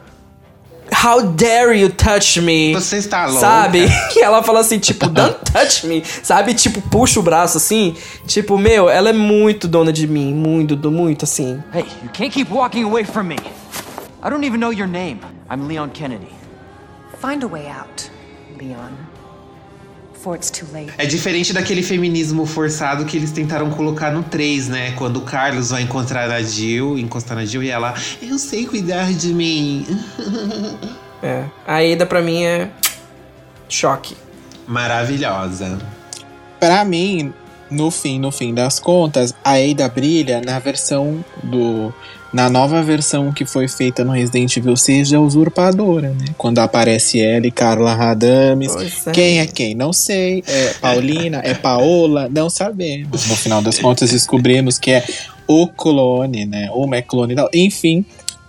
How 1.04 1.24
dare 1.24 1.78
you 1.78 1.90
touch 1.90 2.40
me? 2.40 2.74
Você 2.74 2.96
está 2.96 3.26
louca. 3.26 3.42
Sabe? 3.42 3.86
E 4.16 4.22
ela 4.22 4.42
fala 4.42 4.62
assim, 4.62 4.80
tipo, 4.80 5.10
don't 5.10 5.36
touch 5.52 5.86
me. 5.86 6.02
Sabe? 6.24 6.54
Tipo, 6.54 6.82
puxa 6.84 7.20
o 7.20 7.24
braço 7.24 7.58
assim. 7.58 7.98
Tipo, 8.26 8.58
meu, 8.58 8.90
ela 8.90 9.10
é 9.10 9.14
muito 9.14 9.68
dona 9.68 9.92
de 9.92 10.08
mim. 10.08 10.34
Muito, 10.34 10.90
muito 10.90 11.26
assim. 11.26 11.62
Hey, 11.74 11.86
you 12.02 12.10
can't 12.14 12.30
keep 12.34 12.50
walking 12.50 12.86
away 12.86 13.04
from 13.04 13.24
me. 13.24 13.36
I 14.24 14.30
don't 14.30 14.48
even 14.48 14.62
know 14.62 14.72
your 14.72 14.88
name. 14.88 15.20
I'm 15.52 15.68
Leon 15.68 15.90
Kennedy. 15.90 16.30
Find 17.20 17.44
a 17.44 17.48
way 17.48 17.68
out, 17.68 18.10
É 20.98 21.06
diferente 21.06 21.54
daquele 21.54 21.84
feminismo 21.84 22.46
forçado 22.46 23.06
que 23.06 23.16
eles 23.16 23.32
tentaram 23.32 23.70
colocar 23.70 24.12
no 24.12 24.24
3, 24.24 24.68
né? 24.68 24.92
Quando 24.92 25.18
o 25.18 25.22
Carlos 25.22 25.70
vai 25.70 25.84
encontrar 25.84 26.30
a 26.32 26.42
Jill, 26.42 26.98
encostar 26.98 27.38
na 27.38 27.46
Jill 27.46 27.64
e 27.64 27.70
ela, 27.70 27.94
eu 28.22 28.38
sei 28.38 28.66
cuidar 28.66 29.12
de 29.14 29.34
mim. 29.34 29.86
É. 31.20 31.46
A 31.66 31.78
Ada 31.78 32.06
pra 32.06 32.22
mim 32.22 32.44
é. 32.44 32.70
Choque. 33.68 34.16
Maravilhosa. 34.68 35.80
Pra 36.60 36.86
mim, 36.86 37.34
no 37.72 37.90
fim, 37.90 38.20
no 38.20 38.32
fim 38.32 38.54
das 38.54 38.80
contas, 38.80 39.34
a 39.44 39.54
Ada 39.54 39.90
brilha 39.90 40.42
na 40.42 40.60
versão 40.60 41.26
do. 41.44 41.94
Na 42.34 42.50
nova 42.50 42.84
versão 42.84 43.32
que 43.32 43.46
foi 43.46 43.68
feita 43.68 44.04
no 44.04 44.12
Resident 44.12 44.58
Evil 44.58 44.76
6 44.76 45.08
de 45.08 45.16
A 45.16 45.20
Usurpadora, 45.20 46.10
né? 46.10 46.26
Quando 46.38 46.60
aparece 46.60 47.22
ela 47.22 47.48
e 47.48 47.52
Carla 47.52 47.94
Radames. 47.94 48.74
Pois 48.74 49.08
é. 49.08 49.12
Quem 49.12 49.40
é 49.40 49.48
quem? 49.48 49.74
Não 49.74 49.94
sei. 49.94 50.44
É 50.46 50.74
Paulina? 50.82 51.42
É 51.44 51.54
Paola? 51.54 52.30
Não 52.30 52.50
sabemos. 52.50 53.28
No 53.28 53.36
final 53.36 53.62
das 53.62 53.80
contas, 53.80 54.12
descobrimos 54.12 54.78
que 54.78 54.92
é 54.92 55.06
o 55.48 55.68
clone, 55.68 56.46
né? 56.46 56.70
Ou 56.72 56.94
é 56.94 57.02
clone. 57.02 57.34
Não. 57.34 57.48
Enfim, 57.54 58.06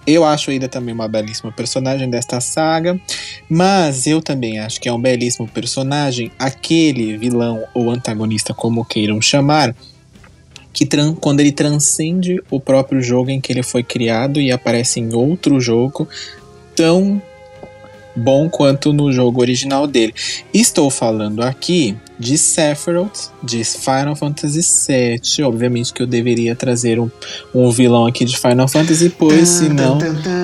eu 0.06 0.24
acho 0.24 0.50
a 0.50 0.54
Ada 0.54 0.68
também 0.68 0.94
uma 0.94 1.06
belíssima 1.06 1.52
personagem 1.52 2.08
desta 2.08 2.40
saga. 2.40 2.98
Mas 3.48 4.06
eu 4.06 4.22
também 4.22 4.58
acho 4.58 4.80
que 4.80 4.88
é 4.88 4.92
um 4.92 5.00
belíssimo 5.00 5.46
personagem 5.46 6.32
aquele 6.38 7.16
vilão 7.16 7.62
ou 7.74 7.90
antagonista, 7.90 8.54
como 8.54 8.84
queiram 8.84 9.20
chamar, 9.20 9.74
que 10.78 10.86
quando 11.20 11.40
ele 11.40 11.50
transcende 11.50 12.40
o 12.50 12.60
próprio 12.60 13.02
jogo 13.02 13.30
em 13.30 13.40
que 13.40 13.52
ele 13.52 13.62
foi 13.64 13.82
criado 13.82 14.40
e 14.40 14.52
aparece 14.52 15.00
em 15.00 15.12
outro 15.12 15.60
jogo 15.60 16.08
tão 16.76 17.20
bom 18.14 18.48
quanto 18.48 18.92
no 18.92 19.12
jogo 19.12 19.40
original 19.40 19.86
dele. 19.86 20.14
Estou 20.54 20.90
falando 20.90 21.42
aqui 21.42 21.96
de 22.18 22.38
Sephiroth, 22.38 23.30
de 23.42 23.64
Final 23.64 24.14
Fantasy 24.14 24.60
VII. 24.60 25.44
Obviamente 25.44 25.92
que 25.92 26.02
eu 26.02 26.06
deveria 26.06 26.54
trazer 26.54 27.00
um, 27.00 27.10
um 27.52 27.70
vilão 27.70 28.06
aqui 28.06 28.24
de 28.24 28.36
Final 28.36 28.68
Fantasy, 28.68 29.10
pois 29.10 29.48
senão 29.48 29.98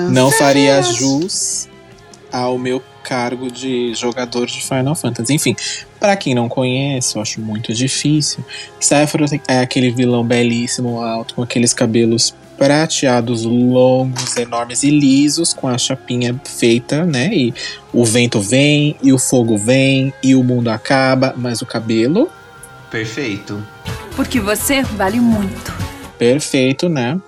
não 0.09 0.31
faria 0.31 0.81
jus 0.81 1.69
ao 2.31 2.57
meu 2.57 2.81
cargo 3.05 3.51
de 3.51 3.93
jogador 3.93 4.47
de 4.47 4.61
Final 4.61 4.95
Fantasy. 4.95 5.33
Enfim, 5.33 5.55
para 5.99 6.15
quem 6.15 6.33
não 6.33 6.49
conhece, 6.49 7.15
eu 7.15 7.21
acho 7.21 7.39
muito 7.39 7.73
difícil. 7.73 8.43
Sephiroth 8.79 9.39
é 9.47 9.59
aquele 9.59 9.91
vilão 9.91 10.23
belíssimo, 10.25 11.01
alto, 11.01 11.35
com 11.35 11.43
aqueles 11.43 11.73
cabelos 11.73 12.33
prateados 12.57 13.43
longos, 13.43 14.35
enormes 14.37 14.81
e 14.83 14.89
lisos, 14.89 15.53
com 15.53 15.67
a 15.67 15.77
chapinha 15.77 16.39
feita, 16.45 17.05
né? 17.05 17.29
E 17.33 17.53
o 17.93 18.03
vento 18.05 18.39
vem, 18.39 18.95
e 19.03 19.13
o 19.13 19.19
fogo 19.19 19.57
vem, 19.57 20.11
e 20.23 20.33
o 20.33 20.43
mundo 20.43 20.69
acaba, 20.69 21.33
mas 21.37 21.61
o 21.61 21.65
cabelo, 21.65 22.29
Perfeito. 22.89 23.61
Porque 24.15 24.39
você 24.39 24.81
vale 24.81 25.19
muito. 25.19 25.73
perfeito, 26.17 26.87
né? 26.87 27.19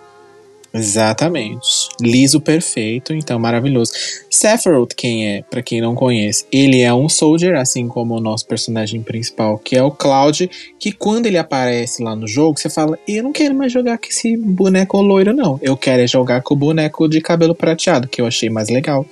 Exatamente. 0.77 1.89
Liso 1.99 2.39
perfeito, 2.39 3.13
então 3.13 3.39
maravilhoso. 3.39 3.91
Sephiroth, 4.29 4.93
quem 4.95 5.27
é, 5.27 5.41
pra 5.49 5.61
quem 5.61 5.81
não 5.81 5.95
conhece, 5.95 6.45
ele 6.51 6.81
é 6.81 6.93
um 6.93 7.09
soldier, 7.09 7.55
assim 7.55 7.87
como 7.87 8.15
o 8.15 8.19
nosso 8.19 8.45
personagem 8.45 9.01
principal, 9.01 9.57
que 9.57 9.75
é 9.75 9.83
o 9.83 9.91
Cloud, 9.91 10.49
que 10.79 10.91
quando 10.91 11.25
ele 11.25 11.37
aparece 11.37 12.03
lá 12.03 12.15
no 12.15 12.27
jogo, 12.27 12.59
você 12.59 12.69
fala: 12.69 12.97
"Eu 13.07 13.23
não 13.23 13.31
quero 13.31 13.55
mais 13.55 13.71
jogar 13.71 13.97
com 13.97 14.07
esse 14.07 14.37
boneco 14.37 15.01
loiro 15.01 15.33
não. 15.33 15.59
Eu 15.61 15.75
quero 15.75 16.01
é 16.03 16.07
jogar 16.07 16.41
com 16.41 16.53
o 16.53 16.57
boneco 16.57 17.07
de 17.07 17.21
cabelo 17.21 17.55
prateado, 17.55 18.07
que 18.07 18.21
eu 18.21 18.27
achei 18.27 18.49
mais 18.49 18.69
legal, 18.69 19.05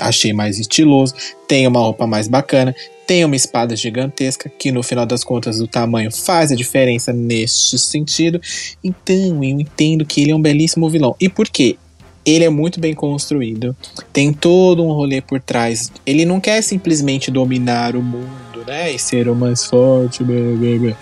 achei 0.00 0.32
mais 0.32 0.58
estiloso, 0.58 1.14
tem 1.48 1.66
uma 1.66 1.80
roupa 1.80 2.06
mais 2.06 2.28
bacana, 2.28 2.74
tem 3.06 3.24
uma 3.24 3.36
espada 3.36 3.76
gigantesca, 3.76 4.48
que 4.48 4.72
no 4.72 4.82
final 4.82 5.04
das 5.04 5.22
contas 5.22 5.60
o 5.60 5.66
tamanho 5.66 6.10
faz 6.10 6.50
a 6.50 6.56
diferença 6.56 7.12
neste 7.12 7.78
sentido. 7.78 8.40
Então, 8.82 9.44
eu 9.44 9.60
entendo 9.60 10.04
que 10.06 10.22
ele 10.22 10.30
é 10.30 10.36
um 10.36 10.40
belíssimo 10.40 10.88
vilão. 10.88 11.14
E 11.20 11.28
por 11.28 11.48
quê? 11.48 11.76
Ele 12.24 12.44
é 12.44 12.48
muito 12.48 12.80
bem 12.80 12.94
construído, 12.94 13.76
tem 14.10 14.32
todo 14.32 14.82
um 14.82 14.92
rolê 14.92 15.20
por 15.20 15.38
trás. 15.40 15.92
Ele 16.06 16.24
não 16.24 16.40
quer 16.40 16.62
simplesmente 16.62 17.30
dominar 17.30 17.94
o 17.94 18.02
mundo, 18.02 18.64
né? 18.66 18.90
E 18.90 18.98
ser 18.98 19.28
o 19.28 19.34
mais 19.34 19.66
forte. 19.66 20.24
Blá, 20.24 20.34
blá, 20.34 20.78
blá. 20.78 20.96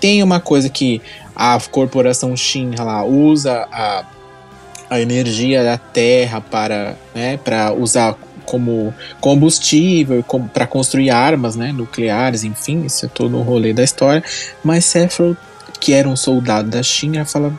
Tem 0.00 0.20
uma 0.20 0.40
coisa 0.40 0.68
que 0.68 1.00
a 1.36 1.58
corporação 1.70 2.36
Shinra 2.36 2.82
lá 2.82 3.04
usa 3.04 3.68
a, 3.70 4.04
a 4.94 5.00
energia 5.00 5.64
da 5.64 5.76
Terra 5.76 6.40
para, 6.40 6.96
né, 7.14 7.36
para 7.36 7.72
usar 7.72 8.16
como 8.44 8.94
combustível 9.20 10.24
para 10.52 10.66
construir 10.66 11.10
armas, 11.10 11.56
né, 11.56 11.72
nucleares, 11.72 12.44
enfim, 12.44 12.84
isso 12.84 13.06
é 13.06 13.08
todo 13.08 13.36
o 13.36 13.42
rolê 13.42 13.72
da 13.72 13.82
história. 13.82 14.22
Mas 14.62 14.84
Sephiroth, 14.84 15.36
que 15.80 15.92
era 15.92 16.08
um 16.08 16.16
soldado 16.16 16.68
da 16.68 16.82
Shinra, 16.82 17.24
fala: 17.24 17.52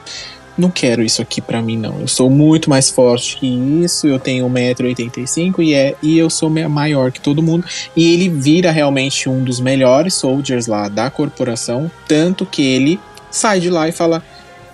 não 0.58 0.72
quero 0.72 1.04
isso 1.04 1.22
aqui 1.22 1.42
pra 1.42 1.62
mim 1.62 1.78
não. 1.78 2.00
Eu 2.00 2.08
sou 2.08 2.30
muito 2.30 2.70
mais 2.70 2.90
forte 2.90 3.38
que 3.38 3.48
isso. 3.84 4.08
Eu 4.08 4.18
tenho 4.18 4.48
1,85m 4.48 5.60
e 5.60 5.74
é 5.74 5.96
e 6.02 6.18
eu 6.18 6.30
sou 6.30 6.50
maior 6.50 7.12
que 7.12 7.20
todo 7.20 7.44
mundo. 7.44 7.66
E 7.96 8.14
ele 8.14 8.30
vira 8.30 8.72
realmente 8.72 9.28
um 9.28 9.44
dos 9.44 9.60
melhores 9.60 10.14
soldiers 10.14 10.68
lá 10.68 10.88
da 10.88 11.10
corporação, 11.10 11.92
tanto 12.08 12.46
que 12.46 12.62
ele 12.62 13.00
sai 13.30 13.60
de 13.60 13.70
lá 13.70 13.90
e 13.90 13.92
fala 13.92 14.24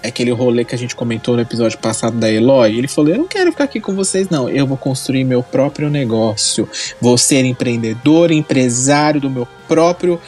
aquele 0.04 0.32
rolê 0.32 0.66
que 0.66 0.76
a 0.76 0.78
gente 0.78 0.96
comentou 0.96 1.36
no 1.36 1.42
episódio 1.42 1.78
passado 1.80 2.18
da 2.18 2.32
Eloy, 2.32 2.78
ele 2.78 2.88
falou: 2.88 3.12
Eu 3.12 3.18
não 3.20 3.28
quero 3.28 3.52
ficar 3.52 3.66
aqui 3.66 3.80
com 3.80 3.94
vocês, 3.94 4.30
não. 4.30 4.50
Eu 4.50 4.66
vou 4.68 4.78
construir 4.78 5.24
meu 5.24 5.44
próprio 5.44 5.90
negócio. 5.90 6.68
Vou 7.00 7.18
ser 7.18 7.46
empreendedor, 7.46 8.32
empresário 8.32 9.22
do 9.22 9.30
meu 9.30 9.48
próprio. 9.68 10.20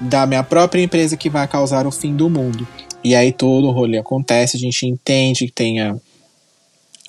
Da 0.00 0.26
minha 0.26 0.42
própria 0.42 0.82
empresa 0.82 1.16
que 1.16 1.28
vai 1.28 1.46
causar 1.46 1.86
o 1.86 1.90
fim 1.90 2.14
do 2.14 2.30
mundo. 2.30 2.66
E 3.04 3.14
aí 3.14 3.32
todo 3.32 3.68
o 3.68 3.70
rolê 3.70 3.98
acontece, 3.98 4.56
a 4.56 4.60
gente 4.60 4.86
entende 4.86 5.46
que 5.46 5.52
tem 5.52 5.80
a, 5.80 5.94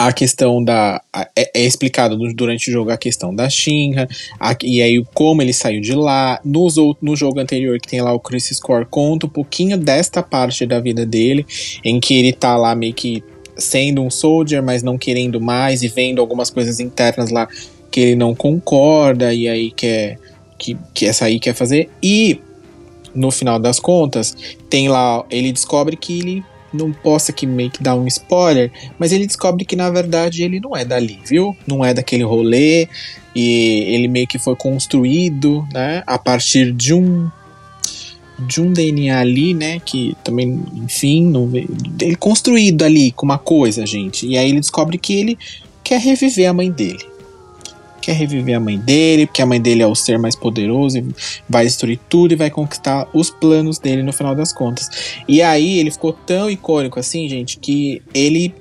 a 0.08 0.14
questão 0.14 0.64
da. 0.64 1.02
é, 1.36 1.52
é 1.54 1.66
explicado 1.66 2.18
du- 2.18 2.34
durante 2.34 2.70
o 2.70 2.74
jogo 2.74 2.92
a 2.92 2.98
questão 2.98 3.34
da 3.34 3.50
Shinra, 3.50 4.08
a- 4.40 4.56
e 4.64 4.82
aí 4.82 5.04
como 5.14 5.42
ele 5.42 5.54
saiu 5.54 5.82
de 5.82 5.94
lá. 5.94 6.40
Nos, 6.44 6.76
no 7.02 7.16
jogo 7.16 7.40
anterior, 7.40 7.80
que 7.80 7.88
tem 7.88 8.02
lá 8.02 8.14
o 8.14 8.20
Chris 8.20 8.50
Score, 8.54 8.86
conta 8.90 9.26
um 9.26 9.30
pouquinho 9.30 9.78
desta 9.78 10.22
parte 10.24 10.66
da 10.66 10.80
vida 10.80 11.06
dele, 11.06 11.46
em 11.84 12.00
que 12.00 12.14
ele 12.16 12.34
tá 12.34 12.56
lá 12.58 12.74
meio 12.76 12.94
que 12.94 13.24
sendo 13.58 14.02
um 14.02 14.10
soldier, 14.10 14.64
mas 14.64 14.82
não 14.82 14.98
querendo 14.98 15.40
mais, 15.40 15.84
e 15.84 15.88
vendo 15.88 16.20
algumas 16.22 16.50
coisas 16.50 16.80
internas 16.80 17.30
lá 17.30 17.48
que 17.92 18.00
ele 18.00 18.16
não 18.16 18.34
concorda, 18.34 19.34
e 19.34 19.48
aí 19.48 19.72
quer. 19.72 20.18
Que, 20.58 20.78
que 20.94 21.08
essa 21.08 21.26
aí 21.26 21.40
quer 21.40 21.56
fazer. 21.56 21.90
E 22.04 22.40
no 23.16 23.32
final 23.32 23.58
das 23.58 23.80
contas, 23.80 24.36
tem 24.70 24.88
lá. 24.90 25.26
Ele 25.30 25.52
descobre 25.52 25.98
que 25.98 26.20
ele. 26.20 26.44
Não 26.74 26.92
possa 26.92 27.34
que 27.34 27.46
meio 27.46 27.70
que 27.70 27.84
dar 27.84 27.96
um 27.96 28.08
spoiler, 28.08 28.72
mas 28.98 29.12
ele 29.12 29.28
descobre 29.28 29.66
que 29.66 29.76
na 29.76 29.90
verdade 29.90 30.44
ele 30.44 30.60
não 30.60 30.76
é 30.76 30.86
dali, 30.86 31.20
viu? 31.26 31.56
Não 31.68 31.84
é 31.84 31.94
daquele 31.94 32.24
rolê 32.24 32.88
e 33.36 33.86
ele 33.94 34.08
meio 34.08 34.28
que 34.28 34.40
foi 34.40 34.56
construído, 34.56 35.68
né, 35.74 36.04
a 36.06 36.18
partir 36.18 36.72
de 36.72 36.94
um 36.94 37.30
de 38.40 38.60
um 38.60 38.74
DNA 38.74 39.20
ali, 39.20 39.54
né, 39.54 39.80
que 39.86 40.16
também, 40.24 40.64
enfim, 40.74 41.24
não 41.24 41.48
ele 42.02 42.16
construído 42.16 42.84
ali 42.84 43.12
com 43.12 43.24
uma 43.24 43.38
coisa, 43.38 43.86
gente. 43.86 44.26
E 44.26 44.36
aí 44.36 44.50
ele 44.50 44.60
descobre 44.60 44.98
que 44.98 45.14
ele 45.14 45.38
quer 45.84 46.00
reviver 46.00 46.50
a 46.50 46.54
mãe 46.54 46.72
dele. 46.72 47.11
Quer 48.02 48.14
reviver 48.14 48.56
a 48.56 48.60
mãe 48.60 48.78
dele, 48.78 49.26
porque 49.26 49.42
a 49.42 49.46
mãe 49.46 49.62
dele 49.62 49.82
é 49.82 49.88
o 49.88 49.96
ser 49.96 50.18
mais 50.18 50.36
poderoso 50.36 50.98
e 50.98 51.06
vai 51.48 51.66
destruir 51.66 52.00
tudo 52.10 52.34
e 52.34 52.36
vai 52.36 52.50
conquistar 52.50 53.08
os 53.14 53.30
planos 53.30 53.78
dele 53.78 54.04
no 54.04 54.12
final 54.12 54.36
das 54.36 54.52
contas. 54.52 54.90
E 55.28 55.42
aí 55.42 55.80
ele 55.80 55.92
ficou 55.92 56.12
tão 56.12 56.50
icônico 56.50 57.00
assim, 57.00 57.30
gente, 57.30 57.58
que 57.58 58.02
ele, 58.14 58.54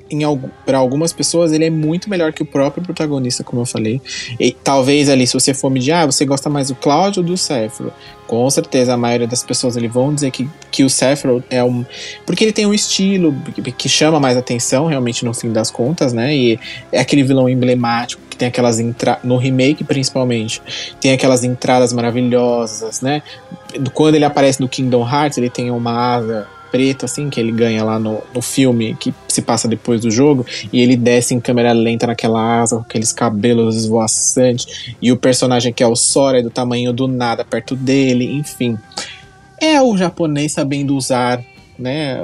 para 0.67 0.79
algumas 0.79 1.13
pessoas, 1.13 1.53
ele 1.53 1.65
é 1.65 1.71
muito 1.71 2.11
melhor 2.11 2.33
que 2.33 2.43
o 2.43 2.47
próprio 2.47 2.83
protagonista, 2.85 3.43
como 3.43 3.63
eu 3.63 3.67
falei. 3.67 4.01
E 4.39 4.53
talvez 4.53 5.09
ali, 5.09 5.27
se 5.27 5.35
você 5.35 5.55
for 5.55 5.71
medir, 5.71 5.93
ah, 5.93 6.07
você 6.07 6.25
gosta 6.25 6.51
mais 6.51 6.69
do 6.69 6.75
Cláudio 6.75 7.23
ou 7.23 7.27
do 7.27 7.37
Sephiroth? 7.37 7.95
Com 8.27 8.49
certeza, 8.49 8.95
a 8.95 8.97
maioria 8.97 9.27
das 9.27 9.43
pessoas 9.43 9.77
ali 9.77 9.89
vão 9.89 10.15
dizer 10.15 10.31
que, 10.31 10.49
que 10.71 10.85
o 10.85 10.91
Sephiroth 10.91 11.43
é 11.51 11.65
um. 11.65 11.85
Porque 12.25 12.45
ele 12.45 12.53
tem 12.53 12.65
um 12.65 12.73
estilo 12.73 13.35
que, 13.77 13.89
chama 13.89 14.21
mais 14.21 14.37
atenção, 14.37 14.87
realmente, 14.87 15.25
no 15.25 15.35
fim 15.35 15.53
das 15.53 15.69
contas, 15.71 16.13
né? 16.13 16.37
E 16.37 16.59
é 16.93 17.01
aquele 17.01 17.25
vilão 17.25 17.49
emblemático 17.49 18.23
tem 18.41 18.49
aquelas 18.49 18.81
entradas. 18.81 19.23
No 19.23 19.37
remake, 19.37 19.85
principalmente, 19.85 20.63
tem 20.99 21.13
aquelas 21.13 21.45
entradas 21.45 21.93
maravilhosas, 21.93 23.03
né? 23.03 23.23
Quando 23.93 24.15
ele 24.15 24.25
aparece 24.25 24.63
no 24.63 24.69
Kingdom 24.69 25.07
Hearts, 25.07 25.37
ele 25.37 25.51
tem 25.51 25.71
uma 25.71 26.17
asa 26.17 26.49
preta, 26.73 27.05
assim, 27.05 27.29
que 27.29 27.39
ele 27.39 27.53
ganha 27.53 27.85
lá 27.85 27.99
no, 27.99 28.23
no 28.33 28.41
filme, 28.41 28.97
que 28.99 29.13
se 29.29 29.43
passa 29.43 29.69
depois 29.69 30.01
do 30.01 30.11
jogo, 30.11 30.47
e 30.73 30.81
ele 30.81 30.97
desce 30.97 31.35
em 31.35 31.41
câmera 31.41 31.73
lenta 31.73 32.07
naquela 32.07 32.63
asa, 32.63 32.77
com 32.77 32.83
aqueles 32.83 33.13
cabelos 33.13 33.77
esvoaçantes, 33.77 34.95
e 35.03 35.13
o 35.13 35.17
personagem 35.17 35.73
que 35.73 35.83
é 35.83 35.87
o 35.87 35.97
Sora 35.97 36.39
é 36.39 36.43
do 36.43 36.49
tamanho 36.49 36.93
do 36.95 37.07
nada 37.07 37.45
perto 37.45 37.77
dele, 37.77 38.25
enfim. 38.25 38.79
É 39.61 39.83
o 39.83 39.97
japonês 39.99 40.53
sabendo 40.53 40.97
usar, 40.97 41.45
né? 41.79 42.19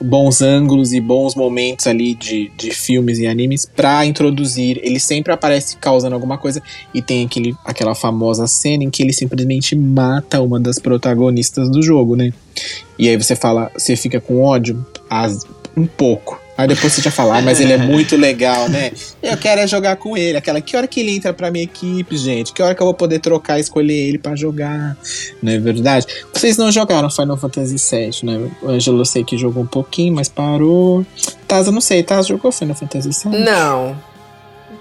Bons 0.00 0.42
ângulos 0.42 0.92
e 0.92 1.00
bons 1.00 1.34
momentos 1.34 1.86
ali 1.86 2.14
de, 2.14 2.50
de 2.56 2.70
filmes 2.70 3.18
e 3.18 3.26
animes 3.26 3.64
pra 3.64 4.04
introduzir. 4.04 4.80
Ele 4.82 5.00
sempre 5.00 5.32
aparece 5.32 5.76
causando 5.76 6.14
alguma 6.14 6.38
coisa 6.38 6.62
e 6.92 7.00
tem 7.00 7.24
aquele, 7.24 7.54
aquela 7.64 7.94
famosa 7.94 8.46
cena 8.46 8.84
em 8.84 8.90
que 8.90 9.02
ele 9.02 9.12
simplesmente 9.12 9.74
mata 9.76 10.40
uma 10.40 10.60
das 10.60 10.78
protagonistas 10.78 11.70
do 11.70 11.82
jogo, 11.82 12.16
né? 12.16 12.32
E 12.98 13.08
aí 13.08 13.16
você 13.16 13.34
fala, 13.34 13.70
você 13.76 13.96
fica 13.96 14.20
com 14.20 14.42
ódio? 14.42 14.84
As, 15.08 15.46
um 15.76 15.86
pouco. 15.86 16.43
Aí 16.56 16.68
depois 16.68 16.92
você 16.92 17.02
já 17.02 17.10
fala, 17.10 17.38
ah, 17.38 17.42
mas 17.42 17.60
ele 17.60 17.72
é 17.72 17.78
muito 17.78 18.16
legal, 18.16 18.68
né? 18.68 18.92
Eu 19.22 19.36
quero 19.36 19.60
é 19.60 19.66
jogar 19.66 19.96
com 19.96 20.16
ele. 20.16 20.36
Aquela, 20.36 20.60
que 20.60 20.76
hora 20.76 20.86
que 20.86 21.00
ele 21.00 21.10
entra 21.10 21.32
pra 21.32 21.50
minha 21.50 21.64
equipe, 21.64 22.16
gente? 22.16 22.52
Que 22.52 22.62
hora 22.62 22.74
que 22.74 22.80
eu 22.80 22.86
vou 22.86 22.94
poder 22.94 23.18
trocar 23.18 23.58
e 23.58 23.60
escolher 23.60 23.94
ele 23.94 24.18
pra 24.18 24.36
jogar? 24.36 24.96
Não 25.42 25.52
é 25.52 25.58
verdade? 25.58 26.06
Vocês 26.32 26.56
não 26.56 26.70
jogaram 26.70 27.10
Final 27.10 27.36
Fantasy 27.36 27.76
VII, 27.76 28.20
né? 28.22 28.50
O 28.62 28.68
Ângelo 28.68 29.00
eu 29.00 29.04
sei 29.04 29.24
que 29.24 29.36
jogou 29.36 29.62
um 29.62 29.66
pouquinho, 29.66 30.14
mas 30.14 30.28
parou. 30.28 31.04
Taz, 31.48 31.66
eu 31.66 31.72
não 31.72 31.80
sei, 31.80 32.02
Taz 32.02 32.26
jogou 32.26 32.52
Final 32.52 32.76
Fantasy 32.76 33.08
VII? 33.08 33.38
Não. 33.40 33.96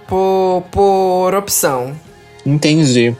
Por, 0.07 0.63
por 0.69 1.33
opção. 1.33 1.95
Entendi. 2.45 3.15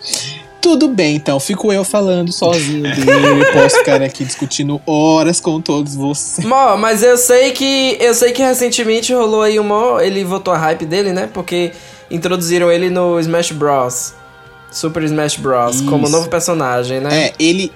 Tudo 0.64 0.88
bem, 0.88 1.18
então. 1.18 1.42
Fico 1.42 1.74
eu 1.74 1.84
falando 1.84 2.32
sozinho 2.32 2.84
dele. 2.84 3.46
Posso 3.52 3.78
ficar 3.80 4.02
aqui 4.02 4.24
discutindo 4.24 4.82
horas 4.88 5.42
com 5.42 5.60
todos 5.60 5.94
vocês. 5.94 6.48
Mó, 6.48 6.78
mas 6.78 7.04
eu 7.04 7.18
sei 7.18 7.52
que. 7.52 7.98
Eu 8.00 8.14
sei 8.14 8.32
que 8.32 8.42
recentemente 8.42 9.14
rolou 9.14 9.42
aí 9.42 9.60
um 9.60 9.64
mó. 9.66 10.00
Ele 10.00 10.24
voltou 10.24 10.54
a 10.54 10.58
hype 10.58 10.86
dele, 10.86 11.12
né? 11.12 11.30
Porque 11.34 11.74
introduziram 12.10 12.72
ele 12.72 12.90
no 12.90 13.20
Smash 13.20 13.52
Bros. 13.52 14.14
Super 14.72 15.04
Smash 15.04 15.36
Bros. 15.36 15.82
como 15.82 16.04
Isso. 16.04 16.12
novo 16.14 16.30
personagem, 16.30 17.02
né? 17.02 17.26
É, 17.26 17.34
ele. 17.38 17.70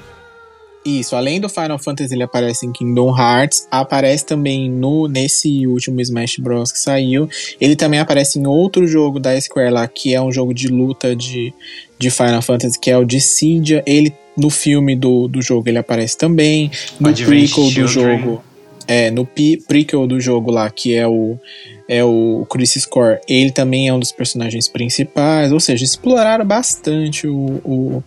Isso, 0.88 1.18
além 1.18 1.42
do 1.42 1.50
Final 1.50 1.78
Fantasy, 1.78 2.14
ele 2.14 2.24
aparece 2.24 2.66
em 2.66 2.72
Kingdom 2.72 3.14
Hearts, 3.14 3.68
aparece 3.70 4.26
também 4.26 4.72
no 4.72 5.06
nesse 5.10 5.68
último 5.68 6.00
Smash 6.00 6.38
Bros. 6.38 6.72
que 6.72 6.80
saiu. 6.80 7.28
Ele 7.60 7.76
também 7.76 8.00
aparece 8.00 8.40
em 8.40 8.48
outro 8.48 8.88
jogo 8.88 9.20
da 9.20 9.40
Square 9.40 9.70
lá, 9.70 9.86
que 9.86 10.14
é 10.14 10.22
um 10.22 10.32
jogo 10.32 10.54
de 10.54 10.70
luta 10.70 11.14
de, 11.14 11.54
de 12.00 12.10
Final 12.10 12.42
Fantasy, 12.42 12.80
que 12.80 12.90
é 12.90 12.98
o 12.98 13.04
Dissidia. 13.04 13.84
Ele, 13.86 14.14
no 14.38 14.50
filme 14.50 14.96
do, 14.96 15.28
do 15.28 15.42
jogo, 15.42 15.68
ele 15.68 15.78
aparece 15.78 16.18
também. 16.18 16.72
No 16.98 17.10
Advent 17.10 17.52
prequel 17.52 17.66
do 17.66 17.70
Children. 17.70 18.20
jogo. 18.20 18.44
É, 18.88 19.12
no 19.12 19.26
prequel 19.68 20.08
do 20.08 20.22
jogo 20.22 20.52
lá, 20.52 20.70
que 20.70 20.94
é 20.94 21.06
o, 21.06 21.38
é 21.90 22.02
o 22.02 22.48
Chris 22.50 22.76
Score, 22.76 23.20
ele 23.28 23.52
também 23.52 23.90
é 23.90 23.94
um 23.94 24.00
dos 24.00 24.14
personagens 24.14 24.70
principais. 24.70 25.52
Ou 25.52 25.60
seja, 25.60 25.84
exploraram 25.84 26.46
bastante 26.46 27.28
o, 27.28 27.60
o, 27.66 28.04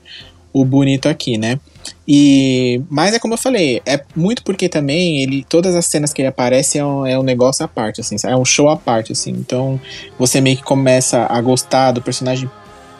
o 0.50 0.64
bonito 0.64 1.10
aqui, 1.10 1.36
né? 1.36 1.60
E 2.06 2.82
mas 2.90 3.14
é 3.14 3.18
como 3.18 3.34
eu 3.34 3.38
falei, 3.38 3.80
é 3.86 4.00
muito 4.16 4.42
porque 4.42 4.68
também 4.68 5.22
ele 5.22 5.44
todas 5.48 5.74
as 5.74 5.86
cenas 5.86 6.12
que 6.12 6.20
ele 6.22 6.28
aparece 6.28 6.78
é 6.78 6.84
um, 6.84 7.06
é 7.06 7.18
um 7.18 7.22
negócio 7.22 7.64
à 7.64 7.68
parte 7.68 8.00
assim, 8.00 8.16
é 8.24 8.36
um 8.36 8.44
show 8.44 8.68
à 8.68 8.76
parte 8.76 9.12
assim. 9.12 9.30
Então 9.30 9.80
você 10.18 10.40
meio 10.40 10.56
que 10.56 10.62
começa 10.62 11.26
a 11.30 11.40
gostar 11.40 11.92
do 11.92 12.02
personagem 12.02 12.50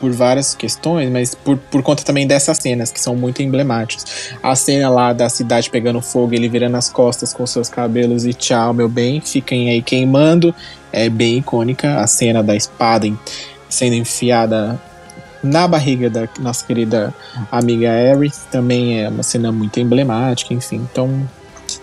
por 0.01 0.11
várias 0.11 0.55
questões, 0.55 1.11
mas 1.11 1.35
por, 1.35 1.57
por 1.57 1.83
conta 1.83 2.03
também 2.03 2.25
dessas 2.25 2.57
cenas 2.57 2.91
que 2.91 2.99
são 2.99 3.15
muito 3.15 3.43
emblemáticas. 3.43 4.33
A 4.41 4.55
cena 4.55 4.89
lá 4.89 5.13
da 5.13 5.29
cidade 5.29 5.69
pegando 5.69 6.01
fogo, 6.01 6.33
ele 6.33 6.49
virando 6.49 6.75
as 6.75 6.89
costas 6.89 7.31
com 7.31 7.45
seus 7.45 7.69
cabelos 7.69 8.25
e 8.25 8.33
tchau, 8.33 8.73
meu 8.73 8.89
bem, 8.89 9.21
fiquem 9.21 9.69
aí 9.69 9.81
queimando, 9.81 10.55
é 10.91 11.07
bem 11.07 11.37
icônica. 11.37 11.99
A 11.99 12.07
cena 12.07 12.41
da 12.41 12.55
espada 12.55 13.07
sendo 13.69 13.93
enfiada 13.93 14.81
na 15.43 15.67
barriga 15.67 16.09
da 16.09 16.27
nossa 16.39 16.65
querida 16.65 17.13
amiga 17.51 17.89
Aerith 17.89 18.37
também 18.51 19.01
é 19.01 19.09
uma 19.09 19.23
cena 19.23 19.51
muito 19.51 19.79
emblemática, 19.79 20.53
enfim. 20.53 20.87
Então, 20.91 21.27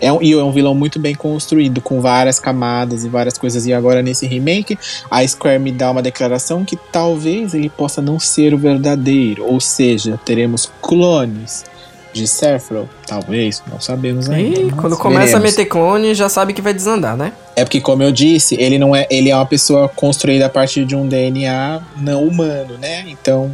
é 0.01 0.11
um, 0.11 0.21
e 0.21 0.33
é 0.33 0.43
um 0.43 0.51
vilão 0.51 0.73
muito 0.73 0.99
bem 0.99 1.15
construído, 1.15 1.81
com 1.81 2.01
várias 2.01 2.39
camadas 2.39 3.03
e 3.03 3.09
várias 3.09 3.37
coisas. 3.37 3.65
E 3.65 3.73
agora 3.73 4.01
nesse 4.01 4.25
remake, 4.25 4.77
a 5.09 5.27
Square 5.27 5.59
me 5.59 5.71
dá 5.71 5.91
uma 5.91 6.01
declaração 6.01 6.63
que 6.63 6.77
talvez 6.91 7.53
ele 7.53 7.69
possa 7.69 8.01
não 8.01 8.19
ser 8.19 8.53
o 8.53 8.57
verdadeiro. 8.57 9.45
Ou 9.45 9.59
seja, 9.59 10.19
teremos 10.23 10.71
clones 10.81 11.65
de 12.13 12.27
Sephiroth. 12.27 12.89
Talvez, 13.05 13.61
não 13.67 13.79
sabemos 13.79 14.29
ainda. 14.29 14.59
E 14.59 14.71
quando 14.71 14.97
começa 14.97 15.37
a 15.37 15.39
veremos. 15.39 15.57
meter 15.57 15.65
clone, 15.65 16.13
já 16.13 16.29
sabe 16.29 16.53
que 16.53 16.61
vai 16.61 16.73
desandar, 16.73 17.15
né? 17.15 17.33
É 17.55 17.63
porque, 17.63 17.81
como 17.81 18.03
eu 18.03 18.11
disse, 18.11 18.55
ele 18.55 18.77
não 18.77 18.95
é. 18.95 19.07
Ele 19.09 19.29
é 19.29 19.35
uma 19.35 19.45
pessoa 19.45 19.87
construída 19.89 20.45
a 20.45 20.49
partir 20.49 20.85
de 20.85 20.95
um 20.95 21.07
DNA 21.07 21.81
não 21.97 22.23
humano, 22.23 22.77
né? 22.77 23.05
Então, 23.07 23.51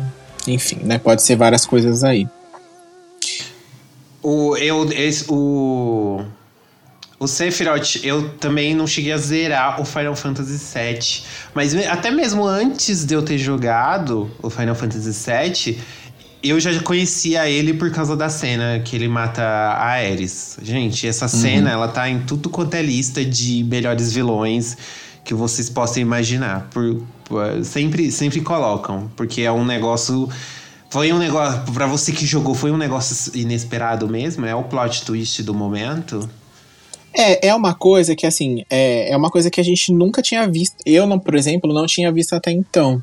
enfim, 0.48 0.80
né? 0.84 0.98
Pode 0.98 1.22
ser 1.22 1.36
várias 1.36 1.66
coisas 1.66 2.04
aí. 2.04 2.28
O, 4.22 4.58
eu, 4.58 4.90
esse, 4.92 5.26
o, 5.30 6.24
o 7.20 7.28
Sephiroth, 7.28 8.04
eu 8.04 8.30
também 8.40 8.74
não 8.74 8.88
cheguei 8.88 9.12
a 9.12 9.18
zerar 9.18 9.80
o 9.80 9.86
Final 9.86 10.16
Fantasy 10.16 10.58
VII. 10.58 11.24
Mas 11.54 11.76
até 11.88 12.12
mesmo 12.12 12.46
antes 12.46 13.06
de 13.06 13.14
eu 13.14 13.22
ter 13.22 13.38
jogado 13.38 14.30
o 14.42 14.50
Final 14.50 14.76
Fantasy 14.76 15.12
VII, 15.12 15.80
eu 16.50 16.60
já 16.60 16.80
conhecia 16.82 17.50
ele 17.50 17.74
por 17.74 17.92
causa 17.92 18.16
da 18.16 18.30
cena 18.30 18.80
que 18.84 18.96
ele 18.96 19.08
mata 19.08 19.42
a 19.42 19.86
Ares. 19.86 20.58
Gente, 20.62 21.08
essa 21.08 21.28
cena, 21.28 21.72
ela 21.72 21.88
tá 21.88 22.10
em 22.10 22.20
tudo 22.22 22.50
quanto 22.50 22.74
é 22.76 22.82
lista 22.82 23.24
de 23.24 23.64
melhores 23.64 24.14
vilões 24.14 24.78
que 25.24 25.34
vocês 25.34 25.70
possam 25.70 26.02
imaginar. 26.02 26.68
Por, 26.72 27.02
por- 27.24 27.64
sempre, 27.64 28.12
sempre 28.12 28.42
colocam, 28.42 29.10
porque 29.16 29.42
é 29.42 29.52
um 29.52 29.66
negócio... 29.66 30.30
Foi 30.90 31.12
um 31.12 31.18
negócio, 31.18 31.74
pra 31.74 31.88
você 31.88 32.12
que 32.12 32.26
jogou, 32.26 32.54
foi 32.54 32.72
um 32.72 32.78
negócio 32.78 33.36
inesperado 33.38 34.08
mesmo? 34.08 34.46
É 34.46 34.56
o 34.56 34.64
plot 34.64 35.04
twist 35.04 35.44
do 35.44 35.54
momento? 35.54 36.30
É, 37.12 37.48
é 37.48 37.56
uma 37.56 37.74
coisa 37.74 38.16
que, 38.16 38.26
assim, 38.26 38.64
é, 38.70 39.12
é 39.12 39.18
uma 39.18 39.30
coisa 39.30 39.50
que 39.50 39.60
a 39.60 39.64
gente 39.64 39.92
nunca 39.92 40.22
tinha 40.22 40.48
visto. 40.48 40.76
Eu, 40.86 41.08
não, 41.08 41.18
por 41.18 41.34
exemplo, 41.36 41.74
não 41.74 41.86
tinha 41.86 42.12
visto 42.12 42.34
até 42.34 42.52
então. 42.52 43.02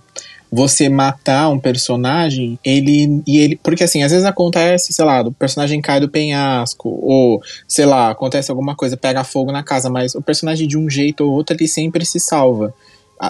Você 0.53 0.89
matar 0.89 1.49
um 1.49 1.59
personagem, 1.59 2.59
ele. 2.63 3.23
E 3.27 3.39
ele. 3.39 3.57
Porque 3.57 3.85
assim, 3.85 4.03
às 4.03 4.13
vezes 4.13 4.27
acontece, 4.27 4.93
sei 4.93 5.05
lá, 5.05 5.23
o 5.23 5.33
personagem 5.33 5.81
cai 5.81 5.99
do 5.99 6.11
penhasco, 6.11 6.91
ou, 7.03 7.41
sei 7.67 7.87
lá, 7.87 8.11
acontece 8.11 8.51
alguma 8.51 8.77
coisa, 8.77 8.97
pega 8.97 9.25
fogo 9.25 9.51
na 9.51 9.63
casa, 9.63 9.89
mas 9.89 10.15
o 10.15 10.21
personagem, 10.21 10.69
de 10.69 10.77
um 10.77 10.91
jeito 10.91 11.25
ou 11.25 11.33
outro, 11.33 11.57
ele 11.57 11.67
sempre 11.67 12.05
se 12.05 12.21
salva. 12.21 12.75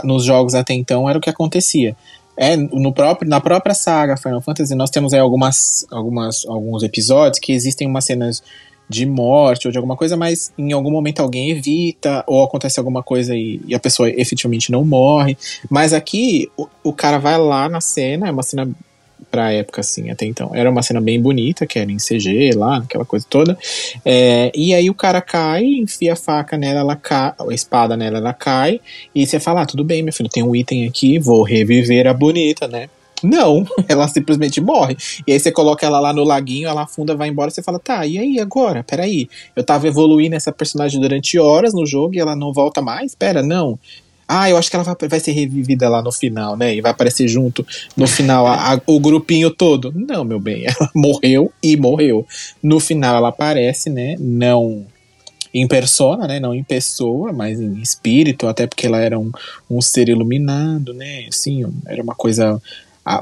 Nos 0.03 0.25
jogos 0.25 0.55
até 0.55 0.75
então 0.75 1.09
era 1.09 1.16
o 1.16 1.20
que 1.20 1.31
acontecia. 1.31 1.95
É, 2.37 2.57
no 2.57 2.93
próprio, 2.93 3.29
na 3.29 3.41
própria 3.41 3.75
saga 3.75 4.16
Final 4.16 4.41
Fantasy, 4.41 4.75
nós 4.75 4.91
temos 4.91 5.12
aí 5.12 5.20
algumas, 5.20 5.87
algumas, 5.91 6.47
alguns 6.47 6.83
episódios 6.83 7.39
que 7.39 7.53
existem 7.53 7.87
umas 7.87 8.05
cenas 8.05 8.43
de 8.93 9.07
morte 9.07 9.66
ou 9.66 9.72
de 9.72 9.78
alguma 9.78 9.97
coisa, 9.97 10.16
mas 10.16 10.53
em 10.57 10.72
algum 10.72 10.90
momento 10.90 11.20
alguém 11.20 11.51
evita, 11.51 12.22
ou 12.26 12.45
acontece 12.45 12.78
alguma 12.78 13.03
coisa 13.03 13.34
e, 13.34 13.61
e 13.66 13.74
a 13.74 13.80
pessoa 13.80 14.11
efetivamente 14.11 14.70
não 14.70 14.84
morre. 14.84 15.36
Mas 15.70 15.93
aqui 15.93 16.51
o, 16.57 16.68
o 16.84 16.93
cara 16.93 17.18
vai 17.18 17.38
lá 17.38 17.68
na 17.68 17.80
cena, 17.80 18.28
é 18.28 18.30
uma 18.30 18.43
cena 18.43 18.68
pra 19.30 19.51
época, 19.51 19.80
assim, 19.80 20.11
até 20.11 20.26
então. 20.26 20.51
Era 20.55 20.70
uma 20.70 20.82
cena 20.82 21.01
bem 21.01 21.20
bonita, 21.20 21.66
que 21.66 21.78
era 21.78 21.90
em 21.90 21.97
CG 21.97 22.51
lá, 22.55 22.78
aquela 22.78 23.05
coisa 23.05 23.24
toda. 23.28 23.57
É, 24.05 24.53
e 24.55 24.74
aí 24.74 24.90
o 24.90 24.95
cara 24.95 25.22
cai, 25.22 25.64
enfia 25.64 26.12
a 26.12 26.16
faca 26.16 26.59
nela, 26.59 26.80
ela 26.80 26.97
cai, 26.97 27.32
a 27.38 27.55
espada 27.55 27.97
nela, 27.97 28.18
ela 28.18 28.34
cai, 28.34 28.78
e 29.14 29.26
você 29.26 29.40
fala, 29.40 29.62
ah, 29.62 29.66
tudo 29.66 29.84
bem, 29.84 30.03
meu 30.03 30.12
filho, 30.12 30.28
tem 30.28 30.43
um 30.43 30.55
item 30.55 30.86
aqui, 30.86 31.18
vou 31.18 31.43
reviver 31.43 32.07
a 32.07 32.12
bonita, 32.12 32.68
né? 32.68 32.90
Não, 33.23 33.66
ela 33.89 34.09
simplesmente 34.09 34.61
morre. 34.61 34.97
E 35.27 35.33
aí 35.33 35.39
você 35.41 35.51
coloca 35.53 35.85
ela 35.87 36.01
lá 36.01 36.12
no 36.12 36.25
laguinho, 36.25 36.68
ela 36.68 36.83
afunda, 36.83 37.14
vai 37.14 37.29
embora, 37.29 37.51
você 37.51 37.62
fala, 37.62 37.79
tá, 37.79 38.07
e 38.07 38.18
aí 38.18 38.39
agora? 38.41 38.83
Peraí, 38.83 39.29
eu 39.55 39.64
tava 39.64 39.87
evoluindo 39.89 40.35
essa 40.37 40.53
personagem 40.53 41.01
durante 41.01 41.39
horas 41.39 41.73
no 41.75 41.87
jogo 41.87 42.14
e 42.14 42.18
ela 42.18 42.35
não 42.37 42.53
volta 42.53 42.81
mais? 42.83 43.14
Pera, 43.14 43.43
não. 43.43 43.79
Ah, 44.27 44.49
eu 44.49 44.57
acho 44.57 44.70
que 44.70 44.77
ela 44.77 44.85
vai, 44.85 44.97
vai 45.09 45.20
ser 45.20 45.33
revivida 45.33 45.89
lá 45.91 46.01
no 46.01 46.11
final, 46.11 46.57
né? 46.57 46.75
E 46.75 46.81
vai 46.81 46.93
aparecer 46.93 47.29
junto 47.29 47.66
no 47.97 48.07
final 48.07 48.47
a- 48.47 48.75
a- 48.75 48.81
o 48.87 48.99
grupinho 48.99 49.51
todo. 49.51 49.93
Não, 49.95 50.25
meu 50.25 50.41
bem, 50.41 50.64
ela 50.66 50.91
morreu 50.95 51.53
e 51.62 51.77
morreu. 51.77 52.27
No 52.62 52.81
final 52.81 53.16
ela 53.16 53.29
aparece, 53.29 53.91
né? 53.91 54.16
Não 54.18 54.87
em 55.53 55.68
persona, 55.68 56.27
né? 56.27 56.41
Não 56.41 56.55
em 56.55 56.62
pessoa, 56.62 57.31
mas 57.31 57.61
em 57.61 57.75
espírito, 57.83 58.47
até 58.49 58.66
porque 58.66 58.87
ela 58.87 58.99
era 59.01 59.18
um, 59.18 59.31
um 59.70 59.83
ser 59.83 60.09
iluminado, 60.09 60.95
né? 60.95 61.27
Assim, 61.29 61.62
era 61.85 62.03
uma 62.03 62.14
coisa 62.14 62.61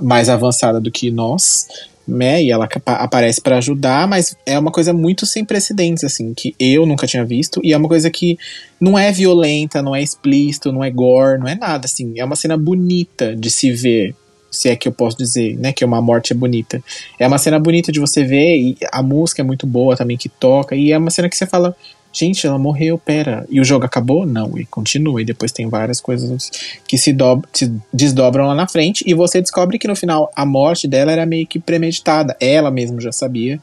mais 0.03 0.29
avançada 0.29 0.81
do 0.81 0.91
que 0.91 1.11
nós. 1.11 1.67
né? 2.07 2.43
E 2.43 2.51
ela 2.51 2.69
aparece 2.87 3.41
pra 3.41 3.59
ajudar, 3.59 4.07
mas 4.09 4.37
é 4.45 4.59
uma 4.59 4.71
coisa 4.71 4.93
muito 4.93 5.25
sem 5.27 5.45
precedentes, 5.45 6.03
assim, 6.05 6.35
que 6.35 6.55
eu 6.59 6.85
nunca 6.85 7.07
tinha 7.07 7.25
visto. 7.25 7.61
E 7.63 7.73
é 7.73 7.77
uma 7.77 7.89
coisa 7.89 8.11
que 8.11 8.37
não 8.81 8.99
é 8.99 9.13
violenta, 9.13 9.81
não 9.81 9.95
é 9.95 10.03
explícito, 10.03 10.73
não 10.73 10.83
é 10.83 10.91
gore, 10.91 11.39
não 11.39 11.47
é 11.49 11.55
nada, 11.55 11.87
assim. 11.87 12.15
É 12.17 12.25
uma 12.25 12.37
cena 12.37 12.57
bonita 12.57 13.35
de 13.37 13.51
se 13.51 13.71
ver, 13.71 14.15
se 14.51 14.69
é 14.69 14.77
que 14.77 14.89
eu 14.89 14.93
posso 14.93 15.17
dizer, 15.17 15.57
né? 15.57 15.73
Que 15.73 15.85
uma 15.85 16.03
morte 16.03 16.33
é 16.33 16.37
bonita. 16.37 16.83
É 17.19 17.27
uma 17.27 17.39
cena 17.39 17.59
bonita 17.59 17.93
de 17.93 18.01
você 18.01 18.25
ver 18.25 18.57
e 18.59 18.77
a 18.91 19.03
música 19.03 19.43
é 19.43 19.45
muito 19.45 19.67
boa 19.67 19.97
também 19.97 20.17
que 20.17 20.29
toca. 20.29 20.75
E 20.75 20.91
é 20.93 20.99
uma 20.99 21.11
cena 21.11 21.29
que 21.29 21.37
você 21.37 21.47
fala, 21.47 21.77
gente, 22.13 22.47
ela 22.47 22.59
morreu, 22.59 22.99
pera. 22.99 23.47
E 23.49 23.61
o 23.61 23.65
jogo 23.65 23.85
acabou? 23.85 24.27
Não, 24.27 24.59
e 24.59 24.65
continua. 24.65 25.21
E 25.21 25.25
depois 25.25 25.53
tem 25.53 25.69
várias 25.69 26.01
coisas 26.01 26.51
que 26.87 26.99
se, 26.99 27.17
se 27.53 27.73
desdobram 27.93 28.47
lá 28.47 28.55
na 28.55 28.69
frente. 28.69 29.05
E 29.07 29.15
você 29.15 29.41
descobre 29.41 29.79
que 29.79 29.89
no 29.89 29.97
final 29.97 30.31
a 30.35 30.45
morte 30.45 30.89
dela 30.89 31.13
era 31.13 31.27
meio 31.27 31.47
que 31.47 31.59
premeditada. 31.59 32.37
Ela 32.41 32.71
mesma 32.71 33.01
já 33.01 33.13
sabia. 33.13 33.61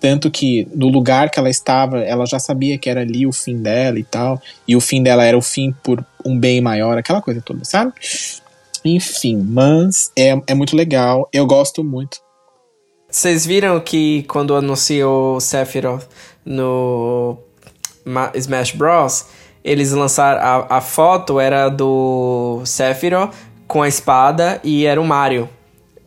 Tanto 0.00 0.30
que 0.30 0.68
no 0.74 0.88
lugar 0.88 1.28
que 1.28 1.38
ela 1.38 1.50
estava, 1.50 1.98
ela 1.98 2.24
já 2.24 2.38
sabia 2.38 2.78
que 2.78 2.88
era 2.88 3.00
ali 3.00 3.26
o 3.26 3.32
fim 3.32 3.56
dela 3.56 3.98
e 3.98 4.04
tal. 4.04 4.40
E 4.66 4.76
o 4.76 4.80
fim 4.80 5.02
dela 5.02 5.24
era 5.24 5.36
o 5.36 5.42
fim 5.42 5.74
por 5.82 6.04
um 6.24 6.38
bem 6.38 6.60
maior, 6.60 6.96
aquela 6.96 7.20
coisa 7.20 7.40
toda, 7.40 7.64
sabe? 7.64 7.92
Enfim, 8.84 9.44
mas 9.44 10.12
é, 10.16 10.40
é 10.46 10.54
muito 10.54 10.76
legal. 10.76 11.28
Eu 11.32 11.46
gosto 11.46 11.82
muito. 11.82 12.20
Vocês 13.10 13.44
viram 13.44 13.80
que 13.80 14.22
quando 14.24 14.54
anunciou 14.54 15.40
Sephiroth 15.40 16.06
no 16.44 17.38
Smash 18.34 18.72
Bros, 18.72 19.26
eles 19.64 19.92
lançaram 19.92 20.40
a, 20.40 20.76
a 20.78 20.80
foto 20.80 21.38
era 21.40 21.68
do 21.68 22.60
Sephiroth 22.64 23.32
com 23.66 23.82
a 23.82 23.88
espada 23.88 24.60
e 24.64 24.86
era 24.86 25.00
o 25.00 25.04
Mario, 25.04 25.48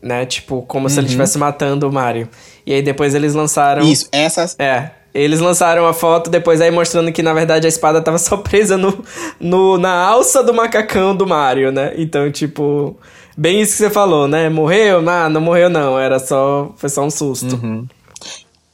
né? 0.02 0.26
Tipo, 0.26 0.64
como 0.64 0.90
se 0.90 0.96
ele 0.96 1.02
Uhum. 1.02 1.06
estivesse 1.08 1.38
matando 1.38 1.88
o 1.88 1.92
Mario. 1.94 2.28
E 2.66 2.74
aí 2.74 2.82
depois 2.82 3.14
eles 3.16 3.34
lançaram 3.34 3.84
Isso, 3.84 4.08
essas. 4.12 4.56
É. 4.60 4.92
Eles 5.14 5.42
lançaram 5.42 5.86
a 5.86 5.94
foto 5.94 6.30
depois 6.30 6.62
aí 6.62 6.72
mostrando 6.72 7.12
que 7.12 7.22
na 7.22 7.34
verdade 7.34 7.66
a 7.66 7.70
espada 7.70 8.02
tava 8.02 8.18
só 8.18 8.38
presa 8.38 8.78
no, 8.78 9.04
no 9.40 9.78
na 9.78 9.92
alça 9.92 10.42
do 10.42 10.54
macacão 10.54 11.14
do 11.16 11.28
Mario, 11.28 11.70
né? 11.72 11.92
Então, 11.98 12.32
tipo, 12.32 12.98
bem 13.38 13.60
isso 13.62 13.74
que 13.74 13.78
você 13.80 13.90
falou, 13.90 14.28
né? 14.28 14.48
Morreu? 14.50 15.04
Ah, 15.10 15.28
não 15.28 15.42
morreu 15.42 15.70
não, 15.70 16.00
era 16.00 16.18
só 16.18 16.72
foi 16.78 16.88
só 16.90 17.04
um 17.04 17.10
susto. 17.12 17.60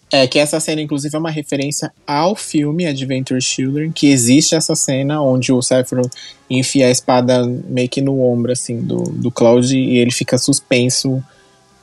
É 0.09 0.25
que 0.25 0.39
essa 0.39 0.59
cena, 0.59 0.81
inclusive, 0.81 1.13
é 1.13 1.19
uma 1.19 1.29
referência 1.29 1.91
ao 2.05 2.33
filme 2.33 2.85
Adventure 2.85 3.41
Children, 3.41 3.91
que 3.91 4.07
existe 4.07 4.55
essa 4.55 4.73
cena 4.73 5.21
onde 5.21 5.51
o 5.51 5.61
Sephiroth 5.61 6.11
enfia 6.49 6.87
a 6.87 6.91
espada 6.91 7.45
meio 7.45 7.89
que 7.89 7.99
no 8.01 8.21
ombro, 8.21 8.53
assim, 8.53 8.79
do, 8.79 9.03
do 9.03 9.29
Cloud 9.29 9.77
e 9.77 9.97
ele 9.97 10.11
fica 10.11 10.37
suspenso, 10.37 11.21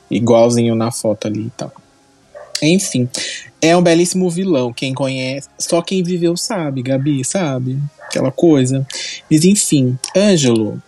igualzinho 0.09 0.73
na 0.75 0.91
foto 0.91 1.27
ali 1.27 1.41
e 1.41 1.51
tal. 1.51 1.71
Enfim, 2.63 3.07
é 3.61 3.77
um 3.77 3.81
belíssimo 3.81 4.27
vilão. 4.29 4.73
Quem 4.73 4.93
conhece, 4.93 5.47
só 5.59 5.81
quem 5.81 6.01
viveu 6.01 6.35
sabe, 6.35 6.81
Gabi, 6.81 7.23
sabe? 7.23 7.77
Aquela 8.01 8.31
coisa. 8.31 8.87
Mas 9.29 9.43
enfim, 9.43 9.97
Ângelo. 10.15 10.81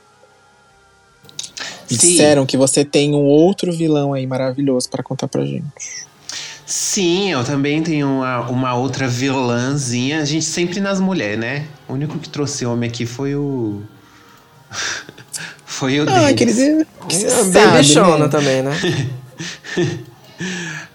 Disseram 1.88 2.46
que 2.46 2.58
você 2.58 2.84
tem 2.84 3.14
um 3.14 3.24
outro 3.24 3.72
vilão 3.72 4.14
aí 4.14 4.28
maravilhoso 4.28 4.90
pra 4.90 5.04
contar 5.04 5.28
pra 5.28 5.46
gente. 5.46 6.07
Sim, 6.68 7.32
eu 7.32 7.45
também 7.45 7.82
tenho 7.82 8.05
uma, 8.09 8.41
uma 8.49 8.74
outra 8.74 9.07
vilãzinha. 9.07 10.22
A 10.22 10.26
gente 10.26 10.43
sempre 10.43 10.82
nas 10.82 10.99
mulheres, 10.99 11.39
né? 11.39 11.65
O 11.88 11.93
único 11.93 12.20
que 12.20 12.28
trouxe 12.28 12.65
homem 12.65 12.89
aqui 12.89 13.05
foi 13.05 13.34
o. 13.36 13.82
foi 15.65 16.01
o 16.01 16.05
Ah. 16.09 16.30
É, 17.09 17.43
bem 17.45 17.72
bichona 17.72 18.28
também, 18.28 18.61
né? 18.61 18.72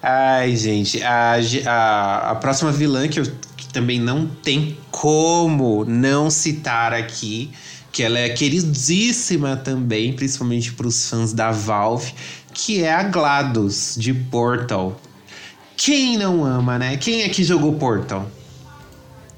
Ai, 0.03 0.55
gente, 0.57 1.03
a, 1.03 1.37
a, 1.65 2.31
a 2.33 2.35
próxima 2.35 2.71
vilã 2.71 3.09
que, 3.09 3.21
eu, 3.21 3.25
que 3.57 3.67
também 3.69 3.99
não 3.99 4.27
tem 4.27 4.77
como 4.91 5.87
não 5.87 6.29
citar 6.29 6.93
aqui, 6.93 7.51
que 7.91 8.03
ela 8.03 8.19
é 8.19 8.29
queridíssima 8.29 9.57
também, 9.57 10.13
principalmente 10.13 10.71
para 10.75 10.87
os 10.87 11.09
fãs 11.09 11.33
da 11.33 11.51
Valve, 11.51 12.13
que 12.53 12.83
é 12.83 12.93
a 12.93 13.05
GLaDOS 13.05 13.95
de 13.97 14.13
Portal. 14.13 15.01
Quem 15.85 16.17
não 16.17 16.45
ama, 16.45 16.79
né? 16.79 16.97
Quem 16.97 17.23
é 17.23 17.29
que 17.29 17.43
jogou 17.43 17.73
Portal? 17.75 18.27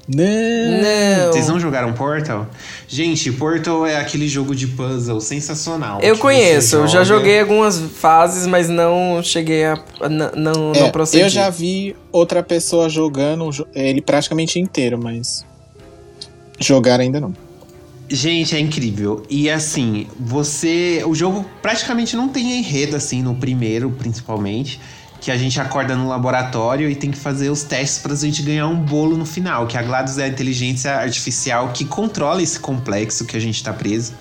Não. 0.07 0.23
Não. 0.23 1.31
Vocês 1.33 1.47
não 1.47 1.59
jogaram 1.59 1.91
Portal? 1.93 2.47
Gente, 2.87 3.31
Portal 3.31 3.87
é 3.87 3.95
aquele 3.97 4.27
jogo 4.27 4.53
de 4.55 4.67
puzzle 4.67 5.19
sensacional. 5.19 5.99
Eu 6.01 6.15
conheço, 6.19 6.75
eu 6.75 6.87
já 6.87 7.03
joguei 7.03 7.39
algumas 7.39 7.79
fases, 7.79 8.45
mas 8.45 8.69
não 8.69 9.19
cheguei 9.23 9.65
a. 9.65 9.79
não, 10.35 10.73
É, 10.75 10.81
não 10.83 10.91
procedi. 10.91 11.23
eu 11.23 11.29
já 11.29 11.49
vi 11.49 11.95
outra 12.11 12.43
pessoa 12.43 12.87
jogando 12.87 13.49
jo- 13.51 13.65
ele 13.73 13.99
praticamente 13.99 14.59
inteiro, 14.59 14.99
mas 15.01 15.43
jogar 16.59 16.99
ainda 16.99 17.19
não. 17.19 17.33
Gente, 18.07 18.55
é 18.55 18.59
incrível. 18.59 19.23
E 19.27 19.49
assim, 19.49 20.05
você. 20.19 21.01
O 21.07 21.15
jogo 21.15 21.43
praticamente 21.63 22.15
não 22.15 22.29
tem 22.29 22.59
enredo, 22.59 22.95
assim, 22.95 23.23
no 23.23 23.33
primeiro, 23.33 23.89
principalmente. 23.89 24.79
Que 25.25 25.31
a 25.31 25.37
gente 25.39 25.59
acorda 25.59 25.95
no 25.95 26.07
laboratório 26.07 26.87
e 26.87 26.95
tem 26.95 27.09
que 27.09 27.17
fazer 27.17 27.49
os 27.49 27.63
testes 27.63 27.97
pra 27.97 28.13
gente 28.13 28.43
ganhar 28.43 28.67
um 28.67 28.75
bolo 28.75 29.17
no 29.17 29.25
final. 29.25 29.65
Que 29.65 29.75
a 29.75 29.81
GLaDOS 29.81 30.19
é 30.19 30.25
a 30.25 30.27
inteligência 30.27 30.97
artificial 30.97 31.69
que 31.69 31.83
controla 31.83 32.43
esse 32.43 32.59
complexo 32.59 33.25
que 33.25 33.35
a 33.35 33.39
gente 33.39 33.63
tá 33.63 33.73
preso. 33.73 34.13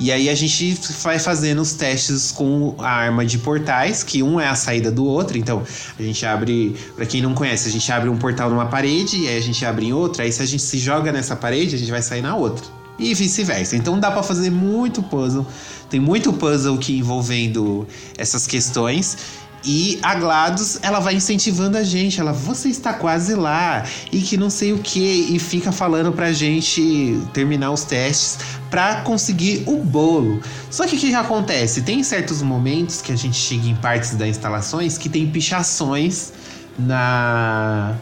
E 0.00 0.10
aí 0.10 0.28
a 0.28 0.34
gente 0.34 0.76
vai 1.04 1.20
fazendo 1.20 1.62
os 1.62 1.74
testes 1.74 2.32
com 2.32 2.74
a 2.78 2.90
arma 2.90 3.24
de 3.24 3.38
portais, 3.38 4.02
que 4.02 4.24
um 4.24 4.40
é 4.40 4.48
a 4.48 4.56
saída 4.56 4.90
do 4.90 5.04
outro. 5.04 5.38
Então, 5.38 5.62
a 5.96 6.02
gente 6.02 6.26
abre, 6.26 6.74
Pra 6.96 7.06
quem 7.06 7.22
não 7.22 7.32
conhece, 7.32 7.68
a 7.68 7.70
gente 7.70 7.92
abre 7.92 8.08
um 8.08 8.16
portal 8.16 8.50
numa 8.50 8.66
parede 8.66 9.18
e 9.18 9.28
aí 9.28 9.38
a 9.38 9.40
gente 9.40 9.64
abre 9.64 9.86
em 9.86 9.92
outra. 9.92 10.24
Aí 10.24 10.32
se 10.32 10.42
a 10.42 10.46
gente 10.46 10.64
se 10.64 10.78
joga 10.78 11.12
nessa 11.12 11.36
parede, 11.36 11.76
a 11.76 11.78
gente 11.78 11.92
vai 11.92 12.02
sair 12.02 12.22
na 12.22 12.34
outra. 12.34 12.66
E 12.98 13.14
vice-versa. 13.14 13.76
Então 13.76 14.00
dá 14.00 14.10
pra 14.10 14.24
fazer 14.24 14.50
muito 14.50 15.00
puzzle. 15.00 15.46
Tem 15.88 16.00
muito 16.00 16.32
puzzle 16.32 16.76
que 16.76 16.98
envolvendo 16.98 17.86
essas 18.18 18.48
questões. 18.48 19.16
E 19.64 19.98
a 20.02 20.14
GLaDOS, 20.14 20.78
ela 20.82 21.00
vai 21.00 21.14
incentivando 21.14 21.76
a 21.76 21.82
gente. 21.82 22.20
Ela, 22.20 22.32
você 22.32 22.68
está 22.68 22.92
quase 22.92 23.34
lá. 23.34 23.84
E 24.10 24.20
que 24.22 24.36
não 24.36 24.48
sei 24.48 24.72
o 24.72 24.78
que. 24.78 25.34
E 25.34 25.38
fica 25.38 25.70
falando 25.70 26.12
pra 26.12 26.32
gente 26.32 27.20
terminar 27.32 27.70
os 27.70 27.84
testes 27.84 28.38
pra 28.70 29.02
conseguir 29.02 29.64
o 29.66 29.76
bolo. 29.76 30.40
Só 30.70 30.86
que 30.86 30.96
o 30.96 30.98
que 30.98 31.08
que 31.08 31.14
acontece? 31.14 31.82
Tem 31.82 32.02
certos 32.02 32.40
momentos 32.40 33.02
que 33.02 33.12
a 33.12 33.16
gente 33.16 33.36
chega 33.36 33.68
em 33.68 33.74
partes 33.74 34.14
das 34.14 34.28
instalações 34.28 34.96
que 34.96 35.08
tem 35.08 35.26
pichações 35.28 36.32
na, 36.78 37.94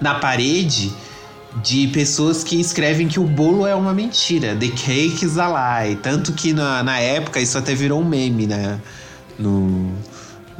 na 0.00 0.14
parede 0.16 0.92
de 1.62 1.88
pessoas 1.88 2.44
que 2.44 2.60
escrevem 2.60 3.08
que 3.08 3.18
o 3.18 3.24
bolo 3.24 3.66
é 3.66 3.74
uma 3.74 3.94
mentira. 3.94 4.54
The 4.54 4.68
cake 4.68 5.24
is 5.24 5.38
a 5.38 5.48
lie. 5.48 5.96
Tanto 5.96 6.32
que 6.32 6.52
na, 6.52 6.82
na 6.82 6.98
época 6.98 7.40
isso 7.40 7.56
até 7.56 7.74
virou 7.74 8.00
um 8.00 8.04
meme, 8.04 8.46
né? 8.46 8.78
No, 9.38 9.92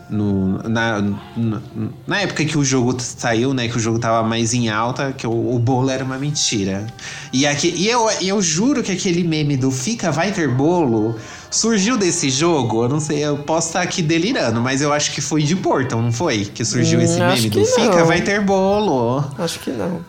no, 0.09 0.59
na, 0.69 1.01
na, 1.37 1.63
na 2.07 2.21
época 2.21 2.45
que 2.45 2.57
o 2.57 2.65
jogo 2.65 2.97
saiu, 3.01 3.53
né? 3.53 3.69
Que 3.69 3.77
o 3.77 3.81
jogo 3.81 3.99
tava 3.99 4.27
mais 4.27 4.55
em 4.55 4.69
alta, 4.69 5.13
que 5.13 5.27
o, 5.27 5.55
o 5.55 5.59
bolo 5.59 5.91
era 5.91 6.05
uma 6.05 6.19
mentira. 6.19 6.87
E, 7.33 7.47
aqui, 7.47 7.73
e 7.77 7.89
eu, 7.89 8.09
eu 8.23 8.41
juro 8.41 8.83
que 8.83 8.93
aquele 8.93 9.25
meme 9.25 9.57
do 9.57 9.71
Fica 9.71 10.11
vai 10.13 10.33
ter 10.33 10.49
bolo 10.49 11.17
surgiu 11.51 11.97
desse 11.97 12.31
jogo. 12.31 12.85
Eu 12.85 12.89
não 12.89 13.01
sei, 13.01 13.25
eu 13.25 13.39
posso 13.39 13.69
estar 13.69 13.83
aqui 13.83 14.03
delirando, 14.03 14.61
mas 14.61 14.81
eu 14.81 14.93
acho 14.93 15.13
que 15.13 15.21
foi 15.21 15.43
de 15.43 15.57
Portal, 15.57 16.01
não 16.03 16.13
foi? 16.13 16.45
Que 16.45 16.65
surgiu 16.65 16.99
Hum, 16.99 17.03
esse 17.03 17.19
meme 17.19 17.51
do 17.51 17.65
Fica 17.65 17.97
não. 17.97 18.07
vai 18.07 18.21
ter 18.21 18.41
bolo. 18.41 19.25
Acho 19.39 19.59
que 19.61 19.71
não. 19.71 20.01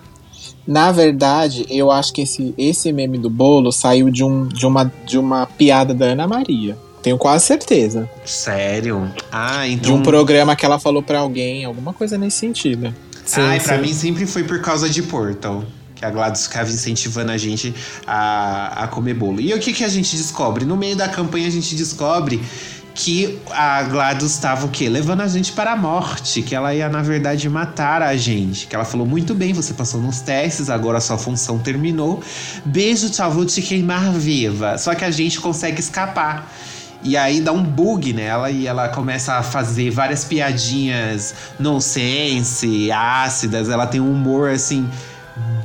Na 0.67 0.91
verdade, 0.91 1.65
eu 1.69 1.89
acho 1.89 2.11
que 2.13 2.21
esse, 2.21 2.53
esse 2.57 2.91
meme 2.91 3.17
do 3.17 3.29
bolo 3.29 3.71
saiu 3.71 4.09
de, 4.09 4.21
um, 4.23 4.47
de, 4.47 4.65
uma, 4.65 4.91
de 5.05 5.17
uma 5.17 5.45
piada 5.45 5.93
da 5.93 6.07
Ana 6.07 6.27
Maria. 6.27 6.77
Tenho 7.07 7.17
quase 7.17 7.45
certeza. 7.45 8.09
Sério? 8.25 9.09
Ah, 9.31 9.65
De 9.65 9.75
então. 9.75 9.95
um 9.95 10.03
programa 10.03 10.57
que 10.57 10.65
ela 10.65 10.77
falou 10.77 11.01
pra 11.01 11.19
alguém, 11.19 11.63
alguma 11.63 11.93
coisa 11.93 12.17
nesse 12.17 12.35
sentido. 12.39 12.93
Ai, 13.37 13.61
pra 13.61 13.77
mim 13.77 13.93
sempre 13.93 14.25
foi 14.25 14.43
por 14.43 14.59
causa 14.59 14.89
de 14.89 15.01
Portal. 15.03 15.63
Que 15.95 16.03
a 16.03 16.09
Gladys 16.09 16.47
ficava 16.47 16.69
incentivando 16.69 17.31
a 17.31 17.37
gente 17.37 17.73
a, 18.05 18.83
a 18.83 18.87
comer 18.89 19.13
bolo. 19.13 19.39
E 19.39 19.53
o 19.53 19.59
que, 19.59 19.71
que 19.71 19.85
a 19.85 19.87
gente 19.87 20.17
descobre? 20.17 20.65
No 20.65 20.75
meio 20.75 20.97
da 20.97 21.07
campanha 21.07 21.47
a 21.47 21.49
gente 21.49 21.75
descobre 21.75 22.41
que 22.93 23.39
a 23.51 23.83
Gladys 23.83 24.31
estava 24.31 24.65
o 24.65 24.69
quê? 24.69 24.89
Levando 24.89 25.21
a 25.21 25.27
gente 25.29 25.53
para 25.53 25.71
a 25.71 25.77
morte. 25.77 26.41
Que 26.41 26.53
ela 26.53 26.75
ia, 26.75 26.89
na 26.89 27.01
verdade, 27.01 27.47
matar 27.47 28.01
a 28.01 28.17
gente. 28.17 28.67
Que 28.67 28.75
ela 28.75 28.83
falou, 28.83 29.07
muito 29.07 29.33
bem, 29.33 29.53
você 29.53 29.73
passou 29.73 30.01
nos 30.01 30.19
testes, 30.19 30.69
agora 30.69 30.97
a 30.97 31.01
sua 31.01 31.17
função 31.17 31.57
terminou. 31.57 32.21
Beijo, 32.65 33.09
tchau, 33.09 33.31
vou 33.31 33.45
te 33.45 33.61
queimar 33.61 34.11
viva. 34.11 34.77
Só 34.77 34.93
que 34.93 35.05
a 35.05 35.09
gente 35.11 35.39
consegue 35.39 35.79
escapar. 35.79 36.51
E 37.03 37.15
aí 37.15 37.39
dá 37.41 37.51
um 37.51 37.63
bug 37.63 38.11
nela 38.11 38.49
e 38.51 38.67
ela 38.67 38.89
começa 38.89 39.35
a 39.35 39.43
fazer 39.43 39.89
várias 39.91 40.25
piadinhas 40.25 41.33
nonsense, 41.59 42.91
ácidas. 42.91 43.69
Ela 43.69 43.87
tem 43.87 44.01
um 44.01 44.11
humor 44.11 44.49
assim 44.49 44.87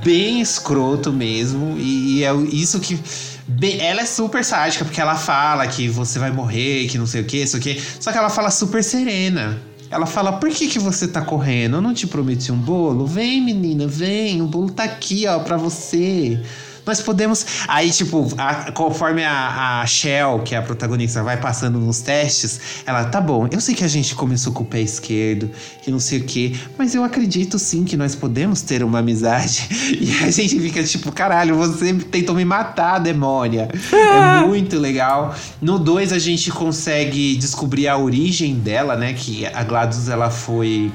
bem 0.04 0.40
escroto 0.40 1.12
mesmo. 1.12 1.76
E, 1.78 2.18
e 2.18 2.24
é 2.24 2.34
isso 2.34 2.78
que. 2.80 2.98
bem- 3.46 3.80
ela 3.80 4.02
é 4.02 4.06
super 4.06 4.44
sádica, 4.44 4.84
porque 4.84 5.00
ela 5.00 5.16
fala 5.16 5.66
que 5.66 5.88
você 5.88 6.18
vai 6.18 6.30
morrer, 6.30 6.86
que 6.88 6.98
não 6.98 7.06
sei 7.06 7.22
o 7.22 7.24
que, 7.24 7.38
isso 7.38 7.56
aqui. 7.56 7.80
Só 7.98 8.12
que 8.12 8.18
ela 8.18 8.30
fala 8.30 8.50
super 8.50 8.84
serena. 8.84 9.58
Ela 9.90 10.06
fala: 10.06 10.32
Por 10.32 10.50
que, 10.50 10.68
que 10.68 10.78
você 10.78 11.06
tá 11.08 11.20
correndo? 11.22 11.76
Eu 11.76 11.82
não 11.82 11.92
te 11.94 12.06
prometi 12.06 12.50
um 12.52 12.56
bolo? 12.58 13.06
Vem, 13.06 13.42
menina, 13.42 13.86
vem. 13.86 14.40
O 14.40 14.46
bolo 14.46 14.70
tá 14.70 14.84
aqui, 14.84 15.26
ó, 15.26 15.38
pra 15.40 15.56
você. 15.56 16.40
Nós 16.84 17.00
podemos. 17.00 17.44
Aí, 17.68 17.90
tipo, 17.90 18.28
a- 18.38 18.72
conforme 18.72 19.24
a, 19.24 19.80
a 19.82 19.86
Shell, 19.86 20.40
que 20.40 20.54
é 20.54 20.58
a 20.58 20.62
protagonista, 20.62 21.22
vai 21.22 21.36
passando 21.36 21.78
nos 21.78 22.00
testes, 22.00 22.60
ela, 22.86 23.04
tá 23.04 23.20
bom, 23.20 23.48
eu 23.50 23.60
sei 23.60 23.74
que 23.74 23.84
a 23.84 23.88
gente 23.88 24.14
começou 24.14 24.52
com 24.52 24.62
o 24.64 24.66
pé 24.66 24.80
esquerdo, 24.80 25.50
que 25.82 25.90
não 25.90 26.00
sei 26.00 26.18
o 26.20 26.24
quê, 26.24 26.54
mas 26.76 26.94
eu 26.94 27.04
acredito 27.04 27.58
sim 27.58 27.84
que 27.84 27.96
nós 27.96 28.14
podemos 28.14 28.62
ter 28.62 28.82
uma 28.82 28.98
amizade. 28.98 29.68
E 30.02 30.24
a 30.24 30.30
gente 30.30 30.58
fica 30.58 30.82
tipo, 30.82 31.12
caralho, 31.12 31.54
você 31.54 31.94
tentou 31.94 32.34
me 32.34 32.44
matar, 32.44 32.98
demônia. 32.98 33.68
É 33.92 34.46
muito 34.46 34.78
legal. 34.78 35.34
No 35.60 35.78
2 35.78 36.12
a 36.12 36.18
gente 36.18 36.50
consegue 36.50 37.36
descobrir 37.36 37.86
a 37.88 37.96
origem 37.96 38.54
dela, 38.54 38.96
né? 38.96 39.12
Que 39.12 39.46
a 39.46 39.62
GLaDOS 39.62 40.08
ela 40.08 40.30
foi 40.30 40.90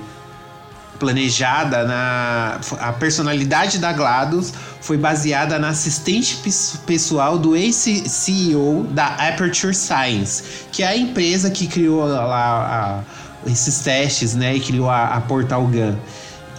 planejada 0.97 1.83
na 1.85 2.59
a 2.79 2.91
personalidade 2.93 3.77
da 3.79 3.91
GLaDOS 3.93 4.53
foi 4.81 4.97
baseada 4.97 5.57
na 5.59 5.69
assistente 5.69 6.37
pes- 6.37 6.79
pessoal 6.85 7.37
do 7.37 7.55
ex-CEO 7.55 8.83
da 8.91 9.07
Aperture 9.07 9.73
Science, 9.73 10.43
que 10.71 10.83
é 10.83 10.87
a 10.87 10.97
empresa 10.97 11.49
que 11.49 11.67
criou 11.67 12.05
lá 12.05 13.03
a- 13.45 13.49
esses 13.49 13.79
testes, 13.79 14.35
né, 14.35 14.55
e 14.55 14.59
criou 14.59 14.89
a, 14.89 15.15
a 15.15 15.21
Portal 15.21 15.65
Gun. 15.67 15.95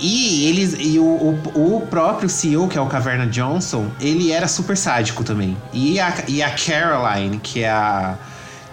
E 0.00 0.46
eles 0.46 0.76
e 0.78 0.98
o, 0.98 1.02
o, 1.04 1.76
o 1.76 1.80
próprio 1.88 2.28
CEO, 2.28 2.68
que 2.68 2.78
é 2.78 2.80
o 2.80 2.86
Caverna 2.86 3.26
Johnson, 3.26 3.88
ele 4.00 4.30
era 4.30 4.46
super 4.46 4.76
sádico 4.76 5.24
também. 5.24 5.56
E 5.72 5.98
a, 5.98 6.14
e 6.28 6.40
a 6.42 6.50
Caroline, 6.50 7.38
que 7.38 7.64
é 7.64 7.68
a 7.70 8.14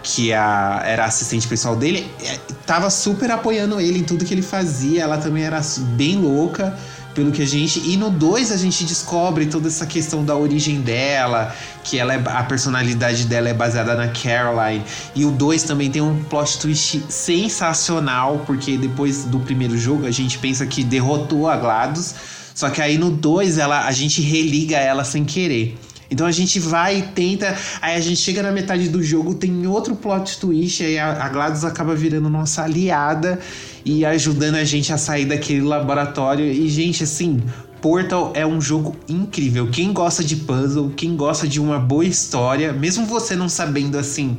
que 0.05 0.31
a, 0.31 0.83
era 0.85 1.03
assistente 1.05 1.47
pessoal 1.47 1.75
dele, 1.75 2.07
é, 2.23 2.37
tava 2.63 2.91
super 2.91 3.31
apoiando 3.31 3.81
ele 3.81 3.99
em 3.99 4.03
tudo 4.03 4.23
que 4.23 4.33
ele 4.33 4.43
fazia. 4.43 5.01
Ela 5.01 5.17
também 5.17 5.43
era 5.43 5.59
bem 5.97 6.15
louca, 6.17 6.77
pelo 7.15 7.31
que 7.31 7.41
a 7.41 7.45
gente. 7.45 7.79
E 7.79 7.97
no 7.97 8.11
2 8.11 8.51
a 8.51 8.57
gente 8.57 8.83
descobre 8.83 9.47
toda 9.47 9.67
essa 9.67 9.87
questão 9.87 10.23
da 10.23 10.35
origem 10.35 10.79
dela, 10.79 11.55
que 11.83 11.97
ela 11.97 12.13
é, 12.13 12.23
a 12.23 12.43
personalidade 12.43 13.25
dela 13.25 13.49
é 13.49 13.53
baseada 13.53 13.95
na 13.95 14.09
Caroline. 14.09 14.83
E 15.15 15.25
o 15.25 15.31
2 15.31 15.63
também 15.63 15.89
tem 15.89 16.03
um 16.03 16.23
plot 16.25 16.59
twist 16.59 17.03
sensacional, 17.09 18.43
porque 18.45 18.77
depois 18.77 19.23
do 19.23 19.39
primeiro 19.39 19.75
jogo 19.75 20.05
a 20.05 20.11
gente 20.11 20.37
pensa 20.37 20.67
que 20.67 20.83
derrotou 20.83 21.49
a 21.49 21.57
GLaDOS. 21.57 22.13
Só 22.53 22.69
que 22.69 22.79
aí 22.79 22.97
no 22.97 23.09
2 23.09 23.57
ela, 23.57 23.87
a 23.87 23.91
gente 23.91 24.21
religa 24.21 24.77
ela 24.77 25.03
sem 25.03 25.25
querer. 25.25 25.77
Então 26.09 26.27
a 26.27 26.31
gente 26.31 26.59
vai 26.59 26.99
e 26.99 27.01
tenta, 27.01 27.55
aí 27.81 27.95
a 27.95 27.99
gente 27.99 28.17
chega 28.17 28.43
na 28.43 28.51
metade 28.51 28.89
do 28.89 29.01
jogo, 29.01 29.33
tem 29.33 29.65
outro 29.67 29.95
plot 29.95 30.39
twist, 30.39 30.83
aí 30.83 30.99
a, 30.99 31.27
GLaDOS 31.29 31.65
acaba 31.65 31.95
virando 31.95 32.29
nossa 32.29 32.63
aliada 32.63 33.39
e 33.83 34.05
ajudando 34.05 34.55
a 34.55 34.63
gente 34.63 34.91
a 34.93 34.97
sair 34.97 35.25
daquele 35.25 35.61
laboratório. 35.61 36.45
E, 36.45 36.67
gente, 36.69 37.03
assim, 37.03 37.41
Portal 37.81 38.31
é 38.35 38.45
um 38.45 38.59
jogo 38.59 38.95
incrível. 39.07 39.69
Quem 39.69 39.93
gosta 39.93 40.23
de 40.23 40.35
puzzle, 40.37 40.91
quem 40.95 41.15
gosta 41.15 41.47
de 41.47 41.59
uma 41.59 41.79
boa 41.79 42.05
história, 42.05 42.73
mesmo 42.73 43.05
você 43.05 43.35
não 43.35 43.47
sabendo 43.47 43.97
assim 43.97 44.37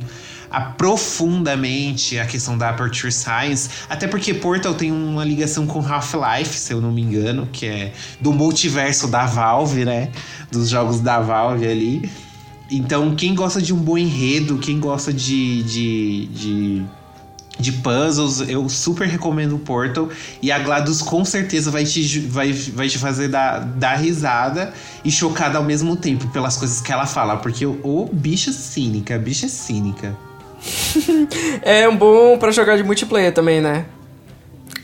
aprofundamente 0.49 2.17
a 2.17 2.25
questão 2.25 2.57
da 2.57 2.69
Aperture 2.69 3.11
Science, 3.11 3.69
até 3.89 4.07
porque 4.07 4.33
Portal 4.33 4.73
tem 4.73 4.91
uma 4.91 5.23
ligação 5.23 5.67
com 5.67 5.79
Half-Life, 5.79 6.57
se 6.57 6.73
eu 6.73 6.81
não 6.81 6.91
me 6.91 7.01
engano, 7.01 7.47
que 7.51 7.65
é 7.65 7.93
do 8.19 8.31
multiverso 8.31 9.07
da 9.07 9.25
Valve, 9.25 9.85
né? 9.85 10.09
Dos 10.51 10.69
jogos 10.69 10.99
da 10.99 11.19
Valve 11.19 11.67
ali. 11.67 12.09
Então, 12.69 13.15
quem 13.15 13.33
gosta 13.33 13.61
de 13.61 13.73
um 13.73 13.77
bom 13.77 13.97
enredo, 13.97 14.57
quem 14.57 14.79
gosta 14.79 15.13
de, 15.13 15.63
de, 15.63 16.25
de, 16.27 16.85
de 17.59 17.71
puzzles, 17.71 18.41
eu 18.49 18.67
super 18.67 19.07
recomendo 19.07 19.55
o 19.55 19.59
Portal. 19.59 20.09
E 20.41 20.51
a 20.51 20.59
GLaDOS 20.59 21.01
com 21.01 21.23
certeza 21.23 21.71
vai 21.71 21.85
te, 21.85 22.19
vai, 22.19 22.51
vai 22.51 22.89
te 22.89 22.97
fazer 22.97 23.29
dar, 23.29 23.59
dar 23.59 23.95
risada 23.95 24.73
e 25.03 25.11
chocada 25.11 25.57
ao 25.57 25.63
mesmo 25.63 25.95
tempo 25.95 26.27
pelas 26.27 26.57
coisas 26.57 26.81
que 26.81 26.91
ela 26.91 27.05
fala. 27.05 27.37
Porque 27.37 27.65
o, 27.65 27.79
o 27.83 28.09
bicha 28.11 28.51
cínica, 28.51 29.15
a 29.15 29.19
bicha 29.19 29.45
é 29.45 29.49
cínica. 29.49 30.26
É 31.61 31.87
um 31.87 31.95
bom 31.95 32.37
pra 32.37 32.51
jogar 32.51 32.77
de 32.77 32.83
multiplayer 32.83 33.33
também, 33.33 33.61
né? 33.61 33.85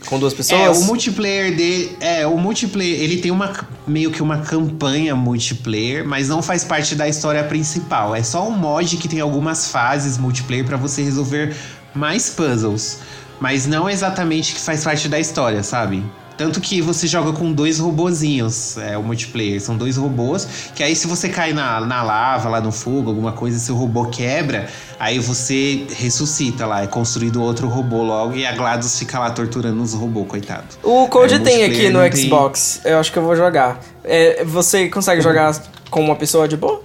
Com 0.06 0.18
duas 0.18 0.32
É, 0.34 0.36
pessoas. 0.36 0.78
o 0.78 0.84
multiplayer 0.84 1.56
dele. 1.56 1.96
É, 2.00 2.26
o 2.26 2.36
multiplayer, 2.36 3.00
ele 3.00 3.18
tem 3.18 3.30
uma 3.30 3.52
meio 3.86 4.10
que 4.10 4.22
uma 4.22 4.38
campanha 4.38 5.16
multiplayer, 5.16 6.06
mas 6.06 6.28
não 6.28 6.42
faz 6.42 6.62
parte 6.62 6.94
da 6.94 7.08
história 7.08 7.42
principal. 7.44 8.14
É 8.14 8.22
só 8.22 8.46
um 8.46 8.50
mod 8.50 8.96
que 8.98 9.08
tem 9.08 9.20
algumas 9.20 9.68
fases 9.68 10.18
multiplayer 10.18 10.64
pra 10.64 10.76
você 10.76 11.02
resolver 11.02 11.54
mais 11.94 12.28
puzzles. 12.30 12.98
Mas 13.40 13.66
não 13.66 13.88
exatamente 13.88 14.54
que 14.54 14.60
faz 14.60 14.84
parte 14.84 15.08
da 15.08 15.18
história, 15.18 15.62
sabe? 15.62 16.04
Tanto 16.36 16.60
que 16.60 16.80
você 16.80 17.06
joga 17.06 17.32
com 17.32 17.52
dois 17.52 17.78
robozinhos, 17.78 18.76
é 18.78 18.98
o 18.98 19.02
multiplayer. 19.02 19.60
São 19.60 19.76
dois 19.76 19.96
robôs, 19.96 20.46
que 20.74 20.82
aí 20.82 20.96
se 20.96 21.06
você 21.06 21.28
cai 21.28 21.52
na, 21.52 21.80
na 21.80 22.02
lava, 22.02 22.48
lá 22.48 22.60
no 22.60 22.72
fogo, 22.72 23.08
alguma 23.10 23.32
coisa, 23.32 23.58
seu 23.58 23.76
robô 23.76 24.06
quebra, 24.06 24.68
aí 24.98 25.18
você 25.20 25.86
ressuscita 25.96 26.66
lá, 26.66 26.82
é 26.82 26.86
construído 26.88 27.40
outro 27.42 27.68
robô 27.68 28.02
logo 28.02 28.34
e 28.34 28.44
a 28.44 28.52
GLaDOS 28.52 28.98
fica 28.98 29.18
lá 29.18 29.30
torturando 29.30 29.80
os 29.82 29.94
robôs, 29.94 30.26
coitado. 30.26 30.64
O 30.82 31.06
Code 31.08 31.34
É, 31.34 31.38
tem 31.38 31.64
aqui 31.64 31.88
no 31.88 32.00
tem- 32.00 32.16
Xbox. 32.24 32.80
Eu 32.84 32.98
acho 32.98 33.12
que 33.12 33.18
eu 33.18 33.22
vou 33.22 33.36
jogar. 33.36 33.80
É, 34.02 34.44
você 34.44 34.88
consegue 34.88 35.20
jogar 35.20 35.54
com 35.88 36.00
uma 36.04 36.16
pessoa 36.16 36.48
de 36.48 36.56
boa? 36.56 36.82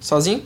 Sozinho? 0.00 0.42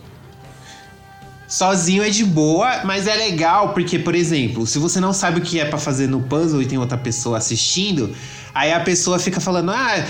Sozinho 1.49 2.03
é 2.03 2.11
de 2.11 2.25
boa, 2.25 2.81
mas 2.85 3.07
é 3.07 3.15
legal 3.15 3.71
porque, 3.73 3.99
por 3.99 4.15
exemplo, 4.15 4.67
se 4.67 4.79
você 4.79 4.99
não 5.01 5.13
sabe 5.13 5.39
o 5.39 5.43
que 5.43 5.61
é 5.61 5.65
pra 5.65 5.79
fazer 5.79 6.09
no 6.09 6.21
puzzle 6.21 6.61
e 6.61 6.67
tem 6.67 6.79
outra 6.79 6.99
pessoa 6.99 7.39
assistindo, 7.39 8.11
aí 8.55 8.73
a 8.73 8.81
pessoa 8.81 9.19
fica 9.19 9.41
falando: 9.41 9.71
"Ah, 9.71 10.05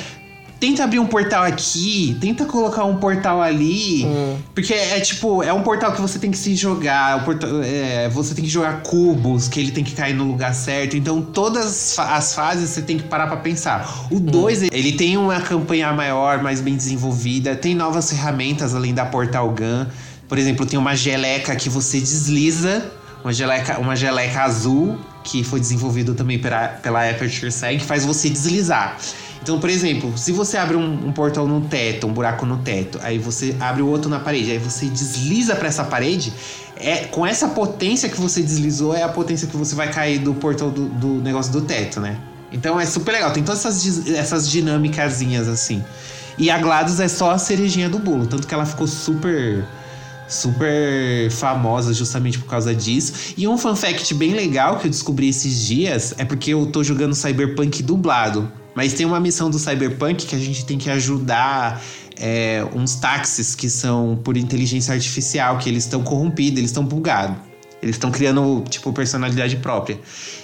tenta 0.58 0.82
abrir 0.84 0.98
um 0.98 1.06
portal 1.06 1.42
aqui, 1.44 2.16
tenta 2.22 2.46
colocar 2.46 2.84
um 2.84 2.96
portal 2.96 3.42
ali". 3.42 4.06
Porque 4.54 4.72
é 4.72 4.98
tipo, 5.00 5.42
é 5.42 5.52
um 5.52 5.60
portal 5.62 5.92
que 5.92 6.00
você 6.00 6.18
tem 6.18 6.30
que 6.30 6.38
se 6.38 6.54
jogar, 6.56 7.18
o 7.18 7.24
portal- 7.26 7.50
é, 7.62 8.08
você 8.08 8.34
tem 8.34 8.42
que 8.42 8.50
jogar 8.50 8.80
cubos, 8.82 9.46
que 9.46 9.60
ele 9.60 9.70
tem 9.70 9.84
que 9.84 9.92
cair 9.94 10.14
no 10.14 10.24
lugar 10.24 10.54
certo. 10.54 10.96
Então, 10.96 11.20
todas 11.20 11.98
as 11.98 12.34
fases 12.34 12.70
você 12.70 12.80
tem 12.80 12.96
que 12.96 13.04
parar 13.04 13.26
pra 13.26 13.36
pensar. 13.36 14.06
O 14.10 14.18
2, 14.18 14.62
ele 14.72 14.92
tem 14.92 15.18
uma 15.18 15.38
campanha 15.42 15.92
maior, 15.92 16.42
mais 16.42 16.62
bem 16.62 16.74
desenvolvida, 16.74 17.54
tem 17.54 17.74
novas 17.74 18.08
ferramentas 18.10 18.74
além 18.74 18.94
da 18.94 19.04
Portal 19.04 19.50
Gun. 19.50 19.84
Por 20.28 20.38
exemplo, 20.38 20.66
tem 20.66 20.78
uma 20.78 20.96
geleca 20.96 21.54
que 21.54 21.68
você 21.68 22.00
desliza, 22.00 22.90
uma 23.22 23.32
geleca, 23.32 23.78
uma 23.78 23.94
geleca 23.94 24.42
azul, 24.42 24.98
que 25.22 25.42
foi 25.42 25.60
desenvolvido 25.60 26.14
também 26.14 26.38
pela, 26.38 26.68
pela 26.68 27.08
Aperture 27.08 27.50
Science, 27.50 27.78
que 27.78 27.84
faz 27.84 28.04
você 28.04 28.28
deslizar. 28.28 28.96
Então, 29.42 29.60
por 29.60 29.70
exemplo, 29.70 30.16
se 30.18 30.32
você 30.32 30.56
abre 30.56 30.76
um, 30.76 31.06
um 31.06 31.12
portal 31.12 31.46
no 31.46 31.60
teto, 31.60 32.06
um 32.08 32.12
buraco 32.12 32.44
no 32.44 32.58
teto, 32.58 32.98
aí 33.02 33.18
você 33.18 33.54
abre 33.60 33.82
o 33.82 33.86
outro 33.86 34.10
na 34.10 34.18
parede, 34.18 34.50
aí 34.50 34.58
você 34.58 34.86
desliza 34.86 35.54
pra 35.54 35.68
essa 35.68 35.84
parede, 35.84 36.32
é 36.76 37.04
com 37.04 37.24
essa 37.24 37.48
potência 37.48 38.08
que 38.08 38.20
você 38.20 38.42
deslizou, 38.42 38.94
é 38.94 39.04
a 39.04 39.08
potência 39.08 39.46
que 39.46 39.56
você 39.56 39.74
vai 39.74 39.90
cair 39.90 40.18
do 40.18 40.34
portal 40.34 40.70
do, 40.70 40.88
do 40.88 41.08
negócio 41.22 41.52
do 41.52 41.60
teto, 41.60 42.00
né? 42.00 42.18
Então 42.50 42.80
é 42.80 42.86
super 42.86 43.12
legal, 43.12 43.32
tem 43.32 43.42
todas 43.42 43.64
essas, 43.64 44.08
essas 44.08 44.50
dinâmicazinhas 44.50 45.46
assim. 45.46 45.84
E 46.38 46.50
a 46.50 46.58
GLaDOS 46.58 47.00
é 47.00 47.08
só 47.08 47.30
a 47.30 47.38
cerejinha 47.38 47.88
do 47.88 47.98
bolo, 47.98 48.26
tanto 48.26 48.46
que 48.46 48.52
ela 48.52 48.66
ficou 48.66 48.86
super 48.86 49.64
super 50.28 51.30
famosa 51.30 51.92
justamente 51.92 52.38
por 52.38 52.48
causa 52.48 52.74
disso. 52.74 53.34
E 53.36 53.46
um 53.46 53.56
fun 53.56 53.76
fact 53.76 54.12
bem 54.14 54.34
legal 54.34 54.78
que 54.78 54.86
eu 54.86 54.90
descobri 54.90 55.28
esses 55.28 55.66
dias 55.66 56.14
é 56.18 56.24
porque 56.24 56.52
eu 56.52 56.66
tô 56.66 56.82
jogando 56.82 57.14
Cyberpunk 57.14 57.82
dublado. 57.82 58.50
Mas 58.74 58.92
tem 58.92 59.06
uma 59.06 59.18
missão 59.18 59.48
do 59.48 59.58
Cyberpunk 59.58 60.26
que 60.26 60.36
a 60.36 60.38
gente 60.38 60.64
tem 60.66 60.76
que 60.76 60.90
ajudar 60.90 61.82
é, 62.18 62.66
uns 62.74 62.96
táxis 62.96 63.54
que 63.54 63.70
são 63.70 64.20
por 64.22 64.36
inteligência 64.36 64.92
artificial, 64.92 65.58
que 65.58 65.68
eles 65.68 65.84
estão 65.84 66.02
corrompidos, 66.02 66.58
eles 66.58 66.70
estão 66.70 66.84
bugados. 66.84 67.36
Eles 67.82 67.96
estão 67.96 68.10
criando, 68.10 68.64
tipo, 68.68 68.92
personalidade 68.92 69.56
própria. 69.56 70.00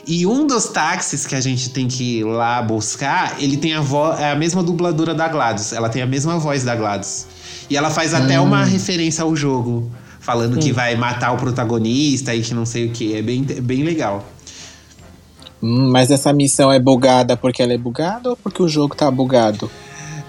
E 0.06 0.26
um 0.26 0.46
dos 0.46 0.66
táxis 0.66 1.26
que 1.26 1.34
a 1.34 1.40
gente 1.40 1.70
tem 1.70 1.88
que 1.88 2.18
ir 2.18 2.24
lá 2.24 2.62
buscar, 2.62 3.36
ele 3.42 3.56
tem 3.56 3.74
a 3.74 3.80
voz. 3.80 4.20
É 4.20 4.30
a 4.30 4.36
mesma 4.36 4.62
dubladora 4.62 5.14
da 5.14 5.28
GLaDOS. 5.28 5.72
Ela 5.72 5.88
tem 5.88 6.02
a 6.02 6.06
mesma 6.06 6.38
voz 6.38 6.62
da 6.62 6.76
GLaDOS. 6.76 7.26
E 7.72 7.76
ela 7.76 7.90
faz 7.90 8.12
até 8.12 8.38
Hum. 8.38 8.44
uma 8.44 8.64
referência 8.64 9.24
ao 9.24 9.34
jogo. 9.34 9.90
Falando 10.20 10.58
que 10.58 10.72
vai 10.72 10.94
matar 10.94 11.32
o 11.32 11.36
protagonista 11.38 12.34
e 12.34 12.42
que 12.42 12.52
não 12.54 12.66
sei 12.66 12.86
o 12.86 12.90
que. 12.90 13.16
É 13.16 13.22
bem, 13.22 13.42
bem 13.42 13.82
legal. 13.82 14.24
Hum, 15.62 15.90
mas 15.90 16.10
essa 16.10 16.32
missão 16.32 16.70
é 16.70 16.78
bugada 16.78 17.36
porque 17.36 17.62
ela 17.62 17.72
é 17.72 17.78
bugada 17.78 18.28
ou 18.30 18.36
porque 18.36 18.62
o 18.62 18.68
jogo 18.68 18.94
tá 18.94 19.10
bugado? 19.10 19.70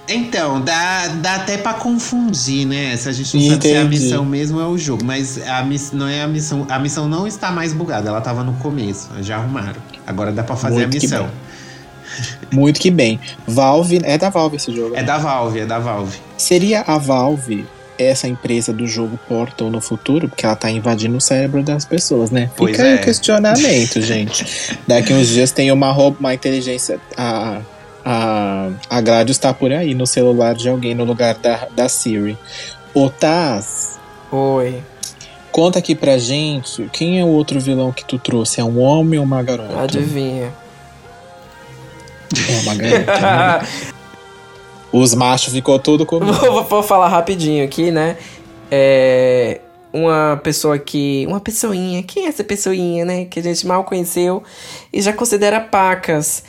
Então, 0.08 0.62
dá, 0.62 1.08
dá 1.22 1.36
até 1.36 1.58
pra 1.58 1.74
confundir, 1.74 2.66
né? 2.66 2.96
Se 2.98 3.08
a 3.10 3.12
gente 3.12 3.38
não 3.38 3.52
sabe 3.52 3.62
se 3.62 3.74
é 3.74 3.80
a 3.82 3.86
missão 3.86 4.26
mesmo 4.26 4.60
é 4.60 4.66
o 4.66 4.78
jogo. 4.78 5.04
Mas 5.04 5.40
a 5.48 5.64
miss, 5.64 5.92
não 5.92 6.08
é 6.08 6.22
a 6.22 6.28
missão. 6.28 6.66
A 6.70 6.80
missão 6.80 7.08
não 7.08 7.28
está 7.28 7.52
mais 7.52 7.74
bugada. 7.74 8.10
Ela 8.10 8.22
tava 8.22 8.44
no 8.44 8.54
começo. 8.54 9.10
Já 9.22 9.38
arrumaram. 9.38 9.82
Agora 10.08 10.32
dá 10.32 10.44
pra 10.44 10.56
fazer 10.56 10.88
Muito 10.88 10.98
a 10.98 11.02
missão. 11.02 11.30
Muito 12.52 12.80
que 12.80 12.92
bem. 12.92 13.20
Valve, 13.48 14.02
é 14.04 14.18
da 14.18 14.30
Valve 14.30 14.58
esse 14.58 14.74
jogo. 14.74 14.96
É 14.96 15.00
né? 15.00 15.04
da 15.04 15.18
Valve, 15.18 15.60
é 15.60 15.66
da 15.66 15.80
Valve. 15.80 16.18
Seria 16.38 16.82
a 16.82 16.98
Valve 16.98 17.66
essa 17.98 18.28
empresa 18.28 18.74
do 18.74 18.88
jogo 18.88 19.20
Portal 19.28 19.70
no 19.70 19.80
futuro, 19.80 20.28
porque 20.28 20.46
ela 20.46 20.56
tá 20.56 20.70
invadindo 20.70 21.18
o 21.18 21.22
cérebro 21.22 21.64
das 21.64 21.86
pessoas, 21.86 22.32
né? 22.32 22.50
Pois 22.56 22.72
Fica 22.72 22.84
aí 22.84 22.94
é. 22.94 22.96
o 22.96 23.02
questionamento, 23.02 24.02
gente. 24.02 24.46
Daqui 24.88 25.14
uns 25.14 25.28
dias 25.28 25.52
tem 25.52 25.72
uma, 25.72 25.92
roupa, 25.92 26.20
uma 26.20 26.34
inteligência. 26.34 27.00
A, 27.16 27.62
a, 28.04 28.70
a 28.90 29.02
Gradius 29.02 29.38
tá 29.38 29.54
por 29.54 29.72
aí 29.72 29.94
no 29.94 30.06
celular 30.06 30.56
de 30.56 30.68
alguém 30.68 30.94
no 30.96 31.04
lugar 31.04 31.36
da, 31.36 31.68
da 31.76 31.88
Siri. 31.88 32.38
Ô 32.94 33.10
Taz, 33.10 34.00
Oi. 34.32 34.82
conta 35.52 35.80
aqui 35.80 35.96
pra 35.96 36.18
gente 36.18 36.88
quem 36.92 37.20
é 37.20 37.24
o 37.24 37.28
outro 37.28 37.60
vilão 37.60 37.92
que 37.92 38.06
tu 38.06 38.20
trouxe? 38.20 38.60
É 38.60 38.64
um 38.64 38.80
homem 38.80 39.20
ou 39.20 39.26
uma 39.26 39.42
garota? 39.42 39.82
Adivinha. 39.82 40.52
É. 42.82 43.66
Os 44.92 45.14
machos 45.16 45.54
ficou 45.54 45.80
tudo 45.80 46.06
comigo. 46.06 46.34
vou, 46.34 46.64
vou 46.64 46.84
falar 46.84 47.08
rapidinho 47.08 47.64
aqui, 47.66 47.92
né? 47.92 48.18
É. 48.70 49.60
Uma 49.92 50.40
pessoa 50.44 50.78
que. 50.80 51.26
Uma 51.28 51.40
pessoinha. 51.40 52.02
Quem 52.04 52.26
é 52.26 52.30
essa 52.30 52.44
pessoinha, 52.44 53.06
né? 53.06 53.26
Que 53.26 53.40
a 53.40 53.44
gente 53.44 53.66
mal 53.66 53.84
conheceu 53.84 54.44
e 54.92 55.02
já 55.02 55.14
considera 55.14 55.60
pacas. 55.60 56.44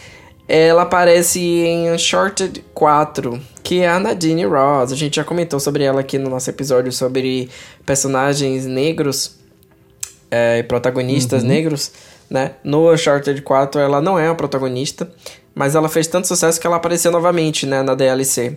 Ela 0.47 0.83
aparece 0.83 1.41
em 1.41 1.91
Uncharted 1.91 2.63
4, 2.75 3.41
que 3.63 3.81
é 3.81 3.89
a 3.89 3.99
Nadine 3.99 4.45
Ross. 4.45 4.93
A 4.93 4.97
gente 4.97 5.17
já 5.17 5.25
comentou 5.25 5.59
sobre 5.59 5.85
ela 5.85 6.01
aqui 6.01 6.19
no 6.19 6.29
nosso 6.29 6.51
episódio 6.51 6.93
sobre 6.93 7.49
personagens 7.87 8.67
negros 8.67 9.37
é, 10.31 10.63
protagonistas 10.65 11.43
Uhum. 11.43 11.49
negros, 11.49 11.93
né? 12.29 12.53
No 12.63 12.93
Uncharted 12.93 13.41
4 13.41 13.81
ela 13.81 14.03
não 14.03 14.19
é 14.19 14.29
a 14.29 14.35
protagonista, 14.35 15.11
mas 15.55 15.75
ela 15.75 15.89
fez 15.89 16.07
tanto 16.07 16.27
sucesso 16.27 16.61
que 16.61 16.67
ela 16.67 16.77
apareceu 16.77 17.13
novamente, 17.13 17.67
né, 17.67 17.83
na 17.83 17.95
DLC. 17.95 18.57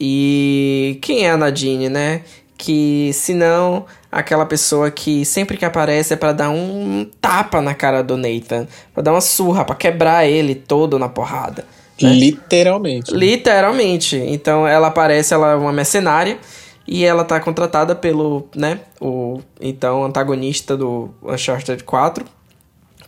E 0.00 0.98
quem 1.02 1.26
é 1.26 1.30
a 1.30 1.36
Nadine, 1.36 1.88
né? 1.88 2.22
Que 2.58 3.10
se 3.12 3.34
não 3.34 3.86
aquela 4.10 4.44
pessoa 4.46 4.90
que 4.90 5.24
sempre 5.24 5.56
que 5.56 5.64
aparece 5.64 6.12
é 6.12 6.16
pra 6.16 6.32
dar 6.32 6.50
um 6.50 7.08
tapa 7.20 7.60
na 7.60 7.74
cara 7.74 8.02
do 8.02 8.16
Nathan, 8.16 8.66
pra 8.92 9.02
dar 9.02 9.12
uma 9.12 9.20
surra, 9.20 9.64
pra 9.64 9.74
quebrar 9.74 10.26
ele 10.26 10.54
todo 10.54 10.98
na 10.98 11.08
porrada. 11.08 11.64
né? 12.00 12.12
Literalmente. 12.12 13.14
Literalmente. 13.14 14.16
Então 14.16 14.66
ela 14.66 14.88
aparece, 14.88 15.32
ela 15.34 15.52
é 15.52 15.54
uma 15.54 15.72
mercenária 15.72 16.38
e 16.86 17.04
ela 17.04 17.24
tá 17.24 17.38
contratada 17.38 17.94
pelo, 17.94 18.48
né, 18.56 18.80
o 19.00 19.40
então 19.60 20.04
antagonista 20.04 20.76
do 20.76 21.10
Uncharted 21.22 21.84
4, 21.84 22.24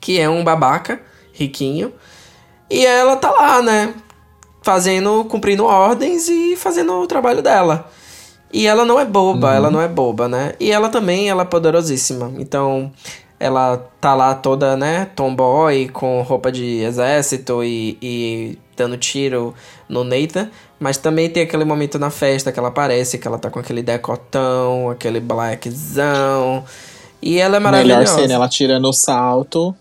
que 0.01 0.21
é 0.21 0.29
um 0.29 0.45
babaca 0.45 1.01
riquinho. 1.33 1.93
E 2.71 2.85
ela 2.85 3.17
tá 3.17 3.31
lá, 3.31 3.63
né, 3.63 3.95
fazendo, 4.63 5.25
cumprindo 5.27 5.65
ordens 5.65 6.29
e 6.29 6.57
fazendo 6.57 6.93
o 6.95 7.07
trabalho 7.07 7.43
dela. 7.43 7.91
E 8.53 8.67
ela 8.67 8.85
não 8.85 8.99
é 9.01 9.05
boba, 9.05 9.53
ela 9.53 9.71
não 9.71 9.81
é 9.81 9.89
boba, 9.89 10.29
né? 10.29 10.55
E 10.61 10.71
ela 10.71 10.89
também, 10.89 11.29
ela 11.29 11.43
é 11.43 11.45
poderosíssima. 11.45 12.33
Então, 12.39 12.93
ela 13.39 13.77
tá 14.01 14.15
lá 14.15 14.33
toda, 14.35 14.77
né, 14.77 15.07
tomboy, 15.17 15.89
com 15.89 16.23
roupa 16.23 16.53
de 16.53 16.81
exército 16.81 17.65
e, 17.65 17.99
e 18.01 18.59
dando 18.77 18.97
tiro 18.97 19.53
no 19.89 20.05
Nathan. 20.05 20.49
Mas 20.79 20.99
também 20.99 21.29
tem 21.29 21.43
aquele 21.43 21.65
momento 21.65 21.99
na 21.99 22.11
festa 22.11 22.53
que 22.53 22.59
ela 22.59 22.69
aparece, 22.69 23.19
que 23.19 23.27
ela 23.27 23.39
tá 23.39 23.51
com 23.51 23.59
aquele 23.59 23.83
decotão, 23.83 24.89
aquele 24.89 25.19
blackzão. 25.19 26.65
E 27.21 27.39
ela 27.39 27.57
é 27.57 27.61
Melhor 27.61 27.73
maravilhosa. 27.73 28.15
cena, 28.15 28.35
ela 28.35 28.49
tirando 28.49 28.87
o 28.87 28.93
salto. 28.93 29.75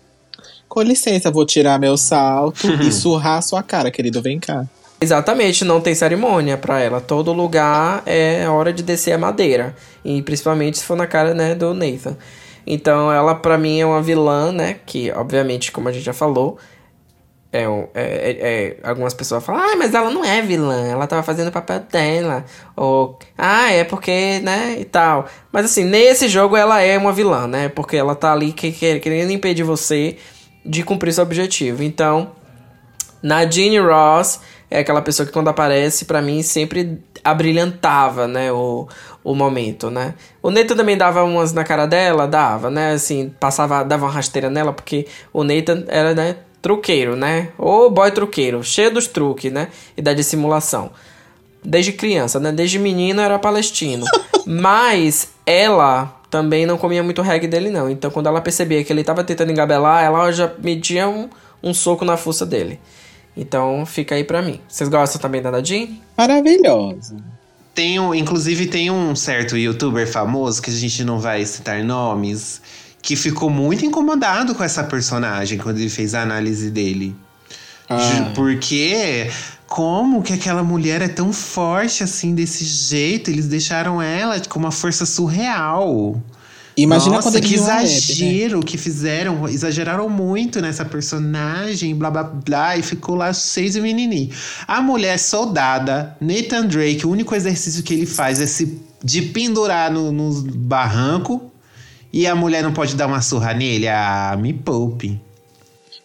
Com 0.74 0.82
licença, 0.82 1.30
vou 1.30 1.46
tirar 1.46 1.78
meu 1.78 1.96
salto 1.96 2.66
e 2.82 2.90
surrar 2.90 3.38
a 3.38 3.42
sua 3.42 3.62
cara, 3.62 3.92
querido. 3.92 4.20
Vem 4.20 4.40
cá. 4.40 4.66
Exatamente, 5.00 5.64
não 5.64 5.80
tem 5.80 5.94
cerimônia 5.94 6.56
pra 6.58 6.80
ela. 6.80 7.00
Todo 7.00 7.32
lugar 7.32 8.02
é 8.04 8.44
hora 8.48 8.72
de 8.72 8.82
descer 8.82 9.12
a 9.12 9.18
madeira. 9.18 9.76
E 10.04 10.20
principalmente 10.22 10.78
se 10.78 10.84
for 10.84 10.96
na 10.96 11.06
cara, 11.06 11.32
né, 11.32 11.54
do 11.54 11.72
Nathan. 11.74 12.16
Então 12.66 13.12
ela, 13.12 13.36
pra 13.36 13.56
mim, 13.56 13.78
é 13.78 13.86
uma 13.86 14.02
vilã, 14.02 14.50
né? 14.50 14.78
Que, 14.84 15.12
obviamente, 15.12 15.70
como 15.70 15.88
a 15.88 15.92
gente 15.92 16.02
já 16.04 16.12
falou, 16.12 16.58
é, 17.52 17.62
é, 17.62 17.66
é- 17.94 18.38
é- 18.40 18.76
algumas 18.82 19.14
pessoas 19.14 19.44
falam, 19.44 19.62
ah, 19.62 19.76
mas 19.76 19.94
ela 19.94 20.10
não 20.10 20.24
é 20.24 20.42
vilã, 20.42 20.88
ela 20.88 21.06
tava 21.06 21.22
fazendo 21.22 21.48
o 21.48 21.52
papel 21.52 21.84
dela. 21.88 22.44
Ou, 22.74 23.16
ah, 23.38 23.70
é 23.70 23.84
porque, 23.84 24.40
né, 24.40 24.76
e 24.80 24.84
tal. 24.84 25.26
Mas 25.52 25.66
assim, 25.66 25.84
nesse 25.84 26.26
jogo 26.26 26.56
ela 26.56 26.80
é 26.80 26.98
uma 26.98 27.12
vilã, 27.12 27.46
né? 27.46 27.68
Porque 27.68 27.96
ela 27.96 28.16
tá 28.16 28.32
ali 28.32 28.52
que- 28.52 28.72
que- 28.72 28.98
querendo 28.98 29.30
impedir 29.30 29.62
você 29.62 30.16
de 30.64 30.82
cumprir 30.82 31.12
seu 31.12 31.22
objetivo. 31.22 31.82
Então, 31.82 32.32
Nadine 33.22 33.78
Ross 33.78 34.40
é 34.70 34.80
aquela 34.80 35.00
pessoa 35.00 35.26
que 35.26 35.32
quando 35.32 35.48
aparece, 35.48 36.04
pra 36.04 36.20
mim, 36.20 36.42
sempre 36.42 37.00
abrilhantava, 37.22 38.26
né, 38.26 38.52
o, 38.52 38.86
o 39.22 39.34
momento, 39.34 39.90
né. 39.90 40.14
O 40.42 40.50
Nathan 40.50 40.76
também 40.76 40.96
dava 40.96 41.22
umas 41.24 41.52
na 41.52 41.64
cara 41.64 41.86
dela, 41.86 42.26
dava, 42.26 42.70
né, 42.70 42.92
assim, 42.92 43.32
passava, 43.40 43.82
dava 43.82 44.04
uma 44.04 44.12
rasteira 44.12 44.50
nela, 44.50 44.72
porque 44.72 45.06
o 45.32 45.42
Nathan 45.44 45.84
era, 45.88 46.14
né, 46.14 46.36
truqueiro, 46.60 47.16
né, 47.16 47.48
o 47.56 47.88
boy 47.88 48.10
truqueiro, 48.10 48.62
cheio 48.62 48.90
dos 48.92 49.06
truques, 49.06 49.52
né, 49.52 49.68
e 49.96 50.02
da 50.02 50.12
dissimulação. 50.12 50.90
Desde 51.64 51.92
criança, 51.92 52.38
né, 52.38 52.52
desde 52.52 52.78
menino 52.78 53.22
era 53.22 53.38
palestino. 53.38 54.04
Mas 54.44 55.30
ela 55.46 56.20
também 56.34 56.66
não 56.66 56.76
comia 56.76 57.00
muito 57.00 57.22
reggae 57.22 57.46
dele, 57.46 57.70
não. 57.70 57.88
Então, 57.88 58.10
quando 58.10 58.26
ela 58.26 58.40
percebia 58.40 58.82
que 58.82 58.92
ele 58.92 59.04
tava 59.04 59.22
tentando 59.22 59.52
engabelar, 59.52 60.02
ela 60.02 60.32
já 60.32 60.52
media 60.58 61.08
um, 61.08 61.30
um 61.62 61.72
soco 61.72 62.04
na 62.04 62.16
fuça 62.16 62.44
dele. 62.44 62.80
Então, 63.36 63.86
fica 63.86 64.16
aí 64.16 64.24
pra 64.24 64.42
mim. 64.42 64.58
Vocês 64.66 64.88
gostam 64.88 65.20
também 65.20 65.40
da 65.40 65.52
Nadine? 65.52 66.02
Maravilhosa. 66.18 67.16
Tem 67.72 68.00
um, 68.00 68.12
inclusive 68.12 68.66
tem 68.66 68.90
um 68.90 69.14
certo 69.14 69.56
youtuber 69.56 70.10
famoso, 70.10 70.60
que 70.60 70.70
a 70.70 70.72
gente 70.72 71.04
não 71.04 71.20
vai 71.20 71.44
citar 71.46 71.84
nomes, 71.84 72.60
que 73.00 73.14
ficou 73.14 73.48
muito 73.48 73.86
incomodado 73.86 74.56
com 74.56 74.64
essa 74.64 74.82
personagem 74.82 75.56
quando 75.56 75.78
ele 75.78 75.88
fez 75.88 76.16
a 76.16 76.22
análise 76.22 76.68
dele. 76.68 77.14
Ah. 77.88 78.32
Porque 78.34 79.30
como 79.66 80.22
que 80.22 80.32
aquela 80.32 80.62
mulher 80.62 81.02
é 81.02 81.08
tão 81.08 81.32
forte 81.32 82.02
assim, 82.02 82.34
desse 82.34 82.64
jeito? 82.64 83.30
Eles 83.30 83.46
deixaram 83.46 84.00
ela 84.00 84.40
com 84.48 84.58
uma 84.58 84.70
força 84.70 85.04
surreal. 85.04 86.20
Imagina 86.76 87.16
Nossa, 87.16 87.30
quando 87.30 87.40
que 87.40 87.54
a 87.54 87.58
Abby, 87.58 87.68
né? 87.68 87.84
exagero 87.84 88.60
que 88.60 88.76
fizeram. 88.76 89.48
Exageraram 89.48 90.08
muito 90.08 90.60
nessa 90.60 90.84
personagem, 90.84 91.94
blá 91.94 92.10
blá 92.10 92.24
blá, 92.24 92.76
e 92.76 92.82
ficou 92.82 93.14
lá 93.14 93.32
cheio 93.32 93.70
de 93.70 93.80
menini. 93.80 94.32
A 94.66 94.80
mulher 94.80 95.18
soldada, 95.18 96.16
Nathan 96.20 96.66
Drake, 96.66 97.06
o 97.06 97.10
único 97.10 97.34
exercício 97.34 97.82
que 97.82 97.94
ele 97.94 98.06
faz 98.06 98.40
é 98.40 98.46
se 98.46 98.80
de 99.02 99.22
pendurar 99.22 99.92
no, 99.92 100.10
no 100.10 100.42
barranco 100.52 101.50
e 102.12 102.26
a 102.26 102.34
mulher 102.34 102.62
não 102.62 102.72
pode 102.72 102.96
dar 102.96 103.06
uma 103.06 103.20
surra 103.20 103.52
nele. 103.52 103.86
Ah, 103.86 104.36
me 104.40 104.52
poupe. 104.52 105.20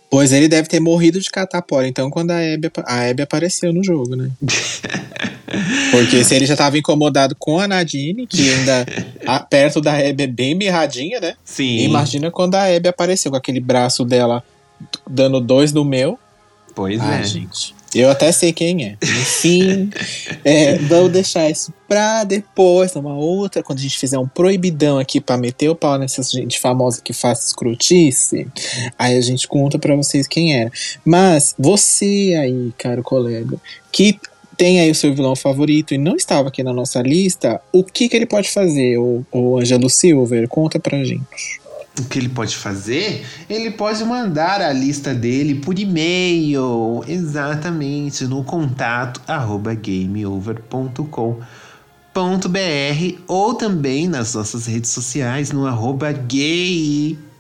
Pois 0.09 0.31
ele 0.31 0.47
deve 0.47 0.67
ter 0.67 0.79
morrido 0.79 1.19
de 1.19 1.29
catapora, 1.29 1.87
então, 1.87 2.09
quando 2.09 2.31
a 2.31 2.37
Abby, 2.37 2.71
a 2.85 3.09
Abby 3.09 3.21
apareceu 3.21 3.71
no 3.71 3.83
jogo, 3.83 4.15
né? 4.15 4.29
Porque 5.91 6.23
se 6.23 6.35
ele 6.35 6.45
já 6.45 6.55
tava 6.55 6.77
incomodado 6.77 7.35
com 7.37 7.59
a 7.59 7.67
Nadine, 7.67 8.25
que 8.27 8.49
ainda 8.53 8.85
a- 9.25 9.39
perto 9.39 9.81
da 9.81 9.93
Abby 9.97 10.23
é 10.23 10.27
bem 10.27 10.55
mirradinha, 10.55 11.19
né? 11.19 11.33
Sim. 11.43 11.79
Imagina 11.79 12.29
quando 12.31 12.55
a 12.55 12.63
Abby 12.75 12.87
apareceu 12.87 13.31
com 13.31 13.37
aquele 13.37 13.59
braço 13.59 14.05
dela 14.05 14.43
dando 15.09 15.39
dois 15.39 15.73
no 15.73 15.83
meu. 15.83 16.17
Pois 16.75 16.99
Ah, 17.01 17.19
é. 17.19 17.23
gente. 17.23 17.75
Eu 17.93 18.09
até 18.09 18.31
sei 18.31 18.53
quem 18.53 18.85
é. 18.85 18.97
Enfim, 19.01 19.89
é, 20.43 20.77
vamos 20.77 21.11
deixar 21.11 21.49
isso 21.49 21.73
pra 21.87 22.23
depois, 22.23 22.93
numa 22.93 23.15
outra, 23.15 23.63
quando 23.63 23.79
a 23.79 23.81
gente 23.81 23.97
fizer 23.97 24.19
um 24.19 24.27
proibidão 24.27 24.99
aqui 24.99 25.19
pra 25.19 25.37
meter 25.37 25.69
o 25.69 25.75
pau 25.75 25.97
nessa 25.97 26.21
gente 26.21 26.59
famosa 26.59 27.01
que 27.01 27.13
faz 27.13 27.47
escrotice. 27.47 28.47
Aí 28.97 29.17
a 29.17 29.21
gente 29.21 29.47
conta 29.47 29.79
pra 29.79 29.95
vocês 29.95 30.27
quem 30.27 30.55
era. 30.55 30.71
Mas 31.03 31.55
você 31.57 32.35
aí, 32.39 32.71
caro 32.77 33.01
colega, 33.01 33.57
que 33.91 34.19
tem 34.55 34.81
aí 34.81 34.91
o 34.91 34.95
seu 34.95 35.15
vilão 35.15 35.35
favorito 35.35 35.93
e 35.93 35.97
não 35.97 36.15
estava 36.15 36.49
aqui 36.49 36.61
na 36.61 36.73
nossa 36.73 37.01
lista, 37.01 37.61
o 37.71 37.81
que 37.81 38.09
que 38.09 38.15
ele 38.15 38.25
pode 38.25 38.49
fazer, 38.49 38.97
o, 38.97 39.25
o 39.31 39.57
Angelo 39.57 39.89
Silver? 39.89 40.47
Conta 40.49 40.77
pra 40.79 41.01
gente. 41.03 41.59
O 41.99 42.05
que 42.05 42.17
ele 42.17 42.29
pode 42.29 42.55
fazer? 42.55 43.25
Ele 43.49 43.71
pode 43.71 44.03
mandar 44.05 44.61
a 44.61 44.71
lista 44.71 45.13
dele 45.13 45.55
por 45.55 45.77
e-mail, 45.77 47.03
exatamente, 47.07 48.25
no 48.25 48.43
contato 48.43 49.21
arroba 49.27 49.73
gameover.com.br 49.73 51.39
ou 53.27 53.53
também 53.53 54.07
nas 54.07 54.33
nossas 54.33 54.65
redes 54.65 54.91
sociais 54.91 55.51
no 55.51 55.67
arroba 55.67 56.13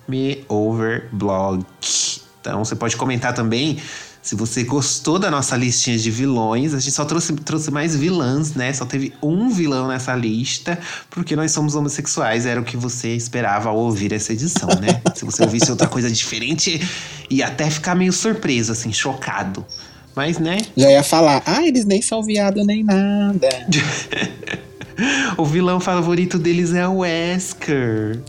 gameoverblog. 0.07 1.65
Então 2.41 2.63
você 2.65 2.75
pode 2.75 2.97
comentar 2.97 3.33
também 3.33 3.79
se 4.21 4.35
você 4.35 4.63
gostou 4.63 5.17
da 5.17 5.31
nossa 5.31 5.55
listinha 5.55 5.97
de 5.97 6.11
vilões. 6.11 6.73
A 6.73 6.79
gente 6.79 6.91
só 6.91 7.05
trouxe, 7.05 7.33
trouxe 7.33 7.71
mais 7.71 7.95
vilãs, 7.95 8.53
né? 8.53 8.71
Só 8.73 8.85
teve 8.85 9.13
um 9.21 9.49
vilão 9.49 9.87
nessa 9.87 10.15
lista, 10.15 10.77
porque 11.09 11.35
nós 11.35 11.51
somos 11.51 11.75
homossexuais. 11.75 12.45
Era 12.45 12.59
o 12.59 12.63
que 12.63 12.75
você 12.75 13.15
esperava 13.15 13.69
ao 13.69 13.77
ouvir 13.77 14.13
essa 14.13 14.33
edição, 14.33 14.69
né? 14.81 15.01
se 15.15 15.25
você 15.25 15.43
ouvisse 15.43 15.71
outra 15.71 15.87
coisa 15.87 16.11
diferente, 16.11 16.81
ia 17.29 17.47
até 17.47 17.69
ficar 17.69 17.95
meio 17.95 18.11
surpreso, 18.11 18.71
assim, 18.71 18.91
chocado. 18.91 19.65
Mas, 20.15 20.37
né? 20.37 20.57
Já 20.75 20.91
ia 20.91 21.03
falar, 21.03 21.41
ah, 21.45 21.65
eles 21.65 21.85
nem 21.85 22.01
são 22.01 22.21
viado 22.21 22.63
nem 22.65 22.83
nada. 22.83 23.47
O 25.37 25.45
vilão 25.45 25.79
favorito 25.79 26.37
deles 26.37 26.73
é 26.73 26.85
o 26.85 26.97
Wesker. 26.97 28.19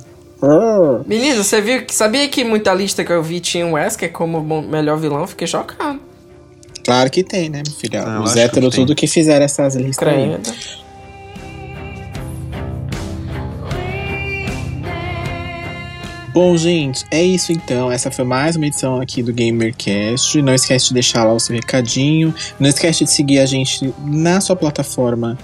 Menino, 1.06 1.44
você 1.44 1.60
viu 1.60 1.84
que 1.84 1.94
sabia 1.94 2.26
que 2.28 2.42
muita 2.44 2.72
lista 2.72 3.04
que 3.04 3.12
eu 3.12 3.22
vi 3.22 3.40
tinha 3.40 3.66
o 3.66 3.72
Wesker 3.72 4.10
como 4.10 4.40
bom- 4.40 4.62
melhor 4.62 4.96
vilão? 4.98 5.26
Fiquei 5.26 5.46
chocado. 5.46 6.00
Claro 6.82 7.10
que 7.10 7.22
tem, 7.22 7.50
né, 7.50 7.62
meu 7.66 7.74
filho? 7.76 8.00
Ah, 8.02 8.22
Os 8.22 8.34
héteros 8.36 8.74
tudo 8.74 8.94
que 8.94 9.06
fizeram 9.06 9.44
essas 9.44 9.74
listas 9.76 10.08
aí. 10.08 10.38
Credo. 10.40 10.50
Bom, 16.32 16.56
gente, 16.56 17.04
é 17.10 17.20
isso 17.22 17.50
então. 17.52 17.90
Essa 17.90 18.08
foi 18.10 18.24
mais 18.24 18.54
uma 18.54 18.64
edição 18.66 19.00
aqui 19.00 19.20
do 19.20 19.32
GamerCast. 19.32 20.40
Não 20.40 20.54
esquece 20.54 20.88
de 20.88 20.94
deixar 20.94 21.24
lá 21.24 21.32
o 21.32 21.40
seu 21.40 21.56
recadinho. 21.56 22.32
Não 22.58 22.68
esquece 22.68 23.02
de 23.04 23.10
seguir 23.10 23.40
a 23.40 23.46
gente 23.46 23.92
na 24.04 24.40
sua 24.40 24.54
plataforma 24.54 25.36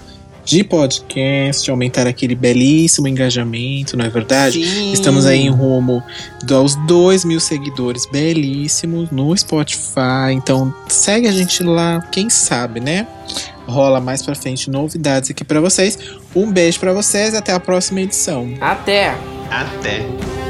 de 0.47 0.63
podcast, 0.63 1.69
aumentar 1.69 2.07
aquele 2.07 2.33
belíssimo 2.33 3.05
engajamento, 3.05 3.97
não 3.97 4.05
é 4.05 4.09
verdade? 4.09 4.65
Sim. 4.65 4.93
Estamos 4.93 5.25
aí 5.25 5.41
em 5.41 5.49
rumo 5.49 6.01
aos 6.49 6.75
2 6.87 7.25
mil 7.25 7.39
seguidores 7.39 8.05
belíssimos 8.05 9.11
no 9.11 9.37
Spotify. 9.37 10.31
Então 10.31 10.73
segue 10.87 11.27
a 11.27 11.31
gente 11.33 11.61
lá, 11.63 11.99
quem 12.11 12.29
sabe, 12.29 12.79
né? 12.79 13.05
Rola 13.67 13.99
mais 13.99 14.21
pra 14.21 14.33
frente 14.33 14.69
novidades 14.69 15.29
aqui 15.29 15.43
pra 15.43 15.59
vocês. 15.59 15.99
Um 16.33 16.49
beijo 16.49 16.79
pra 16.79 16.93
vocês 16.93 17.33
e 17.33 17.37
até 17.37 17.51
a 17.51 17.59
próxima 17.59 17.99
edição. 17.99 18.49
Até! 18.61 19.13
Até. 19.51 20.46